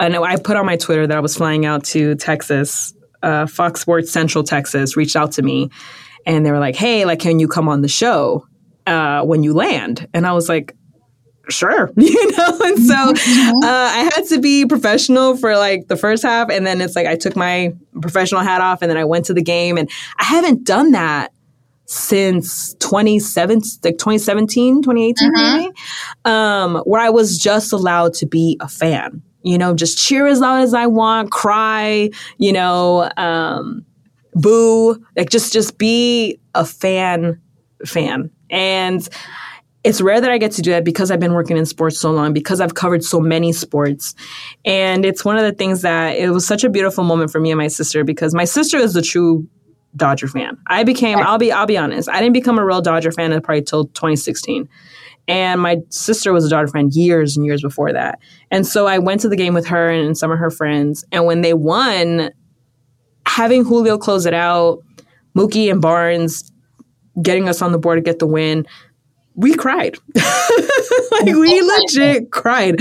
I 0.00 0.08
know 0.08 0.24
I 0.24 0.36
put 0.36 0.56
on 0.56 0.66
my 0.66 0.76
Twitter 0.76 1.06
that 1.06 1.16
I 1.16 1.20
was 1.20 1.36
flying 1.36 1.66
out 1.66 1.84
to 1.86 2.14
Texas, 2.16 2.94
uh, 3.22 3.46
Fox 3.46 3.80
Sports 3.80 4.10
Central 4.12 4.44
Texas 4.44 4.96
reached 4.96 5.16
out 5.16 5.32
to 5.32 5.42
me 5.42 5.70
and 6.26 6.44
they 6.44 6.50
were 6.50 6.58
like, 6.58 6.74
"Hey, 6.74 7.04
like, 7.04 7.20
can 7.20 7.38
you 7.38 7.48
come 7.48 7.68
on 7.68 7.82
the 7.82 7.88
show?" 7.88 8.46
Uh, 8.86 9.22
when 9.22 9.42
you 9.42 9.54
land. 9.54 10.08
And 10.14 10.26
I 10.26 10.32
was 10.32 10.48
like, 10.48 10.74
sure, 11.48 11.90
you 11.96 12.30
know? 12.32 12.58
And 12.62 12.78
so 12.78 12.94
uh, 12.94 13.66
I 13.66 14.10
had 14.14 14.26
to 14.28 14.40
be 14.40 14.66
professional 14.66 15.36
for 15.36 15.56
like 15.56 15.88
the 15.88 15.96
first 15.96 16.22
half. 16.22 16.50
And 16.50 16.66
then 16.66 16.80
it's 16.80 16.96
like 16.96 17.06
I 17.06 17.16
took 17.16 17.36
my 17.36 17.74
professional 18.00 18.42
hat 18.42 18.60
off 18.60 18.82
and 18.82 18.90
then 18.90 18.96
I 18.96 19.04
went 19.04 19.26
to 19.26 19.34
the 19.34 19.42
game. 19.42 19.78
And 19.78 19.90
I 20.18 20.24
haven't 20.24 20.64
done 20.64 20.92
that 20.92 21.32
since 21.86 22.74
2017, 22.74 23.80
like 23.84 23.98
2017, 23.98 24.82
2018, 24.82 25.28
uh-huh. 25.28 25.56
maybe, 25.56 25.72
um, 26.24 26.76
where 26.84 27.00
I 27.00 27.10
was 27.10 27.38
just 27.38 27.72
allowed 27.72 28.14
to 28.14 28.26
be 28.26 28.56
a 28.60 28.68
fan, 28.68 29.22
you 29.42 29.58
know, 29.58 29.74
just 29.74 29.98
cheer 29.98 30.26
as 30.26 30.40
loud 30.40 30.62
as 30.62 30.72
I 30.72 30.86
want, 30.86 31.30
cry, 31.30 32.08
you 32.38 32.52
know, 32.52 33.10
um, 33.18 33.84
boo, 34.32 35.04
like 35.14 35.28
just, 35.28 35.52
just 35.52 35.76
be 35.76 36.38
a 36.54 36.64
fan 36.64 37.40
fan. 37.84 38.30
And 38.50 39.08
it's 39.84 40.00
rare 40.00 40.20
that 40.20 40.30
I 40.30 40.38
get 40.38 40.52
to 40.52 40.62
do 40.62 40.70
that 40.70 40.84
because 40.84 41.10
I've 41.10 41.20
been 41.20 41.34
working 41.34 41.58
in 41.58 41.66
sports 41.66 42.00
so 42.00 42.10
long, 42.10 42.32
because 42.32 42.60
I've 42.60 42.74
covered 42.74 43.04
so 43.04 43.20
many 43.20 43.52
sports. 43.52 44.14
And 44.64 45.04
it's 45.04 45.24
one 45.24 45.36
of 45.36 45.44
the 45.44 45.52
things 45.52 45.82
that 45.82 46.16
it 46.16 46.30
was 46.30 46.46
such 46.46 46.64
a 46.64 46.70
beautiful 46.70 47.04
moment 47.04 47.30
for 47.30 47.38
me 47.38 47.50
and 47.50 47.58
my 47.58 47.68
sister 47.68 48.02
because 48.02 48.34
my 48.34 48.44
sister 48.44 48.78
is 48.78 48.94
the 48.94 49.02
true 49.02 49.46
Dodger 49.94 50.26
fan. 50.26 50.56
I 50.66 50.84
became, 50.84 51.18
I'll 51.18 51.38
be, 51.38 51.52
I'll 51.52 51.66
be 51.66 51.76
honest, 51.76 52.08
I 52.08 52.18
didn't 52.20 52.32
become 52.32 52.58
a 52.58 52.64
real 52.64 52.80
Dodger 52.80 53.12
fan 53.12 53.26
until 53.26 53.42
probably 53.42 53.62
till 53.62 53.84
2016. 53.88 54.68
And 55.28 55.60
my 55.60 55.78
sister 55.90 56.32
was 56.32 56.44
a 56.44 56.48
Dodger 56.48 56.68
fan 56.68 56.90
years 56.92 57.36
and 57.36 57.46
years 57.46 57.62
before 57.62 57.92
that. 57.92 58.18
And 58.50 58.66
so 58.66 58.86
I 58.86 58.98
went 58.98 59.20
to 59.20 59.28
the 59.28 59.36
game 59.36 59.54
with 59.54 59.66
her 59.66 59.90
and 59.90 60.16
some 60.16 60.30
of 60.30 60.38
her 60.38 60.50
friends. 60.50 61.04
And 61.12 61.26
when 61.26 61.42
they 61.42 61.54
won, 61.54 62.30
having 63.26 63.64
Julio 63.64 63.98
close 63.98 64.26
it 64.26 64.34
out, 64.34 64.80
Mookie 65.36 65.70
and 65.70 65.80
Barnes 65.80 66.50
getting 67.22 67.48
us 67.48 67.62
on 67.62 67.72
the 67.72 67.78
board 67.78 67.98
to 67.98 68.02
get 68.02 68.18
the 68.18 68.26
win, 68.26 68.66
we 69.34 69.54
cried. 69.54 69.96
like 71.10 71.24
we 71.24 71.60
legit 71.60 72.30
cried. 72.30 72.80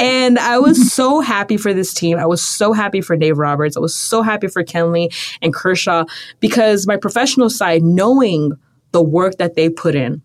And 0.00 0.38
I 0.38 0.58
was 0.58 0.92
so 0.92 1.20
happy 1.20 1.56
for 1.56 1.72
this 1.72 1.94
team. 1.94 2.18
I 2.18 2.26
was 2.26 2.42
so 2.42 2.72
happy 2.72 3.00
for 3.00 3.16
Dave 3.16 3.38
Roberts. 3.38 3.76
I 3.76 3.80
was 3.80 3.94
so 3.94 4.22
happy 4.22 4.48
for 4.48 4.62
Kenley 4.62 5.14
and 5.40 5.54
Kershaw 5.54 6.04
because 6.40 6.86
my 6.86 6.96
professional 6.96 7.48
side, 7.48 7.82
knowing 7.82 8.52
the 8.92 9.02
work 9.02 9.38
that 9.38 9.54
they 9.54 9.68
put 9.68 9.94
in, 9.94 10.22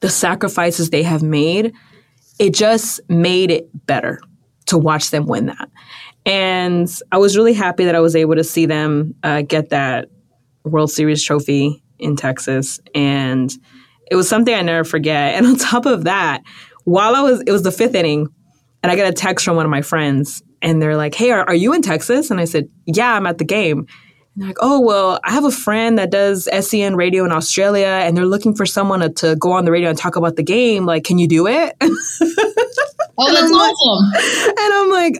the 0.00 0.08
sacrifices 0.10 0.90
they 0.90 1.02
have 1.02 1.22
made, 1.22 1.72
it 2.38 2.54
just 2.54 3.00
made 3.08 3.50
it 3.50 3.68
better 3.86 4.20
to 4.66 4.78
watch 4.78 5.10
them 5.10 5.26
win 5.26 5.46
that. 5.46 5.70
And 6.24 6.88
I 7.12 7.18
was 7.18 7.36
really 7.36 7.52
happy 7.52 7.84
that 7.84 7.94
I 7.94 8.00
was 8.00 8.16
able 8.16 8.34
to 8.34 8.44
see 8.44 8.66
them 8.66 9.14
uh, 9.22 9.42
get 9.42 9.70
that 9.70 10.08
World 10.64 10.90
Series 10.90 11.22
trophy 11.22 11.82
in 11.98 12.16
Texas. 12.16 12.80
And 12.94 13.52
it 14.10 14.16
was 14.16 14.28
something 14.28 14.54
I 14.54 14.62
never 14.62 14.84
forget. 14.84 15.34
And 15.36 15.46
on 15.46 15.56
top 15.56 15.86
of 15.86 16.04
that, 16.04 16.42
while 16.84 17.14
I 17.14 17.22
was, 17.22 17.42
it 17.46 17.50
was 17.50 17.62
the 17.62 17.72
fifth 17.72 17.94
inning, 17.94 18.28
and 18.82 18.92
I 18.92 18.96
got 18.96 19.08
a 19.08 19.12
text 19.12 19.44
from 19.44 19.56
one 19.56 19.66
of 19.66 19.70
my 19.70 19.82
friends, 19.82 20.42
and 20.62 20.80
they're 20.80 20.96
like, 20.96 21.14
Hey, 21.14 21.30
are, 21.32 21.44
are 21.44 21.54
you 21.54 21.72
in 21.72 21.82
Texas? 21.82 22.30
And 22.30 22.40
I 22.40 22.44
said, 22.44 22.68
Yeah, 22.86 23.14
I'm 23.14 23.26
at 23.26 23.38
the 23.38 23.44
game. 23.44 23.78
And 23.78 23.88
they're 24.36 24.48
like, 24.48 24.58
Oh, 24.60 24.80
well, 24.80 25.18
I 25.24 25.32
have 25.32 25.44
a 25.44 25.50
friend 25.50 25.98
that 25.98 26.10
does 26.10 26.48
SEN 26.60 26.94
radio 26.94 27.24
in 27.24 27.32
Australia, 27.32 27.86
and 27.86 28.16
they're 28.16 28.26
looking 28.26 28.54
for 28.54 28.66
someone 28.66 29.00
to, 29.00 29.08
to 29.10 29.36
go 29.36 29.52
on 29.52 29.64
the 29.64 29.72
radio 29.72 29.90
and 29.90 29.98
talk 29.98 30.16
about 30.16 30.36
the 30.36 30.42
game. 30.42 30.86
Like, 30.86 31.04
can 31.04 31.18
you 31.18 31.26
do 31.26 31.46
it? 31.48 31.74
oh, 31.80 33.32
that's 33.34 33.52
awesome. 33.52 34.12
Like, 34.12 34.58
and 34.58 34.74
I'm 34.74 34.90
like, 34.90 35.18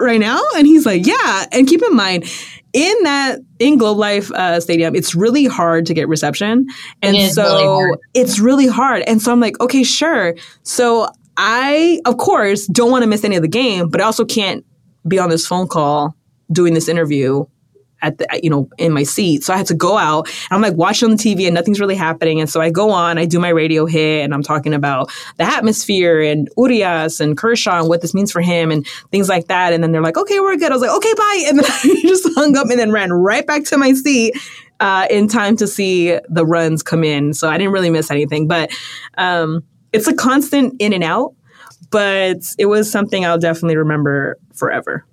right 0.00 0.20
now? 0.20 0.40
And 0.56 0.66
he's 0.66 0.86
like, 0.86 1.06
yeah. 1.06 1.46
And 1.52 1.66
keep 1.66 1.82
in 1.82 1.94
mind, 1.94 2.24
in 2.72 3.02
that 3.04 3.38
in 3.58 3.78
Globe 3.78 3.98
Life 3.98 4.30
uh, 4.32 4.60
Stadium, 4.60 4.94
it's 4.96 5.14
really 5.14 5.46
hard 5.46 5.86
to 5.86 5.94
get 5.94 6.08
reception, 6.08 6.66
and 7.02 7.16
it 7.16 7.32
so 7.32 7.78
really 7.78 7.98
it's 8.14 8.40
really 8.40 8.66
hard. 8.66 9.02
And 9.06 9.22
so 9.22 9.32
I'm 9.32 9.40
like, 9.40 9.60
okay, 9.60 9.84
sure. 9.84 10.34
So 10.64 11.08
I, 11.36 12.00
of 12.04 12.16
course, 12.18 12.66
don't 12.66 12.90
want 12.90 13.02
to 13.02 13.08
miss 13.08 13.24
any 13.24 13.36
of 13.36 13.42
the 13.42 13.48
game, 13.48 13.88
but 13.88 14.00
I 14.00 14.04
also 14.04 14.24
can't 14.24 14.64
be 15.06 15.18
on 15.18 15.30
this 15.30 15.46
phone 15.46 15.68
call 15.68 16.16
doing 16.50 16.74
this 16.74 16.88
interview 16.88 17.44
at 18.04 18.18
the 18.18 18.40
you 18.42 18.50
know 18.50 18.68
in 18.78 18.92
my 18.92 19.02
seat. 19.02 19.42
So 19.42 19.52
i 19.52 19.56
had 19.56 19.66
to 19.66 19.74
go 19.74 19.96
out 19.96 20.28
and 20.28 20.52
i'm 20.52 20.60
like 20.60 20.74
watching 20.74 21.10
on 21.10 21.16
the 21.16 21.22
tv 21.22 21.46
and 21.46 21.54
nothing's 21.54 21.80
really 21.80 21.94
happening. 21.96 22.40
And 22.40 22.48
so 22.48 22.60
i 22.60 22.70
go 22.70 22.90
on 22.90 23.18
i 23.18 23.24
do 23.24 23.40
my 23.40 23.48
radio 23.48 23.86
hit 23.86 24.22
and 24.22 24.32
i'm 24.32 24.42
talking 24.42 24.74
about 24.74 25.10
the 25.38 25.44
atmosphere 25.44 26.20
and 26.20 26.48
urias 26.56 27.20
and 27.20 27.36
kershaw 27.36 27.80
and 27.80 27.88
what 27.88 28.02
this 28.02 28.14
means 28.14 28.30
for 28.30 28.40
him 28.40 28.70
and 28.70 28.86
things 29.10 29.28
like 29.28 29.48
that. 29.48 29.72
And 29.72 29.82
then 29.82 29.90
they're 29.90 30.02
like 30.02 30.18
okay 30.18 30.38
we're 30.38 30.56
good. 30.56 30.70
I 30.70 30.74
was 30.74 30.82
like 30.82 30.96
okay 30.96 31.14
bye. 31.14 31.44
And 31.48 31.58
then 31.58 31.66
i 31.68 32.00
just 32.02 32.28
hung 32.34 32.56
up 32.56 32.68
and 32.68 32.78
then 32.78 32.92
ran 32.92 33.12
right 33.12 33.46
back 33.46 33.64
to 33.64 33.78
my 33.78 33.92
seat 33.94 34.36
uh, 34.80 35.06
in 35.08 35.28
time 35.28 35.56
to 35.56 35.66
see 35.66 36.18
the 36.28 36.44
runs 36.44 36.82
come 36.82 37.02
in. 37.02 37.32
So 37.32 37.48
i 37.48 37.56
didn't 37.56 37.72
really 37.72 37.90
miss 37.90 38.10
anything. 38.10 38.46
But 38.46 38.70
um, 39.16 39.64
it's 39.92 40.08
a 40.08 40.14
constant 40.14 40.74
in 40.80 40.92
and 40.92 41.04
out 41.04 41.34
but 41.90 42.38
it 42.58 42.66
was 42.66 42.90
something 42.90 43.24
i'll 43.24 43.38
definitely 43.38 43.76
remember 43.76 44.36
forever 44.52 45.06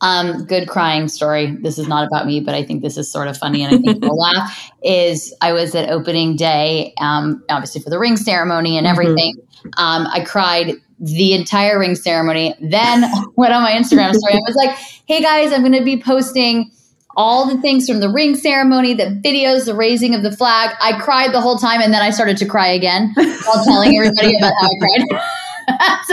um, 0.00 0.44
good 0.44 0.68
crying 0.68 1.08
story. 1.08 1.56
This 1.56 1.78
is 1.78 1.88
not 1.88 2.06
about 2.06 2.26
me, 2.26 2.40
but 2.40 2.54
I 2.54 2.62
think 2.62 2.82
this 2.82 2.96
is 2.96 3.10
sort 3.10 3.28
of 3.28 3.36
funny 3.36 3.62
and 3.62 3.74
I 3.74 3.78
think 3.78 4.02
we'll 4.02 4.18
laugh. 4.34 4.70
Is 4.82 5.34
I 5.40 5.52
was 5.52 5.74
at 5.74 5.88
opening 5.88 6.36
day, 6.36 6.94
um, 7.00 7.42
obviously 7.48 7.80
for 7.80 7.90
the 7.90 7.98
ring 7.98 8.16
ceremony 8.16 8.76
and 8.76 8.86
mm-hmm. 8.86 8.92
everything. 8.92 9.36
Mm-hmm. 9.36 9.68
Um, 9.78 10.06
I 10.12 10.20
cried 10.20 10.74
the 10.98 11.34
entire 11.34 11.78
ring 11.78 11.94
ceremony. 11.94 12.54
Then 12.60 13.10
went 13.36 13.52
on 13.52 13.62
my 13.62 13.72
Instagram 13.72 14.14
story. 14.14 14.34
I 14.34 14.40
was 14.46 14.56
like, 14.56 14.76
"Hey 15.06 15.22
guys, 15.22 15.52
I'm 15.52 15.60
going 15.60 15.72
to 15.72 15.84
be 15.84 16.00
posting." 16.00 16.70
all 17.18 17.46
the 17.46 17.58
things 17.62 17.88
from 17.88 18.00
the 18.00 18.10
ring 18.10 18.34
ceremony, 18.34 18.92
the 18.92 19.04
videos, 19.24 19.64
the 19.64 19.74
raising 19.74 20.14
of 20.14 20.22
the 20.22 20.30
flag. 20.30 20.76
I 20.82 21.00
cried 21.00 21.32
the 21.32 21.40
whole 21.40 21.56
time 21.56 21.80
and 21.80 21.90
then 21.90 22.02
I 22.02 22.10
started 22.10 22.36
to 22.36 22.44
cry 22.44 22.68
again 22.68 23.10
while 23.16 23.64
telling 23.64 23.96
everybody 23.96 24.36
about 24.36 24.52
how 24.60 24.66
I 24.66 24.78
cried. 24.78 25.22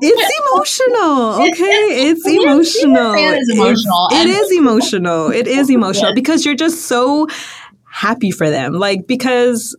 it's 0.00 0.40
emotional. 0.52 1.34
Okay, 1.48 2.08
it's 2.10 2.26
emotional. 2.26 3.14
It 3.14 3.38
is 3.38 3.50
emotional. 3.50 4.08
It, 4.10 4.16
it 4.16 4.26
is 4.26 4.52
emotional. 4.52 5.30
It 5.30 5.46
is 5.46 5.70
emotional 5.76 6.14
because 6.14 6.44
you're 6.44 6.56
just 6.56 6.86
so 6.86 7.28
happy 7.90 8.30
for 8.30 8.50
them. 8.50 8.74
Like, 8.74 9.06
because 9.06 9.76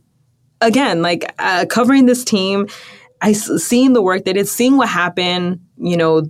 again, 0.62 1.02
like 1.02 1.34
uh, 1.40 1.66
covering 1.70 2.06
this 2.06 2.24
team, 2.24 2.68
I 3.22 3.34
seeing 3.34 3.94
the 3.94 4.02
work 4.02 4.26
they 4.26 4.34
did, 4.34 4.48
seeing 4.48 4.78
what 4.78 4.90
happened, 4.90 5.60
you 5.78 5.98
know, 5.98 6.30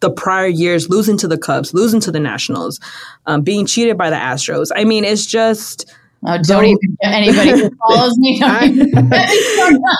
the 0.00 0.10
prior 0.10 0.46
years, 0.46 0.88
losing 0.88 1.16
to 1.18 1.28
the 1.28 1.38
Cubs, 1.38 1.74
losing 1.74 2.00
to 2.00 2.10
the 2.10 2.20
Nationals, 2.20 2.80
um, 3.26 3.42
being 3.42 3.66
cheated 3.66 3.96
by 3.96 4.10
the 4.10 4.16
Astros. 4.16 4.70
I 4.74 4.84
mean, 4.84 5.04
it's 5.04 5.26
just. 5.26 5.92
Oh, 6.24 6.38
don't 6.40 6.64
even 6.64 6.96
anybody 7.02 7.50
who 7.50 7.70
follows 7.88 8.16
me. 8.18 8.36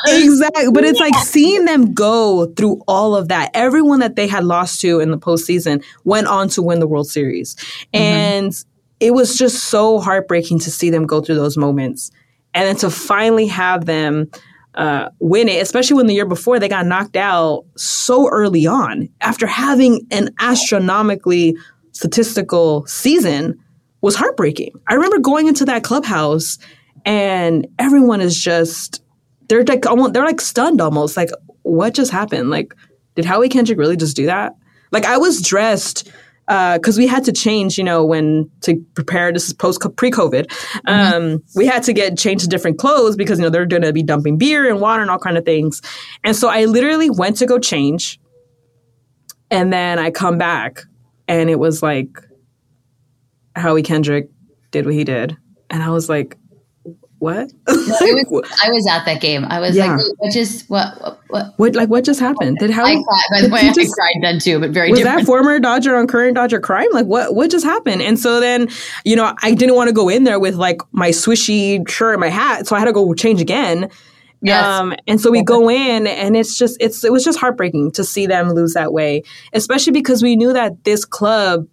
exactly. 0.06 0.70
But 0.72 0.84
it's 0.84 1.00
like 1.00 1.16
seeing 1.16 1.64
them 1.64 1.92
go 1.94 2.46
through 2.54 2.80
all 2.86 3.16
of 3.16 3.28
that. 3.28 3.50
Everyone 3.54 4.00
that 4.00 4.14
they 4.14 4.28
had 4.28 4.44
lost 4.44 4.80
to 4.82 5.00
in 5.00 5.10
the 5.10 5.18
postseason 5.18 5.84
went 6.04 6.28
on 6.28 6.48
to 6.50 6.62
win 6.62 6.78
the 6.78 6.86
World 6.86 7.08
Series. 7.08 7.56
Mm-hmm. 7.56 8.02
And 8.02 8.64
it 9.00 9.12
was 9.12 9.36
just 9.36 9.64
so 9.64 9.98
heartbreaking 9.98 10.60
to 10.60 10.70
see 10.70 10.90
them 10.90 11.06
go 11.06 11.20
through 11.20 11.34
those 11.34 11.56
moments. 11.56 12.12
And 12.54 12.68
then 12.68 12.76
to 12.76 12.90
finally 12.90 13.48
have 13.48 13.86
them 13.86 14.30
uh, 14.74 15.08
win 15.18 15.48
it, 15.48 15.60
especially 15.60 15.96
when 15.96 16.06
the 16.06 16.14
year 16.14 16.26
before 16.26 16.60
they 16.60 16.68
got 16.68 16.86
knocked 16.86 17.16
out 17.16 17.64
so 17.76 18.28
early 18.28 18.66
on 18.66 19.08
after 19.20 19.46
having 19.46 20.06
an 20.10 20.30
astronomically 20.38 21.56
statistical 21.92 22.86
season 22.86 23.58
was 24.02 24.14
heartbreaking. 24.14 24.72
I 24.88 24.94
remember 24.94 25.18
going 25.18 25.46
into 25.46 25.64
that 25.64 25.82
clubhouse 25.82 26.58
and 27.04 27.66
everyone 27.78 28.20
is 28.20 28.38
just 28.38 29.02
they're 29.48 29.64
like 29.64 29.86
almost 29.86 30.12
they're 30.12 30.24
like 30.24 30.40
stunned 30.40 30.80
almost 30.80 31.16
like 31.16 31.30
what 31.62 31.94
just 31.94 32.10
happened? 32.10 32.50
Like 32.50 32.74
did 33.14 33.24
Howie 33.24 33.48
Kendrick 33.48 33.78
really 33.78 33.96
just 33.96 34.16
do 34.16 34.26
that? 34.26 34.54
Like 34.90 35.04
I 35.04 35.16
was 35.16 35.40
dressed 35.40 36.10
because 36.46 36.98
uh, 36.98 37.00
we 37.00 37.06
had 37.06 37.24
to 37.24 37.32
change, 37.32 37.78
you 37.78 37.84
know, 37.84 38.04
when 38.04 38.50
to 38.62 38.84
prepare. 38.94 39.32
This 39.32 39.46
is 39.46 39.54
post 39.54 39.80
pre 39.96 40.10
COVID. 40.10 40.46
Mm-hmm. 40.46 40.88
Um, 40.88 41.42
we 41.54 41.66
had 41.66 41.82
to 41.84 41.92
get 41.92 42.18
changed 42.18 42.44
to 42.44 42.50
different 42.50 42.78
clothes 42.78 43.16
because 43.16 43.38
you 43.38 43.44
know 43.44 43.50
they're 43.50 43.64
going 43.64 43.82
to 43.82 43.92
be 43.92 44.02
dumping 44.02 44.38
beer 44.38 44.68
and 44.68 44.80
water 44.80 45.02
and 45.02 45.10
all 45.10 45.18
kind 45.18 45.38
of 45.38 45.44
things. 45.44 45.80
And 46.24 46.36
so 46.36 46.48
I 46.48 46.64
literally 46.64 47.10
went 47.10 47.36
to 47.38 47.46
go 47.46 47.58
change, 47.58 48.20
and 49.50 49.72
then 49.72 49.98
I 49.98 50.10
come 50.10 50.36
back, 50.36 50.82
and 51.28 51.48
it 51.48 51.58
was 51.58 51.82
like 51.82 52.08
Howie 53.56 53.82
Kendrick 53.82 54.30
did 54.70 54.86
what 54.86 54.94
he 54.94 55.04
did, 55.04 55.36
and 55.70 55.82
I 55.82 55.90
was 55.90 56.08
like, 56.08 56.36
what? 57.22 57.52
was, 57.68 58.50
I 58.64 58.70
was 58.70 58.86
at 58.90 59.04
that 59.04 59.20
game. 59.20 59.44
I 59.44 59.60
was 59.60 59.76
yeah. 59.76 59.94
like, 59.94 60.04
what 60.16 60.32
just 60.32 60.68
what, 60.68 61.00
what, 61.00 61.20
what 61.28 61.54
what 61.56 61.76
like 61.76 61.88
what 61.88 62.04
just 62.04 62.18
happened? 62.18 62.58
Did 62.58 62.70
how 62.70 62.84
I 62.84 62.94
cried, 62.94 63.24
by 63.30 63.42
the 63.42 63.48
way, 63.52 63.60
I 63.60 63.72
just, 63.72 63.94
cried 63.94 64.14
then 64.22 64.40
too, 64.40 64.58
but 64.58 64.70
very 64.70 64.90
was 64.90 64.98
different. 64.98 65.20
that 65.20 65.26
former 65.26 65.60
Dodger 65.60 65.94
on 65.94 66.08
current 66.08 66.34
Dodger 66.34 66.58
crime? 66.58 66.88
Like 66.90 67.06
what 67.06 67.36
what 67.36 67.48
just 67.48 67.64
happened? 67.64 68.02
And 68.02 68.18
so 68.18 68.40
then, 68.40 68.68
you 69.04 69.14
know, 69.14 69.32
I 69.40 69.54
didn't 69.54 69.76
want 69.76 69.86
to 69.86 69.94
go 69.94 70.08
in 70.08 70.24
there 70.24 70.40
with 70.40 70.56
like 70.56 70.80
my 70.90 71.10
swishy 71.10 71.88
shirt 71.88 72.14
and 72.14 72.20
my 72.20 72.28
hat, 72.28 72.66
so 72.66 72.74
I 72.74 72.80
had 72.80 72.86
to 72.86 72.92
go 72.92 73.14
change 73.14 73.40
again. 73.40 73.88
Yes. 74.44 74.64
Um, 74.64 74.92
and 75.06 75.20
so 75.20 75.30
we 75.30 75.44
go 75.44 75.70
in 75.70 76.08
and 76.08 76.36
it's 76.36 76.58
just 76.58 76.76
it's 76.80 77.04
it 77.04 77.12
was 77.12 77.24
just 77.24 77.38
heartbreaking 77.38 77.92
to 77.92 78.02
see 78.02 78.26
them 78.26 78.50
lose 78.50 78.74
that 78.74 78.92
way, 78.92 79.22
especially 79.52 79.92
because 79.92 80.24
we 80.24 80.34
knew 80.34 80.52
that 80.52 80.82
this 80.82 81.04
club 81.04 81.68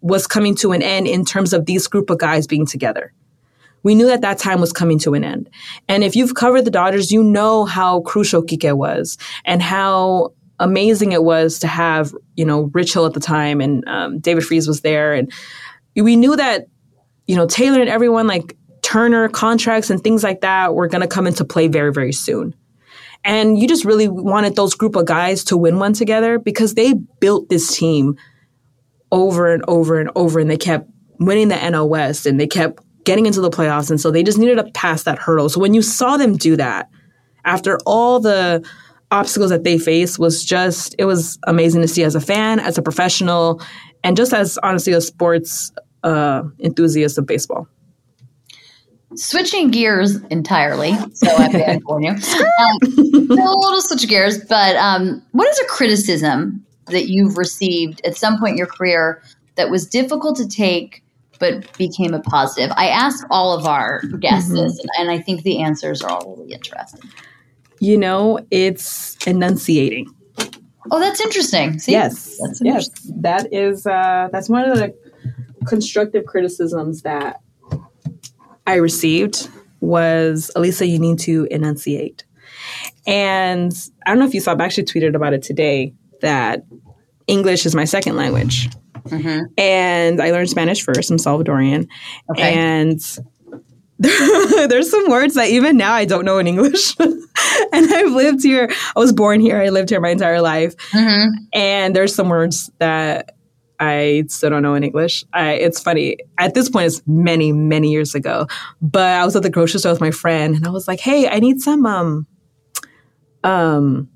was 0.00 0.26
coming 0.26 0.54
to 0.56 0.72
an 0.72 0.82
end 0.82 1.06
in 1.06 1.24
terms 1.24 1.52
of 1.52 1.66
these 1.66 1.86
group 1.86 2.10
of 2.10 2.18
guys 2.18 2.46
being 2.46 2.66
together 2.66 3.12
we 3.82 3.94
knew 3.94 4.06
that 4.06 4.20
that 4.22 4.38
time 4.38 4.60
was 4.60 4.72
coming 4.72 4.98
to 5.00 5.14
an 5.14 5.24
end. 5.24 5.48
And 5.88 6.04
if 6.04 6.14
you've 6.16 6.34
covered 6.34 6.64
the 6.64 6.70
Dodgers, 6.70 7.10
you 7.10 7.22
know 7.22 7.64
how 7.64 8.00
crucial 8.00 8.42
Kike 8.42 8.76
was 8.76 9.16
and 9.44 9.62
how 9.62 10.34
amazing 10.58 11.12
it 11.12 11.24
was 11.24 11.58
to 11.60 11.66
have, 11.66 12.14
you 12.36 12.44
know, 12.44 12.70
Rich 12.74 12.92
Hill 12.92 13.06
at 13.06 13.14
the 13.14 13.20
time 13.20 13.60
and 13.60 13.86
um, 13.88 14.18
David 14.18 14.44
Freese 14.44 14.66
was 14.66 14.82
there. 14.82 15.14
And 15.14 15.32
we 15.96 16.16
knew 16.16 16.36
that, 16.36 16.66
you 17.26 17.36
know, 17.36 17.46
Taylor 17.46 17.80
and 17.80 17.88
everyone 17.88 18.26
like 18.26 18.56
Turner 18.82 19.28
contracts 19.28 19.88
and 19.88 20.02
things 20.02 20.22
like 20.22 20.42
that 20.42 20.74
were 20.74 20.88
going 20.88 21.02
to 21.02 21.08
come 21.08 21.26
into 21.26 21.44
play 21.44 21.68
very, 21.68 21.92
very 21.92 22.12
soon. 22.12 22.54
And 23.24 23.58
you 23.58 23.68
just 23.68 23.84
really 23.84 24.08
wanted 24.08 24.56
those 24.56 24.74
group 24.74 24.96
of 24.96 25.06
guys 25.06 25.44
to 25.44 25.56
win 25.56 25.78
one 25.78 25.92
together 25.92 26.38
because 26.38 26.74
they 26.74 26.94
built 27.20 27.48
this 27.48 27.76
team 27.76 28.16
over 29.12 29.52
and 29.52 29.64
over 29.68 30.00
and 30.00 30.10
over 30.14 30.38
and 30.40 30.50
they 30.50 30.56
kept 30.56 30.88
winning 31.18 31.48
the 31.48 31.54
NL 31.54 31.88
West 31.88 32.26
and 32.26 32.40
they 32.40 32.46
kept 32.46 32.82
getting 33.04 33.26
into 33.26 33.40
the 33.40 33.50
playoffs. 33.50 33.90
And 33.90 34.00
so 34.00 34.10
they 34.10 34.22
just 34.22 34.38
needed 34.38 34.56
to 34.56 34.70
pass 34.72 35.04
that 35.04 35.18
hurdle. 35.18 35.48
So 35.48 35.60
when 35.60 35.74
you 35.74 35.82
saw 35.82 36.16
them 36.16 36.36
do 36.36 36.56
that, 36.56 36.88
after 37.44 37.78
all 37.86 38.20
the 38.20 38.64
obstacles 39.10 39.50
that 39.50 39.64
they 39.64 39.78
faced, 39.78 40.18
was 40.18 40.44
just, 40.44 40.94
it 40.98 41.04
was 41.04 41.38
amazing 41.46 41.82
to 41.82 41.88
see 41.88 42.04
as 42.04 42.14
a 42.14 42.20
fan, 42.20 42.60
as 42.60 42.78
a 42.78 42.82
professional, 42.82 43.60
and 44.04 44.16
just 44.16 44.32
as 44.32 44.58
honestly 44.62 44.92
a 44.92 45.00
sports 45.00 45.72
uh, 46.02 46.42
enthusiast 46.60 47.18
of 47.18 47.26
baseball. 47.26 47.66
Switching 49.16 49.70
gears 49.70 50.22
entirely, 50.30 50.94
so 51.14 51.34
I'm 51.36 51.50
bad 51.50 51.82
for 51.82 52.00
you. 52.00 52.10
Um, 52.10 52.78
a 52.82 53.34
little 53.34 53.80
switch 53.80 54.08
gears, 54.08 54.44
but 54.44 54.76
um, 54.76 55.20
what 55.32 55.48
is 55.48 55.58
a 55.58 55.64
criticism 55.66 56.64
that 56.90 57.08
you've 57.08 57.36
received 57.38 58.00
at 58.04 58.16
some 58.16 58.38
point 58.38 58.52
in 58.52 58.58
your 58.58 58.66
career 58.66 59.22
that 59.56 59.70
was 59.70 59.86
difficult 59.86 60.36
to 60.36 60.48
take 60.48 61.02
but 61.38 61.76
became 61.78 62.12
a 62.12 62.20
positive? 62.20 62.70
I 62.76 62.88
asked 62.88 63.24
all 63.30 63.56
of 63.56 63.66
our 63.66 64.02
guests 64.20 64.50
mm-hmm. 64.50 64.62
this, 64.62 64.84
and 64.98 65.10
I 65.10 65.18
think 65.18 65.42
the 65.42 65.62
answers 65.62 66.02
are 66.02 66.10
all 66.10 66.36
really 66.36 66.52
interesting. 66.52 67.10
You 67.78 67.96
know, 67.96 68.38
it's 68.50 69.16
enunciating. 69.26 70.14
Oh, 70.90 70.98
that's 70.98 71.20
interesting. 71.20 71.78
See? 71.78 71.92
Yes, 71.92 72.38
that's 72.42 72.60
yes, 72.62 72.88
that 73.20 73.52
is 73.52 73.86
uh, 73.86 74.28
that's 74.32 74.48
one 74.48 74.68
of 74.68 74.76
the 74.76 74.94
constructive 75.66 76.26
criticisms 76.26 77.02
that 77.02 77.40
I 78.66 78.74
received 78.74 79.48
was 79.80 80.50
Elisa, 80.56 80.86
you 80.86 80.98
need 80.98 81.18
to 81.20 81.46
enunciate. 81.50 82.24
And 83.06 83.72
I 84.06 84.10
don't 84.10 84.18
know 84.18 84.26
if 84.26 84.34
you 84.34 84.40
saw, 84.40 84.54
I 84.54 84.64
actually 84.64 84.84
tweeted 84.84 85.14
about 85.14 85.32
it 85.32 85.42
today 85.42 85.94
that 86.20 86.64
English 87.26 87.66
is 87.66 87.74
my 87.74 87.84
second 87.84 88.16
language. 88.16 88.68
Mm-hmm. 89.04 89.44
And 89.56 90.20
I 90.20 90.30
learned 90.30 90.50
Spanish 90.50 90.82
first. 90.82 91.10
I'm 91.10 91.16
Salvadorian. 91.16 91.88
Okay. 92.30 92.54
And 92.54 93.00
there's 93.98 94.90
some 94.90 95.10
words 95.10 95.34
that 95.34 95.48
even 95.48 95.76
now 95.76 95.92
I 95.92 96.04
don't 96.04 96.24
know 96.24 96.38
in 96.38 96.46
English. 96.46 96.96
and 97.00 97.14
I've 97.72 98.12
lived 98.12 98.42
here. 98.42 98.68
I 98.96 98.98
was 98.98 99.12
born 99.12 99.40
here. 99.40 99.60
I 99.60 99.68
lived 99.68 99.90
here 99.90 100.00
my 100.00 100.10
entire 100.10 100.40
life. 100.40 100.76
Mm-hmm. 100.92 101.28
And 101.52 101.94
there's 101.94 102.14
some 102.14 102.28
words 102.28 102.70
that 102.78 103.36
I 103.78 104.24
still 104.28 104.50
don't 104.50 104.62
know 104.62 104.74
in 104.74 104.84
English. 104.84 105.24
I, 105.32 105.52
it's 105.52 105.80
funny. 105.80 106.18
At 106.38 106.54
this 106.54 106.68
point, 106.68 106.86
it's 106.86 107.02
many, 107.06 107.52
many 107.52 107.90
years 107.90 108.14
ago. 108.14 108.46
But 108.82 109.16
I 109.20 109.24
was 109.24 109.34
at 109.36 109.42
the 109.42 109.50
grocery 109.50 109.80
store 109.80 109.92
with 109.92 110.02
my 110.02 110.10
friend, 110.10 110.54
and 110.54 110.66
I 110.66 110.70
was 110.70 110.86
like, 110.86 111.00
"Hey, 111.00 111.26
I 111.28 111.38
need 111.38 111.62
some 111.62 111.86
um, 111.86 112.26
um, 113.42 114.08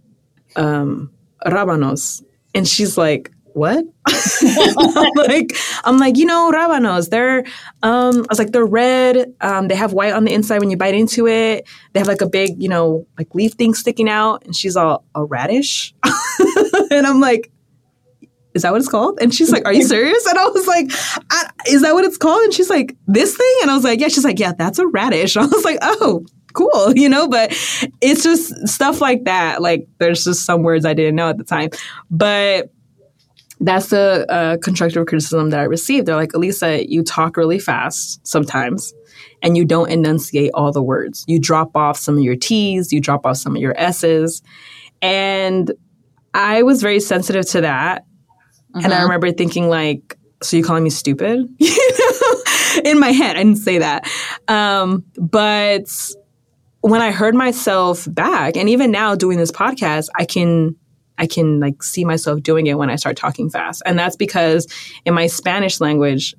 um, 0.55 1.11
rabanos," 1.45 2.25
and 2.55 2.67
she's 2.67 2.97
like, 2.97 3.31
what? 3.55 3.85
I'm 4.07 5.11
like, 5.15 5.53
I'm 5.85 5.99
like, 5.99 6.17
you 6.17 6.27
know, 6.27 6.51
rabanos. 6.53 7.09
They're, 7.09 7.45
um, 7.83 8.17
I 8.19 8.27
was 8.29 8.39
like, 8.39 8.51
they're 8.51 8.67
red. 8.67 9.33
Um, 9.41 9.69
they 9.69 9.77
have 9.77 9.93
white 9.93 10.13
on 10.13 10.25
the 10.25 10.33
inside 10.33 10.59
when 10.59 10.71
you 10.71 10.77
bite 10.77 10.95
into 10.95 11.29
it. 11.29 11.67
They 11.93 12.01
have 12.01 12.09
like 12.09 12.21
a 12.21 12.29
big, 12.29 12.61
you 12.61 12.69
know, 12.69 13.07
like 13.17 13.33
leaf 13.35 13.53
thing 13.53 13.75
sticking 13.75 14.09
out. 14.09 14.45
And 14.45 14.57
she's 14.57 14.77
all 14.77 15.05
a 15.15 15.25
radish, 15.25 15.95
and 16.91 17.07
I'm 17.07 17.21
like, 17.21 17.53
is 18.55 18.63
that 18.63 18.73
what 18.73 18.81
it's 18.81 18.91
called? 18.91 19.19
And 19.21 19.35
she's 19.35 19.51
like, 19.51 19.65
are 19.67 19.73
you 19.73 19.83
serious? 19.87 20.27
And 20.27 20.39
I 20.39 20.47
was 20.47 20.67
like, 20.67 20.91
I, 21.31 21.51
is 21.69 21.83
that 21.83 21.95
what 21.95 22.05
it's 22.05 22.17
called? 22.17 22.43
And 22.45 22.55
she's 22.55 22.71
like, 22.71 22.97
this 23.07 23.37
thing? 23.37 23.57
And 23.63 23.71
I 23.71 23.75
was 23.75 23.85
like, 23.85 24.01
yeah. 24.01 24.09
She's 24.09 24.25
like, 24.25 24.39
yeah, 24.39 24.53
that's 24.53 24.79
a 24.79 24.87
radish. 24.87 25.37
And 25.37 25.45
I 25.45 25.49
was 25.49 25.65
like, 25.65 25.79
oh, 25.83 26.25
cool, 26.55 26.93
you 26.97 27.09
know, 27.09 27.29
but 27.29 27.51
it's 28.01 28.23
just 28.23 28.67
stuff 28.67 29.01
like 29.01 29.25
that. 29.25 29.61
Like 29.61 29.87
there's 29.99 30.25
just 30.25 30.47
some 30.47 30.63
words 30.63 30.85
I 30.85 30.95
didn't 30.95 31.17
know 31.17 31.29
at 31.29 31.39
the 31.39 31.45
time. 31.45 31.71
But 32.11 32.71
that's 33.61 33.89
the 33.89 34.27
uh, 34.29 34.57
constructive 34.59 35.07
criticism 35.07 35.51
that 35.51 35.61
I 35.61 35.65
received. 35.65 36.07
They're 36.07 36.17
like, 36.17 36.35
Elisa, 36.35 36.89
you 36.89 37.03
talk 37.03 37.37
really 37.37 37.59
fast 37.59 38.27
sometimes 38.27 38.93
and 39.43 39.57
you 39.57 39.65
don't 39.65 39.91
enunciate 39.91 40.51
all 40.55 40.73
the 40.73 40.83
words. 40.83 41.25
You 41.29 41.39
drop 41.39 41.77
off 41.77 41.97
some 41.97 42.17
of 42.17 42.25
your 42.25 42.37
T's, 42.37 42.93
you 42.93 43.01
drop 43.01 43.25
off 43.27 43.37
some 43.37 43.55
of 43.55 43.63
your 43.63 43.79
S's. 43.79 44.43
And 45.03 45.73
I 46.33 46.63
was 46.63 46.83
very 46.83 47.01
sensitive 47.01 47.47
to 47.51 47.61
that. 47.61 48.05
And 48.75 48.87
I 48.87 48.97
uh-huh. 48.97 49.03
remember 49.05 49.31
thinking, 49.31 49.69
like, 49.69 50.19
so 50.43 50.57
you 50.57 50.65
calling 50.65 50.83
me 50.83 50.91
stupid? 50.91 51.49
In 52.85 52.99
my 52.99 53.13
head, 53.13 53.37
I 53.37 53.45
didn't 53.45 53.57
say 53.57 53.79
that. 53.79 54.09
Um, 54.49 55.05
but 55.17 55.89
when 56.85 57.01
I 57.01 57.12
heard 57.12 57.35
myself 57.35 58.07
back, 58.11 58.59
and 58.59 58.68
even 58.68 58.91
now 58.91 59.14
doing 59.14 59.39
this 59.39 59.51
podcast, 59.51 60.09
I 60.16 60.26
can 60.26 60.76
I 61.16 61.26
can 61.26 61.59
like 61.59 61.82
see 61.82 62.05
myself 62.05 62.43
doing 62.43 62.66
it 62.66 62.76
when 62.76 62.91
I 62.91 62.97
start 62.97 63.16
talking 63.16 63.49
fast. 63.49 63.82
And 63.87 63.99
that's 63.99 64.16
because 64.16 64.66
in 65.07 65.14
my 65.14 65.26
Spanish 65.26 65.80
language, 65.80 66.35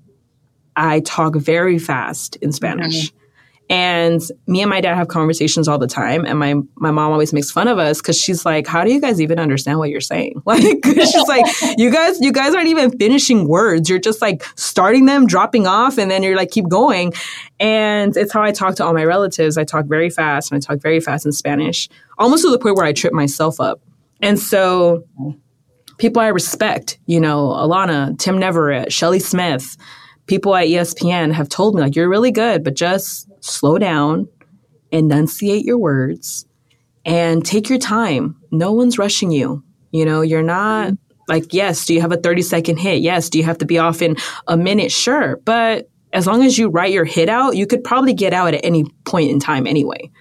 I 0.76 1.00
talk 1.00 1.36
very 1.36 1.80
fast 1.80 2.36
in 2.38 2.52
Spanish. 2.52 3.10
Mm-hmm. 3.10 3.25
And 3.68 4.22
me 4.46 4.62
and 4.62 4.70
my 4.70 4.80
dad 4.80 4.96
have 4.96 5.08
conversations 5.08 5.68
all 5.68 5.80
the 5.80 5.88
time. 5.88 6.24
And 6.24 6.38
my, 6.38 6.54
my 6.76 6.92
mom 6.92 7.12
always 7.12 7.34
makes 7.34 7.50
fun 7.50 7.68
of 7.68 7.80
us 7.80 8.00
because 8.00 8.16
she's 8.20 8.46
like, 8.46 8.68
how 8.68 8.84
do 8.84 8.94
you 8.94 9.02
guys 9.02 9.20
even 9.20 9.40
understand 9.40 9.80
what 9.80 9.90
you're 9.90 10.02
saying? 10.02 10.42
Like, 10.46 10.62
she's 10.86 11.28
like, 11.28 11.46
you 11.78 11.90
guys, 11.92 12.22
you 12.22 12.32
guys 12.32 12.54
aren't 12.54 12.68
even 12.68 12.96
finishing 12.98 13.48
words. 13.48 13.90
You're 13.90 14.00
just 14.00 14.22
like 14.22 14.46
starting 14.56 15.06
them, 15.06 15.26
dropping 15.26 15.66
off, 15.66 15.98
and 15.98 16.10
then 16.10 16.22
you're 16.22 16.36
like, 16.36 16.52
keep 16.52 16.70
going. 16.70 17.14
And 17.60 18.16
it's 18.16 18.32
how 18.32 18.44
I 18.44 18.52
talk 18.52 18.76
to 18.76 18.86
all 18.86 18.94
my 18.94 19.04
relatives. 19.04 19.58
I 19.58 19.64
talk 19.64 19.86
very 19.86 20.10
fast 20.10 20.52
and 20.52 20.58
I 20.58 20.60
talk 20.66 20.82
very 20.82 21.00
fast 21.00 21.26
in 21.26 21.32
Spanish, 21.32 21.90
almost 22.20 22.44
to 22.44 22.52
the 22.52 22.60
point 22.60 22.78
where 22.78 22.86
I 22.86 22.94
trip 22.94 23.12
myself 23.12 23.60
up. 23.60 23.82
And 24.22 24.40
so 24.40 25.04
people 25.98 26.22
I 26.22 26.28
respect, 26.28 27.00
you 27.06 27.20
know, 27.20 27.50
Alana, 27.50 28.18
Tim 28.18 28.38
Neverett, 28.38 28.92
Shelly 28.92 29.20
Smith, 29.20 29.78
people 30.28 30.56
at 30.56 30.68
ESPN 30.68 31.32
have 31.32 31.50
told 31.50 31.76
me, 31.76 31.82
like, 31.82 31.96
you're 31.96 32.10
really 32.10 32.32
good, 32.32 32.64
but 32.64 32.76
just 32.76 33.28
slow 33.44 33.78
down, 33.78 34.28
enunciate 34.92 35.66
your 35.66 35.78
words, 35.78 36.46
and 37.06 37.46
take 37.46 37.70
your 37.70 37.80
time. 37.80 38.36
No 38.52 38.72
one's 38.72 38.98
rushing 38.98 39.32
you. 39.32 39.64
You 39.92 40.06
know, 40.06 40.22
you're 40.22 40.44
not 40.44 40.94
like, 41.28 41.54
yes, 41.54 41.86
do 41.86 41.94
you 41.94 42.02
have 42.02 42.12
a 42.12 42.18
30 42.18 42.42
second 42.42 42.78
hit? 42.78 43.02
Yes. 43.02 43.30
Do 43.30 43.38
you 43.38 43.44
have 43.44 43.60
to 43.60 43.66
be 43.66 43.78
off 43.78 44.02
in 44.02 44.18
a 44.48 44.58
minute? 44.58 44.92
Sure. 44.92 45.40
But 45.46 45.90
as 46.14 46.28
long 46.28 46.44
as 46.44 46.58
you 46.58 46.70
write 46.70 46.92
your 46.94 47.06
hit 47.06 47.30
out, 47.30 47.56
you 47.56 47.68
could 47.68 47.84
probably 47.84 48.14
get 48.14 48.34
out 48.34 48.54
at 48.54 48.64
any 48.64 48.86
point 49.06 49.32
in 49.32 49.40
time 49.40 49.68
anyway. 49.68 50.12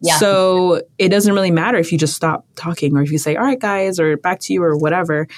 Yeah. 0.00 0.18
So 0.18 0.82
it 0.98 1.10
doesn't 1.10 1.32
really 1.32 1.50
matter 1.50 1.78
if 1.78 1.92
you 1.92 1.98
just 1.98 2.14
stop 2.14 2.44
talking 2.56 2.96
or 2.96 3.02
if 3.02 3.12
you 3.12 3.18
say, 3.18 3.36
all 3.36 3.44
right, 3.44 3.60
guys, 3.60 4.00
or 4.00 4.16
back 4.16 4.40
to 4.40 4.52
you 4.52 4.62
or 4.62 4.76
whatever. 4.76 5.28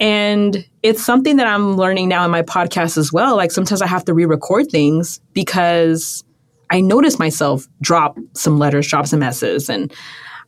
And 0.00 0.66
it's 0.82 1.04
something 1.04 1.36
that 1.36 1.46
I'm 1.46 1.76
learning 1.76 2.08
now 2.08 2.24
in 2.24 2.30
my 2.30 2.42
podcast 2.42 2.96
as 2.96 3.12
well. 3.12 3.36
Like 3.36 3.52
sometimes 3.52 3.82
I 3.82 3.86
have 3.86 4.04
to 4.06 4.14
re 4.14 4.24
record 4.24 4.70
things 4.70 5.20
because 5.34 6.24
I 6.70 6.80
notice 6.80 7.18
myself 7.18 7.68
drop 7.82 8.18
some 8.32 8.58
letters, 8.58 8.88
drop 8.88 9.06
some 9.06 9.22
S's. 9.22 9.68
And 9.68 9.92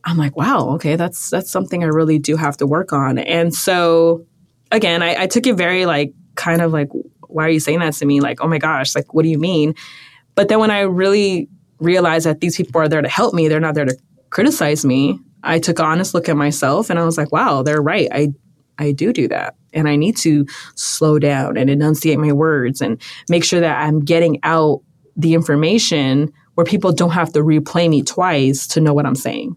I'm 0.04 0.16
like, 0.16 0.36
wow, 0.36 0.70
okay, 0.74 0.96
that's 0.96 1.28
that's 1.30 1.50
something 1.50 1.84
I 1.84 1.88
really 1.88 2.18
do 2.18 2.36
have 2.36 2.56
to 2.58 2.66
work 2.66 2.92
on. 2.92 3.18
And 3.18 3.54
so 3.54 4.26
again, 4.70 5.02
I, 5.02 5.24
I 5.24 5.26
took 5.26 5.46
it 5.46 5.54
very 5.54 5.84
like 5.84 6.14
kind 6.34 6.62
of 6.62 6.72
like, 6.72 6.88
why 7.28 7.44
are 7.44 7.50
you 7.50 7.60
saying 7.60 7.80
that 7.80 7.92
to 7.94 8.06
me? 8.06 8.20
Like, 8.20 8.40
oh 8.40 8.48
my 8.48 8.58
gosh, 8.58 8.94
like 8.94 9.12
what 9.12 9.22
do 9.22 9.28
you 9.28 9.38
mean? 9.38 9.74
But 10.34 10.48
then 10.48 10.60
when 10.60 10.70
I 10.70 10.80
really 10.80 11.48
realized 11.78 12.24
that 12.24 12.40
these 12.40 12.56
people 12.56 12.80
are 12.80 12.88
there 12.88 13.02
to 13.02 13.08
help 13.08 13.34
me, 13.34 13.48
they're 13.48 13.60
not 13.60 13.74
there 13.74 13.84
to 13.84 13.96
criticize 14.30 14.84
me. 14.84 15.18
I 15.42 15.58
took 15.58 15.78
an 15.78 15.84
honest 15.84 16.14
look 16.14 16.28
at 16.28 16.36
myself 16.36 16.88
and 16.88 16.98
I 16.98 17.04
was 17.04 17.18
like, 17.18 17.32
wow, 17.32 17.62
they're 17.62 17.82
right. 17.82 18.08
I 18.12 18.28
I 18.78 18.92
do 18.92 19.12
do 19.12 19.28
that. 19.28 19.56
And 19.72 19.88
I 19.88 19.96
need 19.96 20.16
to 20.18 20.46
slow 20.74 21.18
down 21.18 21.56
and 21.56 21.70
enunciate 21.70 22.18
my 22.18 22.32
words 22.32 22.80
and 22.80 23.00
make 23.28 23.44
sure 23.44 23.60
that 23.60 23.82
I'm 23.82 24.00
getting 24.00 24.38
out 24.42 24.82
the 25.16 25.34
information 25.34 26.32
where 26.54 26.64
people 26.64 26.92
don't 26.92 27.10
have 27.10 27.32
to 27.32 27.40
replay 27.40 27.88
me 27.88 28.02
twice 28.02 28.66
to 28.68 28.80
know 28.80 28.92
what 28.92 29.06
I'm 29.06 29.14
saying. 29.14 29.56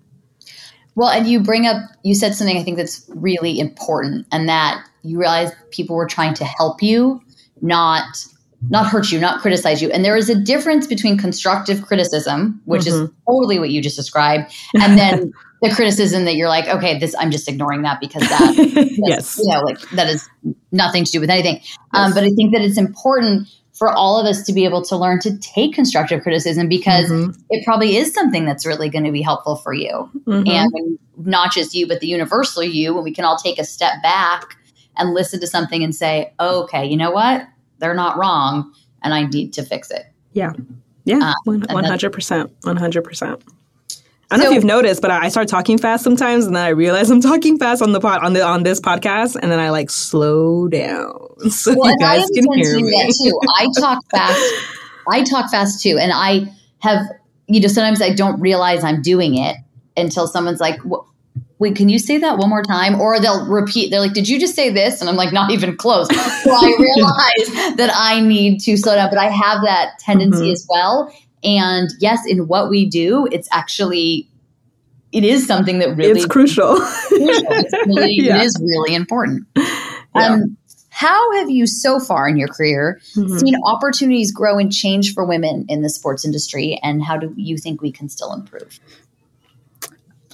Well, 0.96 1.10
and 1.10 1.28
you 1.28 1.42
bring 1.42 1.66
up, 1.66 1.78
you 2.04 2.16
said 2.16 2.36
something 2.36 2.58
I 2.58 2.64
think 2.64 2.78
that's 2.78 3.06
really 3.10 3.60
important, 3.60 4.26
and 4.32 4.48
that 4.48 4.86
you 5.04 5.20
realize 5.20 5.52
people 5.72 5.98
were 5.98 6.08
trying 6.08 6.34
to 6.36 6.46
help 6.46 6.82
you, 6.82 7.22
not 7.62 8.26
not 8.70 8.88
hurt 8.88 9.12
you, 9.12 9.20
not 9.20 9.42
criticize 9.42 9.82
you. 9.82 9.90
And 9.92 10.04
there 10.04 10.16
is 10.16 10.30
a 10.30 10.36
difference 10.36 10.88
between 10.88 11.18
constructive 11.18 11.82
criticism, 11.82 12.62
which 12.66 12.84
mm-hmm. 12.84 13.06
is 13.06 13.12
totally 13.28 13.60
what 13.60 13.70
you 13.70 13.82
just 13.82 13.96
described, 13.96 14.54
and 14.74 14.98
then 14.98 15.34
the 15.62 15.74
criticism 15.74 16.26
that 16.26 16.36
you're 16.36 16.50
like, 16.50 16.68
okay, 16.68 17.00
this 17.00 17.16
I'm 17.18 17.32
just 17.32 17.48
ignoring 17.48 17.84
that 17.84 18.00
because 18.00 18.24
that, 18.24 18.56
yes, 19.06 19.40
you 19.44 19.52
know, 19.52 19.62
like 19.62 19.80
that 19.92 20.08
is 20.08 20.30
nothing 20.72 21.04
to 21.06 21.12
do 21.12 21.20
with 21.20 21.30
anything. 21.30 21.56
Yes. 21.56 21.78
Um, 21.94 22.14
but 22.14 22.24
I 22.24 22.30
think 22.30 22.54
that 22.54 22.62
it's 22.62 22.78
important 22.78 23.48
for 23.74 23.92
all 23.92 24.20
of 24.20 24.26
us 24.26 24.44
to 24.44 24.54
be 24.54 24.64
able 24.64 24.82
to 24.84 24.96
learn 24.96 25.20
to 25.20 25.38
take 25.40 25.74
constructive 25.74 26.24
criticism 26.24 26.70
because 26.70 27.10
mm-hmm. 27.10 27.40
it 27.50 27.66
probably 27.66 27.98
is 27.98 28.14
something 28.14 28.46
that's 28.46 28.66
really 28.66 28.90
going 28.90 29.04
to 29.04 29.12
be 29.12 29.22
helpful 29.22 29.58
for 29.58 29.74
you, 29.74 30.10
mm-hmm. 30.26 30.48
and 30.48 31.00
not 31.18 31.52
just 31.52 31.74
you, 31.74 31.88
but 31.88 32.00
the 32.00 32.08
universal 32.08 32.64
you. 32.64 32.94
When 32.94 33.04
we 33.04 33.14
can 33.14 33.26
all 33.26 33.38
take 33.38 33.60
a 33.60 33.66
step 33.66 34.02
back 34.02 34.58
and 34.98 35.14
listen 35.14 35.40
to 35.42 35.48
something 35.48 35.84
and 35.84 35.94
say, 35.94 36.34
okay, 36.40 36.86
you 36.86 36.96
know 36.96 37.12
what, 37.12 37.48
they're 37.80 37.94
not 37.94 38.18
wrong, 38.18 38.74
and 39.04 39.14
I 39.14 39.24
need 39.26 39.54
to 39.54 39.64
fix 39.64 39.92
it. 39.92 40.06
Yeah. 40.34 40.54
Yeah, 41.06 41.34
um, 41.48 41.62
one 41.70 41.84
hundred 41.84 42.12
percent, 42.12 42.52
one 42.64 42.78
hundred 42.78 43.04
percent. 43.04 43.44
I 44.32 44.38
don't 44.38 44.40
so, 44.40 44.44
know 44.46 44.50
if 44.50 44.56
you've 44.56 44.64
noticed, 44.64 45.04
but 45.04 45.12
I 45.12 45.30
start 45.30 45.48
talking 45.48 45.78
fast 45.78 46.04
sometimes, 46.04 46.48
and 46.48 46.56
then 46.56 46.64
I 46.64 46.70
realize 46.70 47.10
I'm 47.12 47.22
talking 47.22 47.60
fast 47.60 47.82
on 47.82 47.92
the 47.92 48.00
pod 48.00 48.24
on 48.24 48.34
the 48.34 48.44
on 48.44 48.64
this 48.64 48.82
podcast, 48.82 49.38
and 49.42 49.52
then 49.52 49.60
I 49.60 49.70
like 49.70 49.90
slow 49.92 50.68
down 50.68 51.14
so 51.50 51.76
well, 51.78 51.92
you 51.92 51.98
guys 52.00 52.28
can 52.34 52.52
hear 52.54 52.76
me. 52.80 53.12
too. 53.24 53.40
I 53.56 53.68
talk 53.80 54.00
fast. 54.10 54.42
I 55.08 55.24
talk 55.24 55.52
fast 55.52 55.82
too, 55.82 55.98
and 56.00 56.12
I 56.14 56.52
have 56.80 57.06
you 57.48 57.62
know 57.62 57.68
sometimes 57.68 58.02
I 58.02 58.12
don't 58.12 58.40
realize 58.42 58.84
I'm 58.84 59.04
doing 59.04 59.38
it 59.38 59.58
until 59.96 60.28
someone's 60.28 60.60
like, 60.60 60.80
"Wait, 61.60 61.76
can 61.76 61.90
you 61.90 62.00
say 62.00 62.18
that 62.18 62.38
one 62.38 62.50
more 62.50 62.64
time?" 62.64 63.00
Or 63.00 63.20
they'll 63.20 63.46
repeat. 63.46 63.90
They're 63.90 64.00
like, 64.00 64.14
"Did 64.14 64.28
you 64.28 64.40
just 64.40 64.56
say 64.56 64.70
this?" 64.70 65.02
And 65.02 65.10
I'm 65.10 65.16
like, 65.16 65.34
"Not 65.34 65.52
even 65.52 65.76
close." 65.78 66.08
So 66.08 66.52
I 66.52 66.76
realize 66.80 67.78
that 67.78 67.92
I 67.94 68.20
need 68.22 68.60
to 68.62 68.78
slow 68.78 68.96
down, 68.96 69.10
but 69.10 69.20
I 69.20 69.30
have 69.30 69.62
that 69.64 70.00
tendency 70.00 70.44
mm-hmm. 70.44 70.52
as 70.52 70.68
well. 70.70 71.14
And 71.44 71.90
yes, 72.00 72.26
in 72.28 72.48
what 72.48 72.70
we 72.70 72.86
do, 72.90 73.28
it's 73.32 73.48
actually 73.52 74.28
it 75.16 75.24
is 75.24 75.48
something 75.48 75.80
that 75.80 75.96
really 75.96 76.20
it's 76.20 76.26
crucial. 76.26 76.76
It's 76.78 77.74
really, 77.88 78.16
yeah. 78.16 78.38
It 78.38 78.46
is 78.46 78.62
really 78.62 78.94
important. 78.94 79.48
Yeah. 79.56 79.64
Um, 80.14 80.58
how 80.90 81.34
have 81.34 81.50
you 81.50 81.68
so 81.68 82.00
far 82.00 82.28
in 82.28 82.38
your 82.38 82.48
career 82.48 83.00
mm-hmm. 83.16 83.38
seen 83.38 83.56
opportunities 83.64 84.32
grow 84.32 84.58
and 84.58 84.72
change 84.72 85.14
for 85.14 85.26
women 85.26 85.66
in 85.68 85.82
the 85.82 85.90
sports 85.90 86.26
industry, 86.26 86.80
and 86.84 87.04
how 87.04 87.18
do 87.18 87.34
you 87.38 87.58
think 87.58 87.82
we 87.82 87.92
can 87.92 88.10
still 88.10 88.34
improve? 88.34 88.80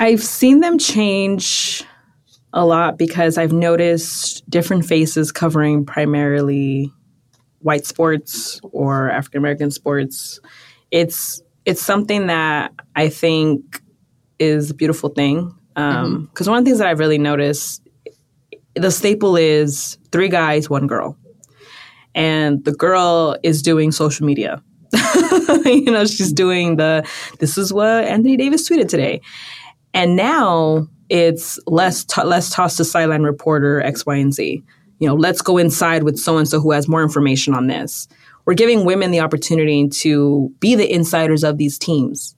I've 0.01 0.23
seen 0.23 0.59
them 0.59 0.77
change 0.77 1.83
a 2.51 2.65
lot 2.65 2.97
because 2.97 3.37
I've 3.37 3.53
noticed 3.53 4.49
different 4.49 4.85
faces 4.85 5.31
covering 5.31 5.85
primarily 5.85 6.91
white 7.59 7.85
sports 7.85 8.59
or 8.63 9.11
African 9.11 9.37
American 9.37 9.71
sports 9.71 10.39
it's 10.89 11.41
it's 11.65 11.81
something 11.81 12.27
that 12.27 12.73
I 12.95 13.09
think 13.09 13.81
is 14.39 14.71
a 14.71 14.73
beautiful 14.73 15.09
thing. 15.09 15.55
Because 15.73 16.05
um, 16.05 16.27
mm-hmm. 16.33 16.49
one 16.49 16.59
of 16.59 16.65
the 16.65 16.69
things 16.69 16.79
that 16.79 16.87
I've 16.87 16.99
really 16.99 17.17
noticed, 17.17 17.87
the 18.75 18.91
staple 18.91 19.37
is 19.37 19.97
three 20.11 20.27
guys, 20.27 20.69
one 20.69 20.87
girl, 20.87 21.17
and 22.13 22.65
the 22.65 22.73
girl 22.73 23.37
is 23.43 23.61
doing 23.61 23.91
social 23.91 24.25
media. 24.25 24.61
you 25.65 25.91
know, 25.91 26.05
she's 26.05 26.33
doing 26.33 26.75
the 26.75 27.07
this 27.39 27.57
is 27.57 27.71
what 27.71 28.03
Anthony 28.03 28.35
Davis 28.35 28.69
tweeted 28.69 28.89
today, 28.89 29.21
and 29.93 30.15
now 30.15 30.87
it's 31.09 31.59
less 31.67 32.03
t- 32.05 32.23
less 32.23 32.49
toss 32.49 32.77
to 32.77 32.85
sideline 32.85 33.23
reporter 33.23 33.81
X, 33.81 34.05
Y, 34.05 34.15
and 34.15 34.33
Z. 34.33 34.63
You 34.99 35.07
know, 35.07 35.15
let's 35.15 35.41
go 35.41 35.57
inside 35.57 36.03
with 36.03 36.17
so 36.17 36.37
and 36.37 36.47
so 36.47 36.59
who 36.59 36.71
has 36.71 36.87
more 36.87 37.01
information 37.01 37.53
on 37.53 37.67
this 37.67 38.07
we're 38.45 38.53
giving 38.53 38.85
women 38.85 39.11
the 39.11 39.19
opportunity 39.19 39.87
to 39.87 40.51
be 40.59 40.75
the 40.75 40.91
insiders 40.91 41.43
of 41.43 41.57
these 41.57 41.77
teams 41.77 42.35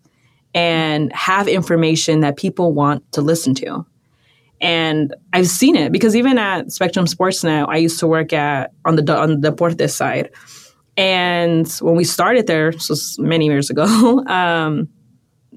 and 0.53 1.11
have 1.13 1.47
information 1.47 2.19
that 2.21 2.37
people 2.37 2.73
want 2.73 3.09
to 3.13 3.21
listen 3.21 3.55
to. 3.55 3.85
And 4.61 5.13
I've 5.33 5.47
seen 5.47 5.75
it 5.75 5.91
because 5.91 6.15
even 6.15 6.37
at 6.37 6.71
Spectrum 6.71 7.07
Sports 7.07 7.43
now, 7.43 7.65
I 7.65 7.77
used 7.77 7.99
to 7.99 8.07
work 8.07 8.31
at 8.31 8.71
on 8.85 8.95
the 8.95 9.17
on 9.17 9.41
the 9.41 9.51
Deportes 9.51 9.91
side. 9.91 10.29
And 10.95 11.67
when 11.81 11.95
we 11.95 12.03
started 12.03 12.47
there, 12.47 12.71
so 12.73 12.95
many 13.21 13.47
years 13.47 13.69
ago, 13.69 13.83
um, 14.27 14.87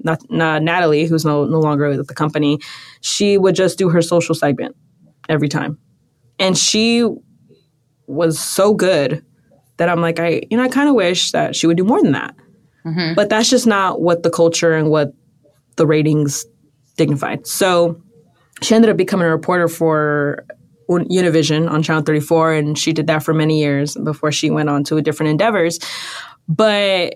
not, 0.03 0.19
not, 0.29 0.63
Natalie, 0.63 1.05
who's 1.05 1.25
no, 1.25 1.45
no 1.45 1.59
longer 1.59 1.89
with 1.89 2.07
the 2.07 2.13
company, 2.13 2.59
she 3.01 3.37
would 3.37 3.55
just 3.55 3.77
do 3.77 3.89
her 3.89 4.01
social 4.01 4.35
segment 4.35 4.75
every 5.29 5.49
time. 5.49 5.77
And 6.39 6.57
she 6.57 7.07
was 8.07 8.39
so 8.39 8.73
good 8.73 9.25
that 9.77 9.89
I'm 9.89 10.01
like, 10.01 10.19
I, 10.19 10.41
you 10.49 10.57
know, 10.57 10.63
I 10.63 10.69
kind 10.69 10.89
of 10.89 10.95
wish 10.95 11.31
that 11.31 11.55
she 11.55 11.67
would 11.67 11.77
do 11.77 11.83
more 11.83 12.01
than 12.01 12.13
that. 12.13 12.35
Mm-hmm. 12.85 13.15
But 13.15 13.29
that's 13.29 13.49
just 13.49 13.67
not 13.67 14.01
what 14.01 14.23
the 14.23 14.29
culture 14.29 14.73
and 14.73 14.89
what 14.89 15.13
the 15.75 15.85
ratings 15.85 16.45
dignified. 16.95 17.45
So 17.45 18.01
she 18.61 18.75
ended 18.75 18.89
up 18.89 18.97
becoming 18.97 19.27
a 19.27 19.31
reporter 19.31 19.67
for 19.67 20.45
Univision 20.89 21.69
on 21.69 21.83
Channel 21.83 22.03
34, 22.03 22.53
and 22.53 22.77
she 22.77 22.93
did 22.93 23.07
that 23.07 23.23
for 23.23 23.33
many 23.33 23.59
years 23.59 23.95
before 23.95 24.31
she 24.31 24.49
went 24.49 24.69
on 24.69 24.83
to 24.85 25.01
different 25.01 25.31
endeavors. 25.31 25.79
But 26.47 27.15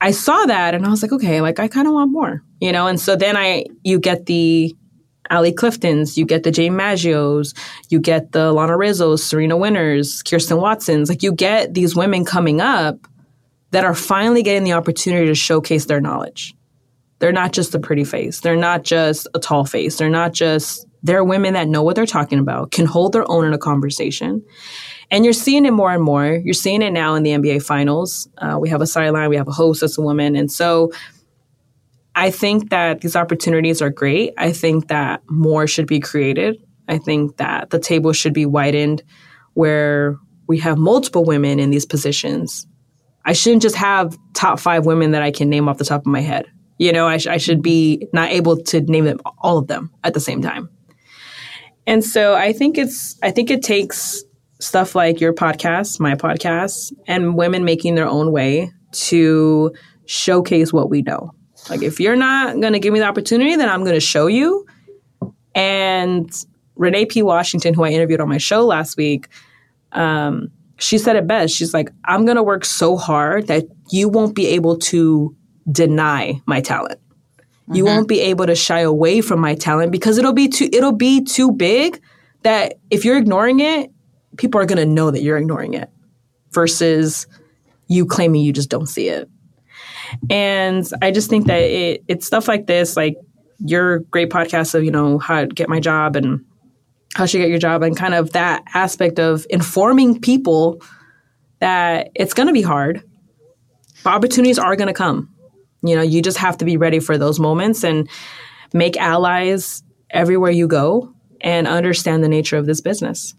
I 0.00 0.10
saw 0.10 0.44
that 0.46 0.74
and 0.74 0.84
I 0.84 0.90
was 0.90 1.02
like, 1.02 1.12
okay, 1.12 1.40
like 1.40 1.58
I 1.58 1.68
kind 1.68 1.86
of 1.86 1.94
want 1.94 2.12
more, 2.12 2.42
you 2.60 2.72
know? 2.72 2.86
And 2.86 3.00
so 3.00 3.16
then 3.16 3.36
I, 3.36 3.64
you 3.82 3.98
get 3.98 4.26
the 4.26 4.74
Allie 5.30 5.52
Cliftons, 5.52 6.16
you 6.16 6.26
get 6.26 6.42
the 6.42 6.50
Jane 6.50 6.74
Maggios, 6.74 7.56
you 7.88 8.00
get 8.00 8.32
the 8.32 8.52
Lana 8.52 8.74
Rizzos, 8.74 9.20
Serena 9.20 9.56
Winters, 9.56 10.22
Kirsten 10.22 10.58
Watsons. 10.58 11.08
Like 11.08 11.22
you 11.22 11.32
get 11.32 11.72
these 11.72 11.96
women 11.96 12.24
coming 12.24 12.60
up 12.60 12.98
that 13.70 13.84
are 13.84 13.94
finally 13.94 14.42
getting 14.42 14.64
the 14.64 14.74
opportunity 14.74 15.26
to 15.26 15.34
showcase 15.34 15.86
their 15.86 16.00
knowledge. 16.00 16.54
They're 17.20 17.32
not 17.32 17.52
just 17.52 17.74
a 17.74 17.78
pretty 17.78 18.04
face. 18.04 18.40
They're 18.40 18.56
not 18.56 18.82
just 18.82 19.26
a 19.34 19.38
tall 19.38 19.64
face. 19.64 19.96
They're 19.96 20.10
not 20.10 20.32
just, 20.32 20.86
they're 21.04 21.22
women 21.22 21.52
that 21.52 21.68
know 21.68 21.82
what 21.82 21.94
they're 21.96 22.06
talking 22.06 22.38
about, 22.38 22.70
can 22.70 22.86
hold 22.86 23.12
their 23.12 23.30
own 23.30 23.44
in 23.44 23.52
a 23.52 23.58
conversation. 23.58 24.42
And 25.10 25.22
you're 25.22 25.34
seeing 25.34 25.66
it 25.66 25.70
more 25.70 25.92
and 25.92 26.02
more. 26.02 26.40
You're 26.42 26.54
seeing 26.54 26.80
it 26.80 26.92
now 26.92 27.14
in 27.14 27.22
the 27.22 27.30
NBA 27.30 27.62
finals. 27.62 28.26
Uh, 28.38 28.58
we 28.58 28.70
have 28.70 28.80
a 28.80 28.86
sideline, 28.86 29.28
we 29.28 29.36
have 29.36 29.46
a 29.46 29.52
host 29.52 29.82
as 29.82 29.98
a 29.98 30.00
woman. 30.00 30.34
And 30.34 30.50
so 30.50 30.92
I 32.16 32.30
think 32.30 32.70
that 32.70 33.02
these 33.02 33.16
opportunities 33.16 33.82
are 33.82 33.90
great. 33.90 34.32
I 34.38 34.52
think 34.52 34.88
that 34.88 35.22
more 35.28 35.66
should 35.66 35.86
be 35.86 36.00
created. 36.00 36.56
I 36.88 36.96
think 36.96 37.36
that 37.36 37.68
the 37.68 37.78
table 37.78 38.14
should 38.14 38.32
be 38.32 38.46
widened 38.46 39.02
where 39.52 40.16
we 40.46 40.58
have 40.60 40.78
multiple 40.78 41.24
women 41.24 41.58
in 41.58 41.70
these 41.70 41.84
positions. 41.84 42.66
I 43.26 43.34
shouldn't 43.34 43.62
just 43.62 43.76
have 43.76 44.16
top 44.32 44.58
five 44.58 44.86
women 44.86 45.10
that 45.10 45.22
I 45.22 45.30
can 45.30 45.50
name 45.50 45.68
off 45.68 45.78
the 45.78 45.84
top 45.84 46.00
of 46.00 46.06
my 46.06 46.20
head. 46.20 46.46
You 46.78 46.92
know, 46.92 47.06
I, 47.06 47.18
sh- 47.18 47.26
I 47.26 47.36
should 47.36 47.62
be 47.62 48.08
not 48.12 48.30
able 48.30 48.56
to 48.64 48.80
name 48.80 49.04
them 49.04 49.20
all 49.38 49.58
of 49.58 49.66
them 49.66 49.90
at 50.02 50.14
the 50.14 50.20
same 50.20 50.42
time. 50.42 50.68
And 51.86 52.04
so 52.04 52.34
I 52.34 52.52
think 52.52 52.78
it's 52.78 53.18
I 53.22 53.30
think 53.30 53.50
it 53.50 53.62
takes 53.62 54.22
stuff 54.60 54.94
like 54.94 55.20
your 55.20 55.32
podcast, 55.32 56.00
my 56.00 56.14
podcast, 56.14 56.92
and 57.06 57.36
women 57.36 57.64
making 57.64 57.94
their 57.94 58.06
own 58.06 58.32
way 58.32 58.72
to 58.92 59.74
showcase 60.06 60.72
what 60.72 60.88
we 60.90 61.02
know. 61.02 61.32
Like 61.68 61.82
if 61.82 62.00
you're 62.00 62.16
not 62.16 62.60
going 62.60 62.72
to 62.72 62.78
give 62.78 62.92
me 62.92 63.00
the 63.00 63.06
opportunity, 63.06 63.56
then 63.56 63.68
I'm 63.68 63.82
going 63.82 63.94
to 63.94 64.00
show 64.00 64.26
you. 64.26 64.66
And 65.54 66.30
Renee 66.76 67.06
P. 67.06 67.22
Washington, 67.22 67.74
who 67.74 67.84
I 67.84 67.90
interviewed 67.90 68.20
on 68.20 68.28
my 68.28 68.38
show 68.38 68.64
last 68.66 68.96
week, 68.96 69.28
um, 69.92 70.50
she 70.78 70.98
said 70.98 71.16
it 71.16 71.26
best. 71.26 71.54
She's 71.54 71.72
like, 71.72 71.90
I'm 72.04 72.24
going 72.24 72.36
to 72.36 72.42
work 72.42 72.64
so 72.64 72.96
hard 72.96 73.46
that 73.46 73.64
you 73.90 74.08
won't 74.08 74.34
be 74.34 74.48
able 74.48 74.78
to 74.78 75.34
deny 75.70 76.40
my 76.46 76.60
talent. 76.60 77.00
Mm-hmm. 77.64 77.74
You 77.74 77.84
won't 77.84 78.08
be 78.08 78.20
able 78.20 78.46
to 78.46 78.54
shy 78.54 78.80
away 78.80 79.20
from 79.20 79.40
my 79.40 79.54
talent 79.54 79.90
because 79.92 80.18
it'll 80.18 80.34
be 80.34 80.48
too 80.48 80.68
it'll 80.72 80.92
be 80.92 81.22
too 81.22 81.50
big 81.50 82.00
that 82.42 82.74
if 82.90 83.04
you're 83.04 83.16
ignoring 83.16 83.60
it, 83.60 83.90
people 84.36 84.60
are 84.60 84.66
going 84.66 84.78
to 84.78 84.86
know 84.86 85.10
that 85.10 85.22
you're 85.22 85.38
ignoring 85.38 85.74
it 85.74 85.90
versus 86.52 87.26
you 87.88 88.06
claiming 88.06 88.42
you 88.42 88.52
just 88.52 88.68
don't 88.68 88.86
see 88.86 89.08
it. 89.08 89.28
And 90.30 90.88
I 91.02 91.10
just 91.10 91.30
think 91.30 91.46
that 91.46 91.60
it, 91.60 92.04
it's 92.06 92.26
stuff 92.26 92.46
like 92.46 92.66
this, 92.66 92.96
like 92.96 93.16
your 93.58 94.00
great 94.00 94.30
podcast 94.30 94.74
of, 94.74 94.84
you 94.84 94.90
know, 94.90 95.18
how 95.18 95.40
to 95.40 95.46
get 95.46 95.68
my 95.68 95.80
job 95.80 96.16
and 96.16 96.44
how 97.14 97.26
should 97.26 97.38
you 97.38 97.44
get 97.44 97.50
your 97.50 97.58
job 97.58 97.82
and 97.82 97.96
kind 97.96 98.14
of 98.14 98.32
that 98.32 98.62
aspect 98.74 99.18
of 99.18 99.46
informing 99.50 100.20
people 100.20 100.82
that 101.60 102.10
it's 102.14 102.34
going 102.34 102.46
to 102.46 102.52
be 102.52 102.62
hard, 102.62 103.02
but 104.02 104.12
opportunities 104.12 104.58
are 104.58 104.76
going 104.76 104.88
to 104.88 104.94
come. 104.94 105.33
You 105.84 105.96
know, 105.96 106.02
you 106.02 106.22
just 106.22 106.38
have 106.38 106.58
to 106.58 106.64
be 106.64 106.76
ready 106.76 106.98
for 106.98 107.18
those 107.18 107.38
moments 107.38 107.84
and 107.84 108.08
make 108.72 108.96
allies 108.96 109.82
everywhere 110.10 110.50
you 110.50 110.66
go 110.66 111.12
and 111.40 111.68
understand 111.68 112.24
the 112.24 112.28
nature 112.28 112.56
of 112.56 112.66
this 112.66 112.80
business. 112.80 113.34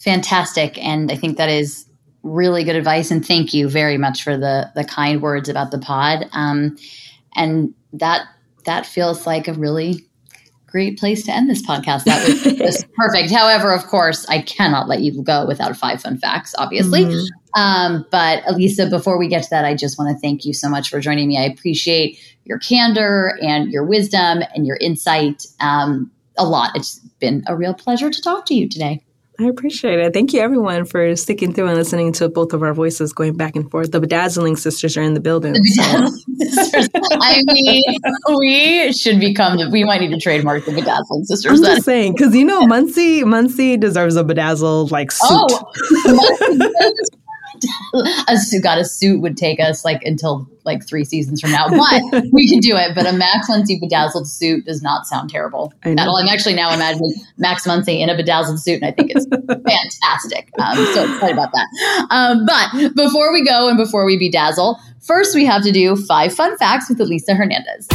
Fantastic. 0.00 0.82
And 0.82 1.10
I 1.10 1.16
think 1.16 1.36
that 1.38 1.48
is 1.48 1.88
really 2.22 2.64
good 2.64 2.76
advice. 2.76 3.10
And 3.10 3.26
thank 3.26 3.52
you 3.52 3.68
very 3.68 3.98
much 3.98 4.22
for 4.22 4.36
the 4.36 4.70
the 4.74 4.84
kind 4.84 5.20
words 5.20 5.48
about 5.48 5.70
the 5.70 5.78
pod. 5.78 6.26
Um, 6.32 6.76
and 7.34 7.74
that 7.92 8.26
that 8.64 8.86
feels 8.86 9.26
like 9.26 9.48
a 9.48 9.54
really 9.54 10.08
great 10.66 10.98
place 10.98 11.24
to 11.24 11.34
end 11.34 11.48
this 11.48 11.66
podcast. 11.66 12.04
That 12.04 12.26
was 12.60 12.84
perfect. 12.96 13.32
However, 13.32 13.72
of 13.72 13.86
course, 13.86 14.28
I 14.28 14.42
cannot 14.42 14.88
let 14.88 15.00
you 15.00 15.22
go 15.22 15.46
without 15.46 15.76
five 15.76 16.02
fun 16.02 16.18
facts, 16.18 16.54
obviously. 16.58 17.04
Mm-hmm. 17.04 17.26
Um, 17.58 18.06
but 18.12 18.44
Elisa, 18.46 18.86
before 18.86 19.18
we 19.18 19.26
get 19.26 19.42
to 19.42 19.50
that, 19.50 19.64
I 19.64 19.74
just 19.74 19.98
want 19.98 20.16
to 20.16 20.20
thank 20.20 20.44
you 20.44 20.54
so 20.54 20.68
much 20.68 20.90
for 20.90 21.00
joining 21.00 21.26
me. 21.26 21.38
I 21.38 21.42
appreciate 21.42 22.18
your 22.44 22.58
candor 22.58 23.36
and 23.42 23.72
your 23.72 23.84
wisdom 23.84 24.42
and 24.54 24.64
your 24.64 24.76
insight 24.76 25.44
um, 25.58 26.10
a 26.36 26.46
lot. 26.46 26.76
It's 26.76 27.00
been 27.18 27.42
a 27.48 27.56
real 27.56 27.74
pleasure 27.74 28.10
to 28.10 28.22
talk 28.22 28.46
to 28.46 28.54
you 28.54 28.68
today. 28.68 29.02
I 29.40 29.44
appreciate 29.44 29.98
it. 30.00 30.12
Thank 30.12 30.32
you, 30.32 30.40
everyone, 30.40 30.84
for 30.84 31.14
sticking 31.14 31.52
through 31.52 31.66
and 31.68 31.76
listening 31.76 32.12
to 32.14 32.28
both 32.28 32.52
of 32.52 32.62
our 32.62 32.74
voices 32.74 33.12
going 33.12 33.36
back 33.36 33.54
and 33.54 33.68
forth. 33.70 33.92
The 33.92 34.00
bedazzling 34.00 34.56
sisters 34.56 34.96
are 34.96 35.02
in 35.02 35.14
the 35.14 35.20
building. 35.20 35.52
The 35.52 35.60
bedazzling 35.60 36.48
so. 36.48 36.62
sisters. 36.62 36.88
I 36.94 37.42
mean, 37.46 37.84
we 38.36 38.92
should 38.92 39.20
become. 39.20 39.58
The, 39.58 39.70
we 39.70 39.84
might 39.84 40.00
need 40.00 40.10
to 40.10 40.18
trademark 40.18 40.64
the 40.64 40.72
bedazzling 40.72 41.24
sisters. 41.24 41.60
I'm 41.60 41.64
just 41.64 41.84
saying 41.84 42.14
because 42.14 42.34
you 42.34 42.44
know, 42.44 42.66
Muncy, 42.66 43.22
Muncy 43.22 43.78
deserves 43.78 44.16
a 44.16 44.24
bedazzled 44.24 44.90
like 44.90 45.12
suit. 45.12 45.22
Oh, 45.30 45.72
a 48.28 48.36
suit, 48.36 48.62
got 48.62 48.78
a 48.78 48.84
suit 48.84 49.20
would 49.20 49.36
take 49.36 49.60
us 49.60 49.84
like 49.84 50.02
until 50.04 50.48
like 50.64 50.86
three 50.86 51.04
seasons 51.04 51.40
from 51.40 51.50
now, 51.50 51.68
but 51.68 52.24
we 52.32 52.48
can 52.48 52.60
do 52.60 52.76
it. 52.76 52.94
But 52.94 53.06
a 53.06 53.12
Max 53.12 53.48
Muncy 53.48 53.80
bedazzled 53.80 54.28
suit 54.28 54.66
does 54.66 54.82
not 54.82 55.06
sound 55.06 55.30
terrible. 55.30 55.72
At 55.82 55.98
all. 55.98 56.16
I'm 56.16 56.28
actually 56.28 56.54
now 56.54 56.72
imagining 56.72 57.14
Max 57.38 57.66
Muncy 57.66 58.00
in 58.00 58.08
a 58.08 58.16
bedazzled 58.16 58.60
suit, 58.60 58.82
and 58.82 58.84
I 58.84 58.92
think 58.92 59.12
it's 59.14 59.26
fantastic. 59.46 60.50
Um, 60.58 60.76
so 60.94 61.04
excited 61.04 61.32
about 61.32 61.52
that. 61.52 62.06
Um, 62.10 62.46
but 62.46 62.94
before 62.94 63.32
we 63.32 63.44
go 63.44 63.68
and 63.68 63.76
before 63.76 64.04
we 64.04 64.18
bedazzle, 64.18 64.78
first 65.00 65.34
we 65.34 65.44
have 65.46 65.62
to 65.62 65.72
do 65.72 65.96
five 65.96 66.34
fun 66.34 66.56
facts 66.58 66.88
with 66.88 67.00
Elisa 67.00 67.34
Hernandez. 67.34 67.88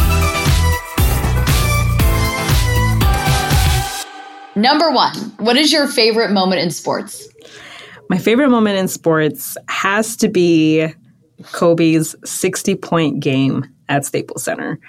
Number 4.55 4.91
one, 4.91 5.15
what 5.39 5.57
is 5.57 5.71
your 5.71 5.87
favorite 5.87 6.31
moment 6.31 6.61
in 6.61 6.69
sports? 6.69 7.27
My 8.13 8.19
favorite 8.19 8.49
moment 8.49 8.77
in 8.77 8.87
sports 8.87 9.57
has 9.67 10.15
to 10.17 10.29
be 10.29 10.87
Kobe's 11.51 12.15
60 12.23 12.75
point 12.75 13.21
game 13.21 13.65
at 13.89 14.05
Staples 14.05 14.43
Center. 14.43 14.79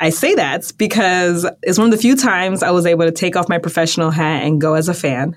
I 0.00 0.08
say 0.08 0.34
that 0.36 0.72
because 0.78 1.46
it's 1.62 1.76
one 1.76 1.88
of 1.88 1.90
the 1.90 2.00
few 2.00 2.16
times 2.16 2.62
I 2.62 2.70
was 2.70 2.86
able 2.86 3.04
to 3.04 3.12
take 3.12 3.36
off 3.36 3.50
my 3.50 3.58
professional 3.58 4.10
hat 4.10 4.42
and 4.42 4.58
go 4.58 4.72
as 4.72 4.88
a 4.88 4.94
fan. 4.94 5.36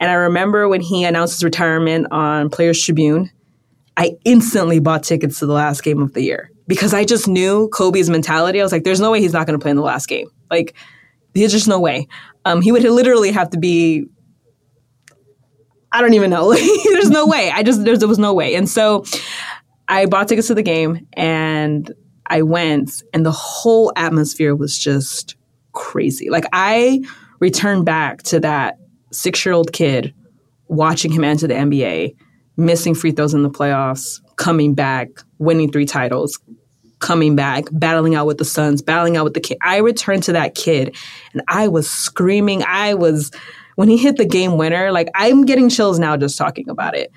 And 0.00 0.10
I 0.10 0.14
remember 0.14 0.66
when 0.70 0.80
he 0.80 1.04
announced 1.04 1.34
his 1.34 1.44
retirement 1.44 2.06
on 2.12 2.48
Players 2.48 2.82
Tribune, 2.82 3.30
I 3.98 4.16
instantly 4.24 4.78
bought 4.78 5.02
tickets 5.02 5.40
to 5.40 5.46
the 5.46 5.52
last 5.52 5.84
game 5.84 6.00
of 6.00 6.14
the 6.14 6.22
year 6.22 6.50
because 6.66 6.94
I 6.94 7.04
just 7.04 7.28
knew 7.28 7.68
Kobe's 7.74 8.08
mentality. 8.08 8.58
I 8.58 8.62
was 8.62 8.72
like, 8.72 8.84
there's 8.84 9.00
no 9.00 9.10
way 9.10 9.20
he's 9.20 9.34
not 9.34 9.46
going 9.46 9.58
to 9.58 9.62
play 9.62 9.72
in 9.72 9.76
the 9.76 9.82
last 9.82 10.06
game. 10.06 10.30
Like, 10.50 10.74
there's 11.34 11.52
just 11.52 11.68
no 11.68 11.78
way. 11.78 12.08
Um, 12.46 12.62
he 12.62 12.72
would 12.72 12.84
literally 12.84 13.32
have 13.32 13.50
to 13.50 13.58
be 13.58 14.06
I 15.98 16.00
don't 16.00 16.14
even 16.14 16.30
know. 16.30 16.54
There's 16.84 17.10
no 17.10 17.26
way. 17.26 17.50
I 17.50 17.64
just 17.64 17.82
there 17.82 18.06
was 18.06 18.20
no 18.20 18.32
way. 18.32 18.54
And 18.54 18.68
so 18.68 19.04
I 19.88 20.06
bought 20.06 20.28
tickets 20.28 20.46
to 20.46 20.54
the 20.54 20.62
game 20.62 21.08
and 21.14 21.92
I 22.26 22.42
went 22.42 23.02
and 23.12 23.26
the 23.26 23.32
whole 23.32 23.92
atmosphere 23.96 24.54
was 24.54 24.78
just 24.78 25.34
crazy. 25.72 26.30
Like 26.30 26.44
I 26.52 27.02
returned 27.40 27.84
back 27.84 28.22
to 28.24 28.38
that 28.38 28.78
6-year-old 29.12 29.72
kid 29.72 30.14
watching 30.68 31.10
him 31.10 31.24
enter 31.24 31.48
the 31.48 31.54
NBA, 31.54 32.14
missing 32.56 32.94
free 32.94 33.10
throws 33.10 33.34
in 33.34 33.42
the 33.42 33.50
playoffs, 33.50 34.20
coming 34.36 34.74
back, 34.74 35.08
winning 35.38 35.72
three 35.72 35.86
titles, 35.86 36.38
coming 37.00 37.34
back, 37.34 37.64
battling 37.72 38.14
out 38.14 38.26
with 38.26 38.38
the 38.38 38.44
Suns, 38.44 38.82
battling 38.82 39.16
out 39.16 39.24
with 39.24 39.34
the 39.34 39.40
kid. 39.40 39.58
I 39.62 39.78
returned 39.78 40.22
to 40.24 40.32
that 40.32 40.54
kid 40.54 40.94
and 41.32 41.42
I 41.48 41.66
was 41.66 41.90
screaming. 41.90 42.62
I 42.62 42.94
was 42.94 43.32
when 43.78 43.88
he 43.88 43.96
hit 43.96 44.16
the 44.16 44.24
game 44.24 44.56
winner, 44.56 44.90
like 44.90 45.08
I'm 45.14 45.44
getting 45.44 45.68
chills 45.68 46.00
now 46.00 46.16
just 46.16 46.36
talking 46.36 46.68
about 46.68 46.96
it. 46.96 47.12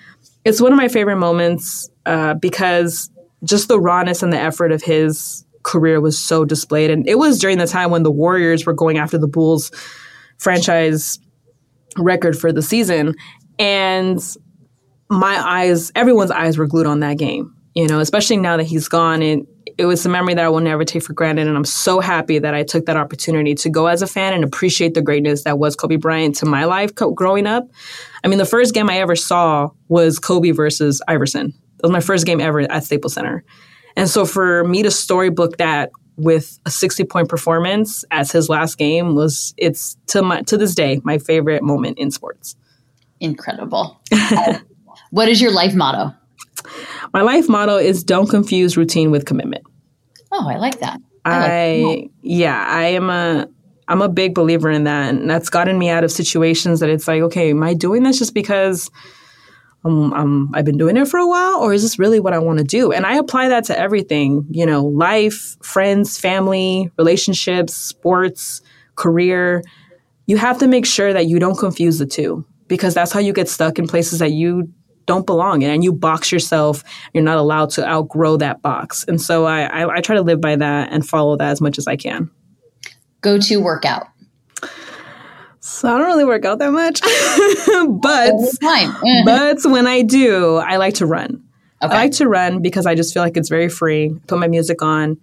It's 0.46 0.62
one 0.62 0.72
of 0.72 0.78
my 0.78 0.90
favorite 0.90 1.16
moments 1.16 1.90
uh, 2.06 2.36
because 2.36 3.10
just 3.44 3.68
the 3.68 3.80
rawness 3.80 4.22
and 4.22 4.32
the 4.32 4.38
effort 4.38 4.72
of 4.72 4.84
his 4.84 5.44
career 5.64 6.00
was 6.00 6.20
so 6.20 6.46
displayed. 6.46 6.92
And 6.92 7.10
it 7.10 7.18
was 7.18 7.40
during 7.40 7.58
the 7.58 7.66
time 7.66 7.90
when 7.90 8.04
the 8.04 8.12
Warriors 8.12 8.68
were 8.68 8.74
going 8.74 9.00
after 9.00 9.18
the 9.18 9.28
Bulls 9.28 9.72
franchise 10.38 11.18
record 11.98 12.38
for 12.38 12.54
the 12.54 12.62
season. 12.62 13.16
And 13.58 14.20
my 15.10 15.42
eyes, 15.44 15.92
everyone's 15.96 16.30
eyes 16.30 16.60
were 16.60 16.68
glued 16.68 16.86
on 16.86 17.00
that 17.00 17.18
game, 17.18 17.56
you 17.74 17.88
know, 17.88 18.00
especially 18.00 18.38
now 18.38 18.58
that 18.58 18.66
he's 18.66 18.88
gone. 18.88 19.24
And 19.24 19.48
it 19.82 19.86
was 19.86 20.06
a 20.06 20.10
memory 20.10 20.36
that 20.36 20.46
I 20.46 20.50
will 20.50 20.60
never 20.60 20.86
take 20.86 21.02
for 21.02 21.14
granted. 21.14 21.48
And 21.48 21.58
I'm 21.58 21.66
so 21.66 22.00
happy 22.00 22.38
that 22.38 22.54
I 22.54 22.62
took 22.64 22.86
that 22.86 22.98
opportunity 22.98 23.56
to 23.56 23.70
go 23.70 23.88
as 23.88 24.04
a 24.04 24.08
fan 24.08 24.34
and 24.34 24.44
appreciate 24.44 24.94
the 24.94 25.02
greatness 25.02 25.44
that 25.44 25.58
was 25.58 25.76
Kobe 25.76 25.96
Bryant 25.96 26.36
to 26.36 26.46
my 26.46 26.66
life 26.66 26.94
co- 26.94 27.12
growing 27.12 27.48
up. 27.48 27.68
I 28.24 28.28
mean, 28.28 28.38
the 28.38 28.46
first 28.46 28.76
game 28.76 28.90
I 28.90 29.00
ever 29.00 29.16
saw 29.16 29.72
was 29.88 30.20
Kobe 30.20 30.52
versus 30.52 31.02
Iverson. 31.08 31.48
It 31.48 31.82
was 31.82 31.92
my 31.92 32.00
first 32.00 32.28
game 32.28 32.40
ever 32.40 32.62
at 32.62 32.84
Staples 32.84 33.16
Center. 33.16 33.44
And 33.96 34.08
so 34.08 34.24
for 34.24 34.64
me 34.66 34.84
to 34.84 34.92
storybook 34.92 35.58
that 35.58 35.92
with 36.16 36.60
a 36.66 36.72
60 36.72 37.04
point 37.06 37.28
performance 37.28 38.06
as 38.12 38.32
his 38.32 38.50
last 38.50 38.78
game 38.78 39.16
was 39.16 39.56
it's 39.58 39.98
to 40.08 40.22
my 40.22 40.42
to 40.44 40.58
this 40.58 40.76
day 40.76 41.02
my 41.04 41.18
favorite 41.18 41.64
moment 41.64 41.98
in 41.98 42.12
sports. 42.12 42.56
Incredible. 43.20 44.00
what 45.10 45.28
is 45.28 45.42
your 45.42 45.52
life 45.52 45.74
motto? 45.74 46.14
My 47.14 47.22
life 47.22 47.50
motto 47.50 47.78
is 47.78 48.04
don't 48.04 48.30
confuse 48.30 48.78
routine 48.78 49.12
with 49.12 49.26
commitment. 49.26 49.66
Oh, 50.32 50.48
I 50.48 50.58
like 50.58 50.80
that. 50.80 51.00
I, 51.26 51.36
I 51.36 51.84
like 51.84 52.12
yeah, 52.22 52.66
I 52.68 52.84
am 52.88 53.10
a 53.10 53.48
I'm 53.88 54.02
a 54.02 54.10
big 54.10 54.34
believer 54.34 54.70
in 54.70 54.86
that, 54.86 55.14
and 55.14 55.30
that's 55.30 55.50
gotten 55.50 55.78
me 55.78 55.90
out 55.90 56.04
of 56.04 56.12
situations 56.12 56.80
that 56.80 56.90
it's 56.90 57.08
like, 57.08 57.22
okay, 57.24 57.52
am 57.52 57.64
I 57.64 57.74
doing 57.74 58.04
this 58.04 58.20
just 58.20 58.34
because 58.34 58.90
um, 59.84 60.14
um, 60.14 60.52
I've 60.54 60.66
been 60.66 60.78
doing 60.78 60.98
it 60.98 61.08
for 61.08 61.18
a 61.20 61.28
while, 61.28 61.60
or 61.60 61.74
is 61.74 61.82
this 61.82 61.98
really 61.98 62.20
what 62.20 62.34
I 62.34 62.40
want 62.40 62.60
to 62.60 62.64
do? 62.64 62.92
And 62.92 63.06
I 63.06 63.16
apply 63.16 63.50
that 63.50 63.66
to 63.66 63.78
everything, 63.78 64.46
you 64.50 64.66
know, 64.66 64.86
life, 64.86 65.58
friends, 65.64 66.20
family, 66.20 66.92
relationships, 66.98 67.74
sports, 67.74 68.62
career. 68.96 69.64
You 70.28 70.38
have 70.38 70.60
to 70.60 70.68
make 70.68 70.86
sure 70.86 71.12
that 71.14 71.26
you 71.26 71.40
don't 71.40 71.58
confuse 71.58 71.98
the 71.98 72.06
two 72.06 72.46
because 72.68 72.94
that's 72.94 73.12
how 73.12 73.20
you 73.20 73.34
get 73.34 73.50
stuck 73.50 73.80
in 73.80 73.88
places 73.88 74.20
that 74.20 74.32
you 74.32 74.72
don't 75.12 75.26
belong 75.26 75.62
in 75.62 75.70
and 75.70 75.84
you 75.84 75.92
box 75.92 76.32
yourself 76.32 76.84
you're 77.14 77.24
not 77.24 77.38
allowed 77.38 77.70
to 77.70 77.86
outgrow 77.86 78.38
that 78.38 78.62
box 78.62 79.04
and 79.10 79.20
so 79.20 79.46
I, 79.46 79.64
I, 79.64 79.98
I 79.98 80.02
try 80.02 80.16
to 80.16 80.22
live 80.22 80.40
by 80.40 80.56
that 80.56 80.94
and 80.94 81.06
follow 81.06 81.36
that 81.36 81.50
as 81.50 81.60
much 81.60 81.78
as 81.78 81.86
i 81.86 81.98
can 81.98 82.32
go 83.20 83.38
to 83.38 83.58
workout 83.58 84.08
so 85.64 85.94
I 85.94 85.98
don't 85.98 86.08
really 86.08 86.26
work 86.26 86.44
out 86.44 86.58
that 86.58 86.72
much, 86.72 87.02
but 88.02 88.34
but 89.26 89.72
when 89.72 89.86
I 89.86 90.02
do, 90.02 90.56
I 90.58 90.78
like 90.78 90.96
to 90.96 91.06
run. 91.06 91.44
Okay. 91.84 91.94
I 91.94 91.98
like 91.98 92.12
to 92.14 92.28
run 92.28 92.62
because 92.62 92.88
I 92.88 92.96
just 92.96 93.14
feel 93.14 93.24
like 93.24 93.38
it's 93.38 93.50
very 93.50 93.70
free. 93.70 94.16
Put 94.28 94.40
my 94.40 94.48
music 94.48 94.82
on, 94.82 95.18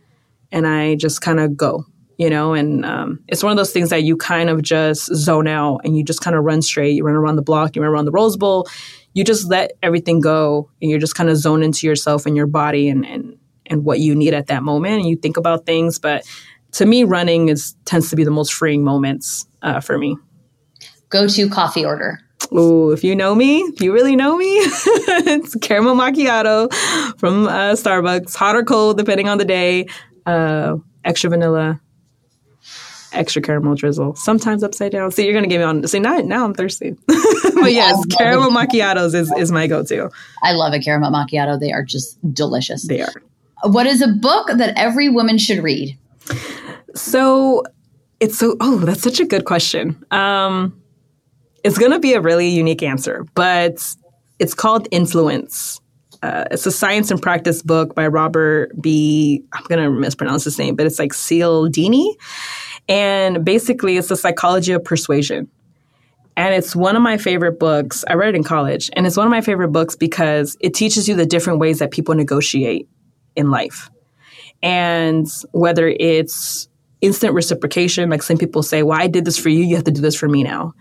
and 0.53 0.67
I 0.67 0.95
just 0.95 1.21
kind 1.21 1.41
of 1.41 1.57
go, 1.57 1.85
you 2.19 2.29
know. 2.29 2.53
And 2.53 2.85
um, 2.85 3.21
it's 3.29 3.43
one 3.43 3.51
of 3.51 3.57
those 3.57 3.73
things 3.73 3.91
that 3.91 4.03
you 4.03 4.17
kind 4.17 4.51
of 4.51 4.63
just 4.63 5.07
zone 5.15 5.49
out, 5.49 5.81
and 5.85 5.97
you 5.97 6.05
just 6.05 6.21
kind 6.21 6.37
of 6.37 6.45
run 6.45 6.61
straight. 6.61 6.95
You 6.95 7.05
run 7.05 7.17
around 7.17 7.37
the 7.37 7.43
block, 7.43 7.75
you 7.75 7.83
run 7.83 7.91
around 7.91 8.05
the 8.05 8.13
Rose 8.13 8.37
Bowl. 8.37 8.69
You 9.15 9.25
just 9.25 9.49
let 9.49 9.73
everything 9.83 10.21
go, 10.21 10.71
and 10.83 10.91
you're 10.91 11.01
just 11.01 11.15
kind 11.15 11.31
of 11.31 11.37
zone 11.39 11.63
into 11.63 11.87
yourself 11.87 12.27
and 12.27 12.37
your 12.37 12.47
body 12.47 12.91
and 12.91 13.07
and 13.07 13.39
and 13.67 13.85
what 13.85 14.01
you 14.01 14.15
need 14.15 14.35
at 14.35 14.49
that 14.49 14.63
moment. 14.63 15.01
And 15.01 15.09
you 15.09 15.17
think 15.17 15.39
about 15.39 15.65
things, 15.65 15.99
but 15.99 16.27
to 16.73 16.85
me, 16.85 17.05
running 17.05 17.49
is 17.49 17.75
tends 17.87 18.11
to 18.11 18.17
be 18.17 18.25
the 18.25 18.31
most 18.31 18.53
freeing 18.53 18.85
moments 18.85 19.47
uh, 19.63 19.81
for 19.81 19.97
me 19.97 20.17
go 21.11 21.27
to 21.27 21.49
coffee 21.49 21.85
order? 21.85 22.21
Oh, 22.53 22.91
if 22.91 23.05
you 23.05 23.15
know 23.15 23.35
me, 23.35 23.61
if 23.61 23.81
you 23.81 23.93
really 23.93 24.17
know 24.17 24.37
me, 24.37 24.47
it's 24.57 25.55
caramel 25.57 25.97
macchiato 25.97 26.73
from 27.19 27.47
uh, 27.47 27.73
Starbucks, 27.73 28.35
hot 28.35 28.57
or 28.57 28.65
cold, 28.65 28.97
depending 28.97 29.29
on 29.29 29.39
the 29.39 29.45
day. 29.45 29.87
Uh, 30.25 30.77
extra 31.05 31.31
vanilla, 31.31 31.81
extra 33.13 33.43
caramel 33.43 33.75
drizzle, 33.75 34.15
sometimes 34.15 34.63
upside 34.63 34.93
down. 34.93 35.11
See, 35.11 35.25
you're 35.25 35.35
gonna 35.35 35.47
get 35.47 35.59
me 35.59 35.65
on. 35.65 35.87
See, 35.87 35.99
now, 35.99 36.19
now 36.19 36.45
I'm 36.45 36.55
thirsty. 36.55 36.97
but 37.07 37.73
yes, 37.73 38.05
caramel 38.17 38.51
macchiatos 38.51 39.15
is, 39.15 39.33
is 39.37 39.53
my 39.53 39.67
go-to. 39.67 40.11
I 40.43 40.53
love 40.53 40.73
a 40.73 40.81
caramel 40.81 41.11
macchiato. 41.11 41.59
They 41.59 41.73
are 41.73 41.85
just 41.85 42.19
delicious. 42.35 42.87
They 42.87 43.03
are. 43.03 43.13
What 43.63 43.87
is 43.87 44.03
a 44.03 44.09
book 44.09 44.49
that 44.55 44.75
every 44.77 45.09
woman 45.09 45.39
should 45.39 45.63
read? 45.63 45.99
So 46.95 47.65
it's 48.21 48.39
so. 48.39 48.57
Oh, 48.61 48.79
that's 48.79 49.03
such 49.03 49.21
a 49.21 49.25
good 49.25 49.45
question. 49.45 50.05
Um, 50.11 50.81
it's 51.65 51.79
going 51.79 51.93
to 51.93 51.99
be 51.99 52.15
a 52.15 52.21
really 52.21 52.49
unique 52.49 52.83
answer, 52.83 53.27
but 53.35 53.95
it's 54.39 54.55
called 54.55 54.89
Influence. 54.91 55.81
Uh, 56.23 56.45
it's 56.51 56.67
a 56.67 56.73
science 56.73 57.11
and 57.11 57.23
practice 57.23 57.63
book 57.63 57.95
by 57.95 58.07
Robert 58.07 58.71
B. 58.81 59.45
I'm 59.53 59.65
going 59.69 59.83
to 59.83 59.91
mispronounce 59.91 60.45
his 60.45 60.59
name, 60.59 60.75
but 60.75 60.87
it's 60.87 60.99
like 60.99 61.13
Cialdini. 61.13 62.17
And 62.89 63.45
basically, 63.45 63.97
it's 63.97 64.09
the 64.09 64.17
psychology 64.17 64.73
of 64.73 64.83
persuasion. 64.83 65.49
And 66.37 66.55
it's 66.55 66.75
one 66.75 66.95
of 66.97 67.03
my 67.03 67.19
favorite 67.19 67.59
books. 67.59 68.05
I 68.09 68.15
read 68.15 68.31
it 68.31 68.37
in 68.37 68.45
college, 68.45 68.91
and 68.95 69.07
it's 69.07 69.17
one 69.17 69.27
of 69.27 69.31
my 69.31 69.41
favorite 69.41 69.69
books 69.69 69.97
because 69.97 70.57
it 70.61 70.73
teaches 70.73 71.09
you 71.09 71.17
the 71.17 71.27
different 71.27 71.59
ways 71.59 71.81
that 71.81 71.91
people 71.91 72.15
negotiate 72.15 72.89
in 73.37 73.51
life. 73.51 73.91
And 74.63 75.27
whether 75.53 75.89
it's 75.89 76.69
instant 77.01 77.35
reciprocation, 77.35 78.11
like 78.11 78.23
some 78.23 78.39
people 78.39 78.63
say, 78.63 78.83
Well, 78.83 78.99
I 79.01 79.07
did 79.07 79.25
this 79.25 79.39
for 79.39 79.49
you, 79.49 79.65
you 79.65 79.77
have 79.77 79.85
to 79.85 79.91
do 79.91 80.01
this 80.01 80.15
for 80.15 80.29
me 80.29 80.43
now. 80.43 80.75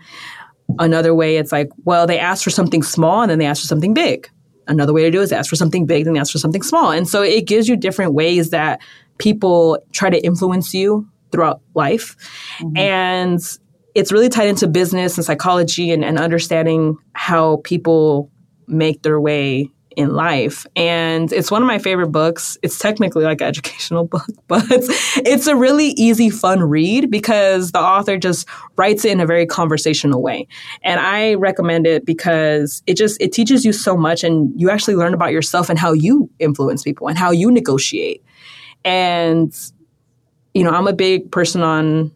Another 0.78 1.14
way, 1.14 1.36
it's 1.36 1.50
like, 1.50 1.70
well, 1.84 2.06
they 2.06 2.18
asked 2.18 2.44
for 2.44 2.50
something 2.50 2.82
small 2.82 3.22
and 3.22 3.30
then 3.30 3.38
they 3.38 3.46
asked 3.46 3.62
for 3.62 3.68
something 3.68 3.94
big. 3.94 4.28
Another 4.66 4.92
way 4.92 5.02
to 5.04 5.10
do 5.10 5.20
it 5.20 5.24
is 5.24 5.32
ask 5.32 5.48
for 5.48 5.56
something 5.56 5.86
big, 5.86 6.04
then 6.04 6.16
ask 6.16 6.30
for 6.30 6.38
something 6.38 6.62
small. 6.62 6.90
And 6.90 7.08
so 7.08 7.22
it 7.22 7.46
gives 7.46 7.68
you 7.68 7.76
different 7.76 8.12
ways 8.12 8.50
that 8.50 8.80
people 9.16 9.78
try 9.92 10.10
to 10.10 10.22
influence 10.22 10.74
you 10.74 11.08
throughout 11.30 11.60
life. 11.74 12.16
Mm-hmm. 12.60 12.76
And 12.76 13.58
it's 13.94 14.12
really 14.12 14.28
tied 14.28 14.48
into 14.48 14.68
business 14.68 15.16
and 15.16 15.24
psychology 15.24 15.90
and, 15.90 16.04
and 16.04 16.18
understanding 16.18 16.96
how 17.14 17.60
people 17.64 18.30
make 18.66 19.02
their 19.02 19.20
way 19.20 19.70
in 19.98 20.14
life. 20.14 20.64
And 20.76 21.32
it's 21.32 21.50
one 21.50 21.60
of 21.60 21.66
my 21.66 21.80
favorite 21.80 22.12
books. 22.12 22.56
It's 22.62 22.78
technically 22.78 23.24
like 23.24 23.40
an 23.40 23.48
educational 23.48 24.04
book, 24.04 24.28
but 24.46 24.62
it's 24.70 25.48
a 25.48 25.56
really 25.56 25.88
easy, 25.96 26.30
fun 26.30 26.62
read 26.62 27.10
because 27.10 27.72
the 27.72 27.80
author 27.80 28.16
just 28.16 28.46
writes 28.76 29.04
it 29.04 29.10
in 29.10 29.18
a 29.18 29.26
very 29.26 29.44
conversational 29.44 30.22
way. 30.22 30.46
And 30.82 31.00
I 31.00 31.34
recommend 31.34 31.88
it 31.88 32.06
because 32.06 32.80
it 32.86 32.96
just 32.96 33.20
it 33.20 33.32
teaches 33.32 33.64
you 33.64 33.72
so 33.72 33.96
much 33.96 34.22
and 34.22 34.52
you 34.54 34.70
actually 34.70 34.94
learn 34.94 35.14
about 35.14 35.32
yourself 35.32 35.68
and 35.68 35.76
how 35.76 35.92
you 35.92 36.30
influence 36.38 36.84
people 36.84 37.08
and 37.08 37.18
how 37.18 37.32
you 37.32 37.50
negotiate. 37.50 38.22
And 38.84 39.52
you 40.58 40.64
know, 40.64 40.70
I'm 40.70 40.88
a 40.88 40.92
big 40.92 41.30
person 41.30 41.62
on 41.62 42.10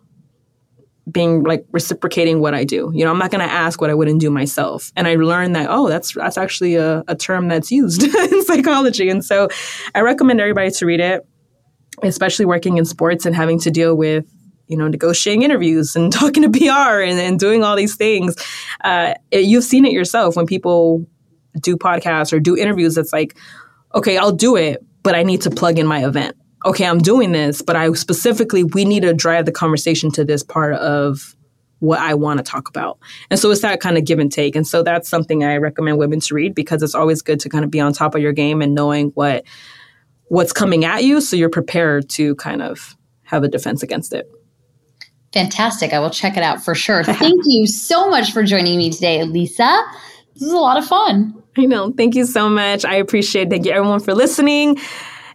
being 1.09 1.45
like 1.45 1.65
reciprocating 1.71 2.41
what 2.41 2.55
I 2.55 2.65
do. 2.65 2.91
You 2.93 3.05
know, 3.05 3.13
I'm 3.13 3.19
not 3.19 3.31
going 3.31 3.47
to 3.47 3.53
ask 3.53 3.81
what 3.81 3.89
I 3.89 3.95
wouldn't 3.95 4.21
do 4.21 4.31
myself. 4.31 4.91
And 4.97 5.07
I 5.07 5.15
learned 5.15 5.55
that 5.55 5.69
oh, 5.71 5.89
that's 5.89 6.15
that's 6.15 6.37
actually 6.37 6.75
a, 6.75 7.05
a 7.07 7.15
term 7.15 7.47
that's 7.47 7.71
used 7.71 8.03
in 8.03 8.45
psychology. 8.45 9.09
And 9.09 9.25
so, 9.25 9.49
I 9.95 10.01
recommend 10.01 10.41
everybody 10.41 10.73
to 10.73 10.87
read 10.87 10.99
it, 10.99 11.25
especially 12.03 12.45
working 12.45 12.79
in 12.79 12.85
sports 12.85 13.27
and 13.27 13.37
having 13.37 13.61
to 13.61 13.71
deal 13.71 13.95
with 13.95 14.27
you 14.67 14.77
know 14.77 14.89
negotiating 14.89 15.43
interviews 15.43 15.95
and 15.95 16.13
talking 16.21 16.43
to 16.43 16.51
PR 16.51 17.01
and, 17.01 17.21
and 17.21 17.39
doing 17.39 17.63
all 17.63 17.77
these 17.77 17.95
things. 17.95 18.35
Uh, 18.83 19.15
it, 19.31 19.45
you've 19.45 19.65
seen 19.65 19.85
it 19.85 19.93
yourself 19.93 20.35
when 20.35 20.47
people 20.47 21.07
do 21.61 21.77
podcasts 21.77 22.33
or 22.33 22.41
do 22.41 22.57
interviews. 22.57 22.99
It's 22.99 23.13
like, 23.13 23.37
okay, 23.95 24.19
I'll 24.19 24.33
do 24.33 24.57
it, 24.57 24.85
but 25.05 25.15
I 25.15 25.23
need 25.23 25.43
to 25.43 25.51
plug 25.51 25.79
in 25.79 25.87
my 25.87 26.05
event 26.05 26.37
okay, 26.65 26.87
I'm 26.87 26.99
doing 26.99 27.33
this, 27.33 27.63
but 27.63 27.77
I 27.77 27.93
specifically, 27.93 28.65
we 28.65 28.85
need 28.85 29.01
to 29.01 29.13
drive 29.13 29.47
the 29.47 29.53
conversation 29.53 30.11
to 30.13 30.25
this 30.25 30.43
part 30.43 30.75
of 30.75 31.37
what 31.83 31.99
I 31.99 32.15
want 32.15 32.39
to 32.39 32.45
talk 32.45 32.69
about. 32.69 32.99
And 33.29 33.41
so 33.41 33.51
it's 33.51 33.63
that 33.63 33.81
kind 33.81 33.99
of 33.99 34.05
give 34.05 34.21
and 34.21 34.31
take. 34.31 34.55
And 34.55 34.67
so 34.67 34.85
that's 34.85 35.09
something 35.09 35.43
I 35.43 35.57
recommend 35.57 35.99
women 35.99 36.21
to 36.21 36.35
read 36.35 36.55
because 36.55 36.81
it's 36.81 36.95
always 36.95 37.23
good 37.23 37.41
to 37.41 37.49
kind 37.49 37.65
of 37.65 37.73
be 37.73 37.81
on 37.81 37.93
top 37.93 38.15
of 38.15 38.23
your 38.23 38.33
game 38.33 38.63
and 38.63 38.75
knowing 38.75 39.09
what 39.15 39.45
what's 40.29 40.53
coming 40.53 40.85
at 40.85 41.05
you 41.05 41.21
so 41.21 41.37
you're 41.37 41.51
prepared 41.51 42.09
to 42.09 42.35
kind 42.37 42.63
of 42.63 42.97
have 43.25 43.43
a 43.43 43.49
defense 43.49 43.83
against 43.83 44.15
it. 44.15 44.31
Fantastic. 45.33 45.93
I 45.93 45.99
will 45.99 46.11
check 46.11 46.37
it 46.37 46.43
out 46.43 46.63
for 46.63 46.75
sure. 46.75 47.03
Thank 47.05 47.43
you 47.47 47.67
so 47.67 48.09
much 48.09 48.33
for 48.33 48.45
joining 48.45 48.79
me 48.79 48.91
today, 48.91 49.25
Lisa. 49.25 49.83
This 50.35 50.45
is 50.45 50.53
a 50.53 50.59
lot 50.59 50.77
of 50.77 50.87
fun. 50.87 51.35
I 51.59 51.63
know. 51.63 51.93
Thank 51.93 52.15
you 52.15 52.27
so 52.27 52.49
much. 52.49 52.85
I 52.85 52.95
appreciate 52.95 53.49
it. 53.49 53.51
Thank 53.51 53.67
you 53.67 53.73
everyone 53.73 54.01
for 54.01 54.15
listening. 54.15 54.79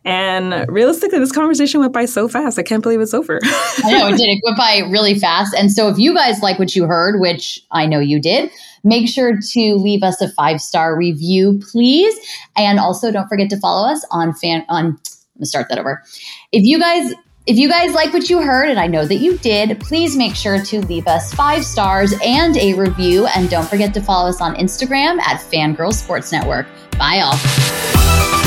And 0.07 0.65
realistically, 0.69 1.19
this 1.19 1.33
conversation 1.33 1.81
went 1.81 1.91
by 1.91 2.05
so 2.05 2.27
fast. 2.29 2.57
I 2.57 2.63
can't 2.63 2.81
believe 2.81 3.01
it's 3.01 3.13
over. 3.13 3.39
I 3.43 3.91
know 3.91 4.07
it 4.07 4.17
did. 4.17 4.29
It 4.29 4.41
went 4.45 4.57
by 4.57 4.87
really 4.89 5.19
fast. 5.19 5.53
And 5.53 5.71
so, 5.71 5.89
if 5.89 5.97
you 5.97 6.13
guys 6.13 6.41
like 6.41 6.57
what 6.57 6.75
you 6.75 6.85
heard, 6.85 7.19
which 7.19 7.59
I 7.71 7.85
know 7.85 7.99
you 7.99 8.21
did, 8.21 8.49
make 8.83 9.09
sure 9.09 9.37
to 9.51 9.75
leave 9.75 10.03
us 10.03 10.21
a 10.21 10.29
five 10.29 10.61
star 10.61 10.97
review, 10.97 11.59
please. 11.71 12.17
And 12.55 12.79
also, 12.79 13.11
don't 13.11 13.27
forget 13.27 13.49
to 13.49 13.59
follow 13.59 13.87
us 13.89 14.05
on 14.09 14.33
fan 14.33 14.65
on. 14.69 14.85
I'm 14.85 14.99
gonna 15.39 15.45
start 15.45 15.67
that 15.69 15.77
over. 15.77 16.01
If 16.51 16.63
you 16.63 16.79
guys 16.79 17.13
if 17.45 17.57
you 17.57 17.69
guys 17.69 17.93
like 17.93 18.13
what 18.13 18.29
you 18.29 18.41
heard, 18.41 18.69
and 18.69 18.79
I 18.79 18.87
know 18.87 19.05
that 19.05 19.15
you 19.15 19.37
did, 19.37 19.79
please 19.79 20.17
make 20.17 20.35
sure 20.35 20.61
to 20.61 20.81
leave 20.81 21.07
us 21.07 21.33
five 21.33 21.63
stars 21.63 22.13
and 22.23 22.57
a 22.57 22.73
review. 22.73 23.25
And 23.27 23.49
don't 23.49 23.67
forget 23.67 23.93
to 23.93 24.01
follow 24.01 24.29
us 24.29 24.41
on 24.41 24.55
Instagram 24.55 25.19
at 25.19 25.39
Fangirl 25.39 25.93
Sports 25.93 26.31
Network. 26.31 26.67
Bye, 26.97 27.21
all. 27.23 28.46